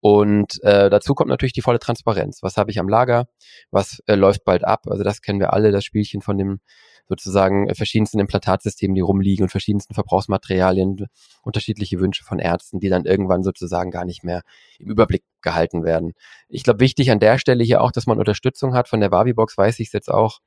[0.00, 2.42] Und äh, dazu kommt natürlich die volle Transparenz.
[2.42, 3.28] Was habe ich am Lager?
[3.70, 4.86] Was äh, läuft bald ab?
[4.88, 6.60] Also das kennen wir alle, das Spielchen von dem
[7.08, 11.06] sozusagen äh, verschiedensten Implantatsystemen, die rumliegen und verschiedensten Verbrauchsmaterialien,
[11.42, 14.42] unterschiedliche Wünsche von Ärzten, die dann irgendwann sozusagen gar nicht mehr
[14.80, 16.14] im Überblick gehalten werden.
[16.48, 18.88] Ich glaube, wichtig an der Stelle hier auch, dass man Unterstützung hat.
[18.88, 20.40] Von der Wavi-Box weiß ich es jetzt auch,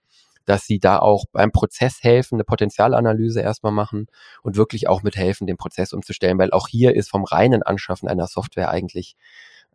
[0.46, 4.08] dass sie da auch beim Prozess helfen, eine Potenzialanalyse erstmal machen
[4.44, 8.28] und wirklich auch mithelfen, den Prozess umzustellen, weil auch hier ist vom reinen Anschaffen einer
[8.28, 9.16] Software eigentlich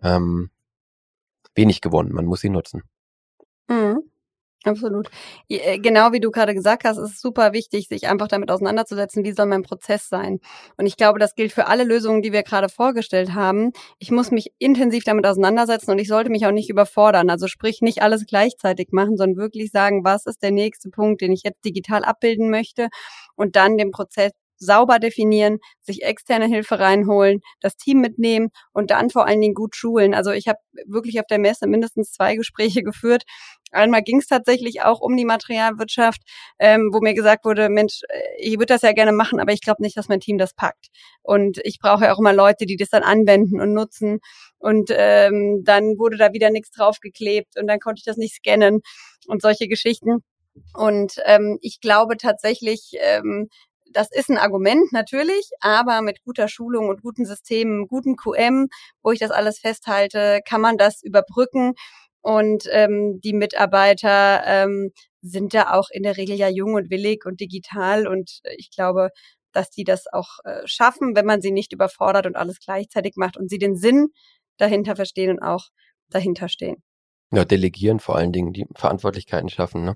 [0.03, 0.51] ähm,
[1.55, 2.13] wenig gewonnen.
[2.13, 2.83] Man muss sie nutzen.
[4.65, 5.09] Absolut.
[5.49, 9.25] Äh, genau wie du gerade gesagt hast, ist es super wichtig, sich einfach damit auseinanderzusetzen,
[9.25, 10.39] wie soll mein Prozess sein.
[10.77, 13.73] Und ich glaube, das gilt für alle Lösungen, die wir gerade vorgestellt haben.
[13.99, 17.31] Ich muss mich intensiv damit auseinandersetzen und ich sollte mich auch nicht überfordern.
[17.31, 21.33] Also sprich, nicht alles gleichzeitig machen, sondern wirklich sagen, was ist der nächste Punkt, den
[21.33, 22.89] ich jetzt digital abbilden möchte
[23.37, 29.11] und dann den Prozess sauber definieren, sich externe Hilfe reinholen, das Team mitnehmen und dann
[29.11, 30.15] vor allen Dingen gut schulen.
[30.15, 33.25] Also ich habe wirklich auf der Messe mindestens zwei Gespräche geführt.
[33.73, 36.23] Einmal ging es tatsächlich auch um die Materialwirtschaft,
[36.59, 39.61] ähm, wo mir gesagt wurde, Mensch, äh, ich würde das ja gerne machen, aber ich
[39.61, 40.89] glaube nicht, dass mein Team das packt.
[41.23, 44.21] Und ich brauche ja auch immer Leute, die das dann anwenden und nutzen.
[44.59, 48.81] Und ähm, dann wurde da wieder nichts draufgeklebt und dann konnte ich das nicht scannen
[49.29, 50.23] und solche Geschichten.
[50.75, 53.49] Und ähm, ich glaube tatsächlich, ähm,
[53.93, 58.69] das ist ein Argument natürlich, aber mit guter Schulung und guten Systemen, guten QM,
[59.03, 61.75] wo ich das alles festhalte, kann man das überbrücken.
[62.23, 67.25] Und ähm, die Mitarbeiter ähm, sind da auch in der Regel ja jung und willig
[67.27, 68.07] und digital.
[68.07, 69.11] Und ich glaube,
[69.53, 73.37] dass die das auch äh, schaffen, wenn man sie nicht überfordert und alles gleichzeitig macht
[73.37, 74.09] und sie den Sinn
[74.59, 75.69] dahinter verstehen und auch
[76.11, 76.83] dahinter stehen.
[77.33, 79.85] Ja, delegieren vor allen Dingen, die Verantwortlichkeiten schaffen.
[79.85, 79.95] Ne?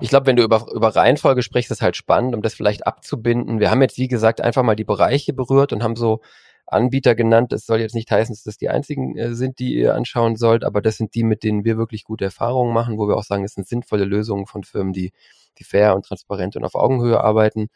[0.00, 3.60] Ich glaube, wenn du über, über Reihenfolge sprichst, ist halt spannend, um das vielleicht abzubinden.
[3.60, 6.20] Wir haben jetzt, wie gesagt, einfach mal die Bereiche berührt und haben so
[6.66, 7.52] Anbieter genannt.
[7.52, 10.64] Das soll jetzt nicht heißen, dass das die einzigen äh, sind, die ihr anschauen sollt,
[10.64, 13.44] aber das sind die, mit denen wir wirklich gute Erfahrungen machen, wo wir auch sagen,
[13.44, 15.12] es sind sinnvolle Lösungen von Firmen, die,
[15.58, 17.68] die fair und transparent und auf Augenhöhe arbeiten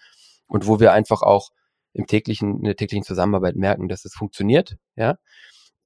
[0.48, 1.50] und wo wir einfach auch
[1.92, 5.16] im täglichen, in der täglichen Zusammenarbeit merken, dass es funktioniert, ja.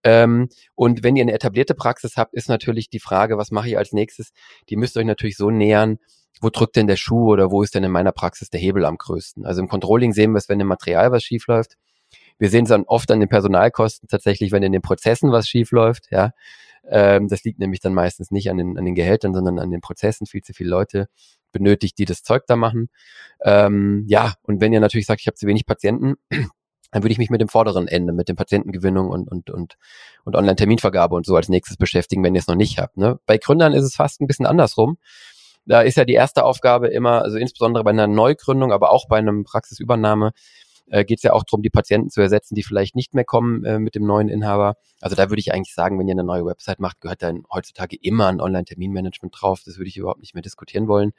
[0.02, 3.78] Ähm, und wenn ihr eine etablierte Praxis habt, ist natürlich die Frage, was mache ich
[3.78, 4.32] als nächstes?
[4.68, 5.98] Die müsst ihr euch natürlich so nähern,
[6.40, 8.96] wo drückt denn der Schuh oder wo ist denn in meiner Praxis der Hebel am
[8.96, 9.44] größten?
[9.44, 11.76] Also im Controlling sehen wir es, wenn im Material was schief läuft.
[12.38, 15.70] Wir sehen es dann oft an den Personalkosten tatsächlich, wenn in den Prozessen was schief
[15.72, 16.32] läuft, ja.
[16.88, 19.82] Ähm, das liegt nämlich dann meistens nicht an den, an den Gehältern, sondern an den
[19.82, 20.26] Prozessen.
[20.26, 21.08] Viel zu viele Leute
[21.52, 22.88] benötigt, die das Zeug da machen.
[23.42, 26.14] Ähm, ja, und wenn ihr natürlich sagt, ich habe zu wenig Patienten,
[26.90, 29.76] dann würde ich mich mit dem vorderen Ende, mit dem Patientengewinnung und, und, und,
[30.24, 32.96] und Online-Terminvergabe und so als nächstes beschäftigen, wenn ihr es noch nicht habt.
[32.96, 33.18] Ne?
[33.26, 34.98] Bei Gründern ist es fast ein bisschen andersrum.
[35.66, 39.18] Da ist ja die erste Aufgabe immer, also insbesondere bei einer Neugründung, aber auch bei
[39.18, 40.32] einem Praxisübernahme,
[40.90, 43.64] äh, geht es ja auch darum, die Patienten zu ersetzen, die vielleicht nicht mehr kommen
[43.64, 44.76] äh, mit dem neuen Inhaber.
[45.00, 47.96] Also da würde ich eigentlich sagen, wenn ihr eine neue Website macht, gehört dann heutzutage
[48.00, 49.62] immer ein Online-Terminmanagement drauf.
[49.64, 51.12] Das würde ich überhaupt nicht mehr diskutieren wollen.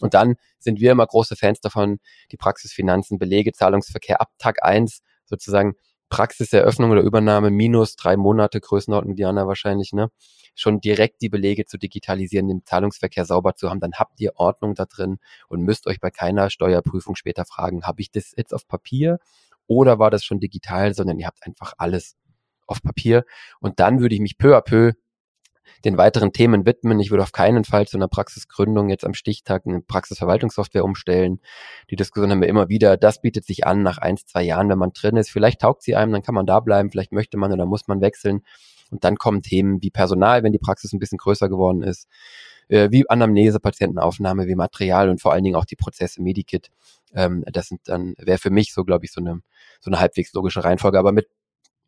[0.00, 1.98] Und dann sind wir immer große Fans davon,
[2.32, 5.74] die Praxisfinanzen, Belege, Zahlungsverkehr ab Tag eins sozusagen
[6.10, 10.10] Praxiseröffnung oder Übernahme minus drei Monate Größenordnung, Diana wahrscheinlich, ne?
[10.56, 14.74] Schon direkt die Belege zu digitalisieren, den Zahlungsverkehr sauber zu haben, dann habt ihr Ordnung
[14.74, 15.18] da drin
[15.48, 19.18] und müsst euch bei keiner Steuerprüfung später fragen, habe ich das jetzt auf Papier
[19.68, 22.16] oder war das schon digital, sondern ihr habt einfach alles
[22.66, 23.24] auf Papier.
[23.60, 24.92] Und dann würde ich mich peu à peu
[25.84, 27.00] den weiteren Themen widmen.
[27.00, 31.40] Ich würde auf keinen Fall zu einer Praxisgründung jetzt am Stichtag eine Praxisverwaltungssoftware umstellen.
[31.90, 32.96] Die Diskussion haben wir immer wieder.
[32.96, 35.30] Das bietet sich an nach ein, zwei Jahren, wenn man drin ist.
[35.30, 36.90] Vielleicht taugt sie einem, dann kann man da bleiben.
[36.90, 38.42] Vielleicht möchte man oder muss man wechseln.
[38.90, 42.08] Und dann kommen Themen wie Personal, wenn die Praxis ein bisschen größer geworden ist,
[42.68, 46.70] äh, wie Anamnese, Patientenaufnahme, wie Material und vor allen Dingen auch die Prozesse Medikit.
[47.14, 49.40] Ähm, das sind dann, wäre für mich so, glaube ich, so eine,
[49.80, 50.98] so eine halbwegs logische Reihenfolge.
[50.98, 51.28] Aber mit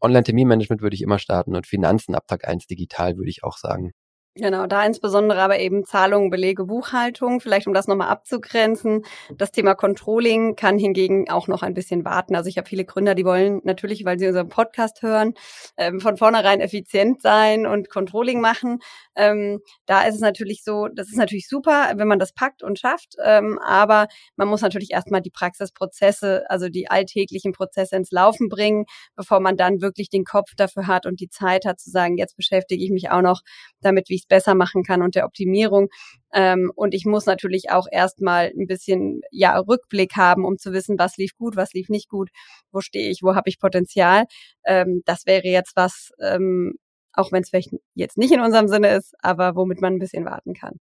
[0.02, 3.92] Online-Terminmanagement würde ich immer starten und Finanzen ab Tag 1 digital würde ich auch sagen.
[4.36, 7.38] Genau, da insbesondere aber eben Zahlungen, Belege, Buchhaltung.
[7.40, 9.04] Vielleicht um das nochmal abzugrenzen.
[9.36, 12.34] Das Thema Controlling kann hingegen auch noch ein bisschen warten.
[12.34, 15.34] Also ich habe viele Gründer, die wollen natürlich, weil sie unseren Podcast hören,
[15.76, 18.78] ähm, von vornherein effizient sein und Controlling machen.
[19.16, 22.78] Ähm, da ist es natürlich so, das ist natürlich super, wenn man das packt und
[22.78, 23.16] schafft.
[23.22, 24.06] Ähm, aber
[24.36, 29.58] man muss natürlich erstmal die Praxisprozesse, also die alltäglichen Prozesse ins Laufen bringen, bevor man
[29.58, 32.90] dann wirklich den Kopf dafür hat und die Zeit hat zu sagen, jetzt beschäftige ich
[32.90, 33.42] mich auch noch
[33.82, 35.88] damit, wie ich es besser machen kann und der Optimierung.
[36.32, 40.98] Ähm, und ich muss natürlich auch erstmal ein bisschen ja Rückblick haben, um zu wissen,
[40.98, 42.30] was lief gut, was lief nicht gut,
[42.72, 44.24] wo stehe ich, wo habe ich Potenzial.
[44.64, 46.74] Ähm, das wäre jetzt was, ähm,
[47.12, 50.24] auch wenn es vielleicht jetzt nicht in unserem Sinne ist, aber womit man ein bisschen
[50.24, 50.78] warten kann.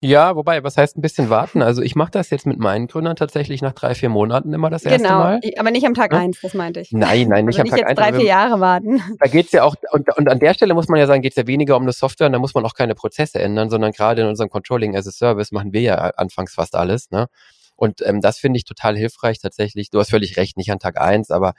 [0.00, 1.60] Ja, wobei, was heißt ein bisschen warten?
[1.60, 4.84] Also ich mache das jetzt mit meinen Gründern tatsächlich nach drei, vier Monaten immer das
[4.84, 5.40] erste genau, Mal.
[5.40, 6.18] Genau, aber nicht am Tag ja?
[6.20, 6.92] eins, das meinte ich.
[6.92, 7.98] Nein, nein, nicht also am Tag eins.
[7.98, 9.02] Nicht jetzt drei, vier Jahre warten.
[9.18, 11.48] Da geht's ja auch, und, und an der Stelle muss man ja sagen, geht's ja
[11.48, 14.28] weniger um eine Software und da muss man auch keine Prozesse ändern, sondern gerade in
[14.28, 17.10] unserem Controlling as a Service machen wir ja anfangs fast alles.
[17.10, 17.26] Ne?
[17.78, 19.88] Und ähm, das finde ich total hilfreich tatsächlich.
[19.90, 21.54] Du hast völlig recht, nicht an Tag eins, aber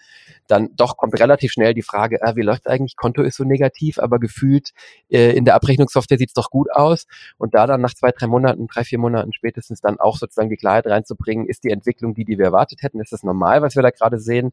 [0.48, 2.98] dann doch kommt relativ schnell die Frage, äh, wie läuft eigentlich?
[2.98, 4.72] Konto ist so negativ, aber gefühlt
[5.10, 7.08] äh, in der Abrechnungssoftware sieht's doch gut aus.
[7.38, 10.58] Und da dann nach zwei, drei Monaten, drei, vier Monaten spätestens dann auch sozusagen die
[10.58, 13.00] Klarheit reinzubringen, ist die Entwicklung die, die wir erwartet hätten?
[13.00, 14.52] Ist das normal, was wir da gerade sehen?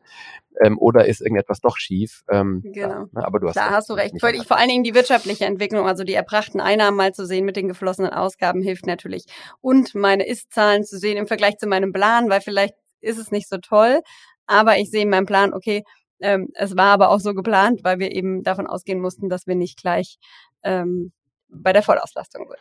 [0.60, 2.22] Ähm, oder ist irgendetwas doch schief?
[2.30, 3.06] Ähm, genau.
[3.14, 4.18] Ja, aber du hast da hast du recht.
[4.20, 7.56] Völlig, vor allen Dingen die wirtschaftliche Entwicklung, also die erbrachten Einnahmen mal zu sehen mit
[7.56, 9.24] den geflossenen Ausgaben hilft natürlich.
[9.60, 13.48] Und meine Ist-Zahlen zu sehen im Vergleich zu meinem Plan, weil vielleicht ist es nicht
[13.48, 14.00] so toll,
[14.46, 15.84] aber ich sehe in meinem Plan, okay,
[16.20, 19.54] ähm, es war aber auch so geplant, weil wir eben davon ausgehen mussten, dass wir
[19.54, 20.18] nicht gleich
[20.62, 21.12] ähm,
[21.48, 22.60] bei der Vollauslastung sind.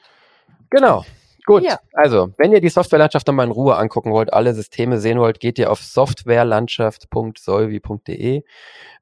[0.69, 1.06] Genau.
[1.45, 1.80] Gut, ja.
[1.93, 5.59] also wenn ihr die Softwarelandschaft nochmal in Ruhe angucken wollt, alle Systeme sehen wollt, geht
[5.59, 8.43] ihr auf softwarelandschaft.solvi.de.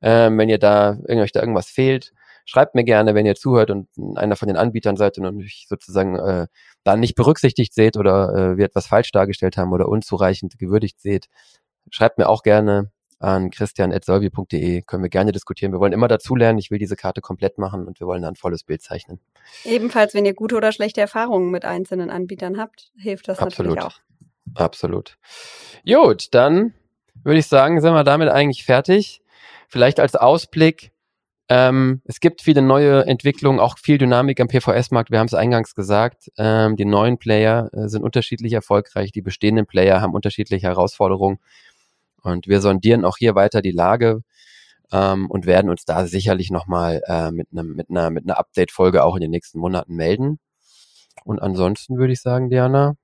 [0.01, 2.11] Ähm, wenn ihr da, euch da irgendwas fehlt,
[2.45, 6.17] schreibt mir gerne, wenn ihr zuhört und einer von den Anbietern seid und euch sozusagen
[6.17, 6.47] äh,
[6.83, 11.27] da nicht berücksichtigt seht oder äh, wir etwas falsch dargestellt haben oder unzureichend gewürdigt seht.
[11.89, 12.91] Schreibt mir auch gerne
[13.23, 14.81] an christian.solvi.de.
[14.81, 15.71] Können wir gerne diskutieren.
[15.71, 16.59] Wir wollen immer dazulernen.
[16.59, 19.19] Ich will diese Karte komplett machen und wir wollen ein volles Bild zeichnen.
[19.63, 23.75] Ebenfalls, wenn ihr gute oder schlechte Erfahrungen mit einzelnen Anbietern habt, hilft das Absolut.
[23.75, 23.99] natürlich auch.
[24.55, 25.17] Absolut.
[25.85, 26.73] Gut, dann
[27.23, 29.21] würde ich sagen, sind wir damit eigentlich fertig.
[29.69, 30.91] Vielleicht als Ausblick,
[31.47, 35.11] ähm, es gibt viele neue Entwicklungen, auch viel Dynamik am PVS-Markt.
[35.11, 36.29] Wir haben es eingangs gesagt.
[36.37, 39.11] Ähm, die neuen Player äh, sind unterschiedlich erfolgreich.
[39.13, 41.39] Die bestehenden Player haben unterschiedliche Herausforderungen.
[42.23, 44.21] Und wir sondieren auch hier weiter die Lage
[44.91, 49.03] ähm, und werden uns da sicherlich nochmal äh, mit, einem, mit einer, mit einer Update-Folge
[49.03, 50.39] auch in den nächsten Monaten melden.
[51.25, 52.95] Und ansonsten würde ich sagen, Diana.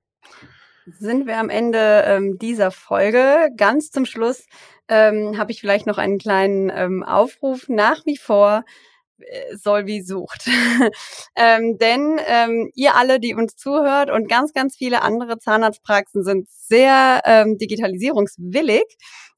[0.85, 3.49] Sind wir am Ende ähm, dieser Folge.
[3.57, 4.45] Ganz zum Schluss
[4.87, 7.69] ähm, habe ich vielleicht noch einen kleinen ähm, Aufruf.
[7.69, 8.63] Nach wie vor
[9.21, 10.47] äh, Solvi sucht.
[11.35, 16.47] ähm, denn ähm, ihr alle, die uns zuhört und ganz, ganz viele andere Zahnarztpraxen sind
[16.49, 18.85] sehr ähm, digitalisierungswillig.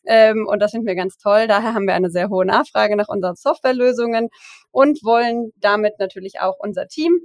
[0.05, 1.47] Ähm, und das finden wir ganz toll.
[1.47, 4.29] Daher haben wir eine sehr hohe Nachfrage nach unseren Softwarelösungen
[4.71, 7.19] und wollen damit natürlich auch unser Team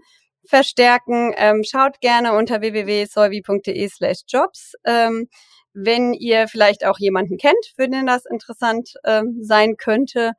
[0.45, 1.33] verstärken.
[1.37, 4.75] Ähm, schaut gerne unter www.solvi.de slash jobs.
[4.85, 5.29] Ähm,
[5.73, 10.33] wenn ihr vielleicht auch jemanden kennt, für den das interessant ähm, sein könnte,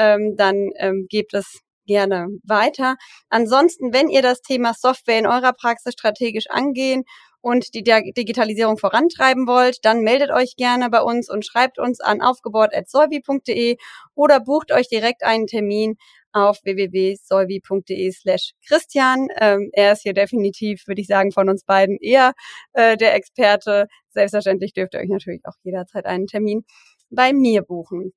[0.00, 2.96] ähm, dann ähm, gebt es gerne weiter.
[3.28, 7.04] Ansonsten, wenn ihr das Thema Software in eurer Praxis strategisch angehen
[7.42, 12.20] und die Digitalisierung vorantreiben wollt, dann meldet euch gerne bei uns und schreibt uns an
[12.20, 13.76] aufgebaut.solvi.de
[14.14, 15.96] oder bucht euch direkt einen Termin
[16.32, 19.28] auf www.solvi.de slash Christian.
[19.40, 22.32] Ähm, er ist hier definitiv, würde ich sagen, von uns beiden eher
[22.72, 23.88] äh, der Experte.
[24.10, 26.64] Selbstverständlich dürft ihr euch natürlich auch jederzeit einen Termin
[27.10, 28.12] bei mir buchen.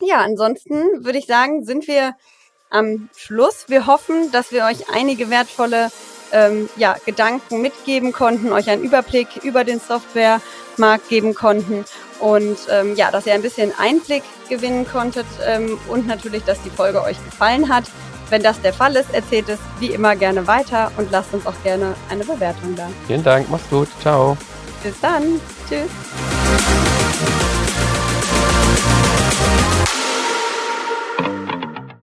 [0.00, 2.14] Ja, ansonsten würde ich sagen, sind wir
[2.70, 3.66] am Schluss.
[3.68, 5.90] Wir hoffen, dass wir euch einige wertvolle
[6.32, 11.84] ähm, ja, Gedanken mitgeben konnten, euch einen Überblick über den Softwaremarkt geben konnten
[12.20, 16.70] und ähm, ja, dass ihr ein bisschen Einblick gewinnen konntet ähm, und natürlich, dass die
[16.70, 17.84] Folge euch gefallen hat.
[18.28, 21.62] Wenn das der Fall ist, erzählt es wie immer gerne weiter und lasst uns auch
[21.64, 22.88] gerne eine Bewertung da.
[23.08, 24.36] Vielen Dank, macht's gut, ciao.
[24.84, 25.90] Bis dann, tschüss.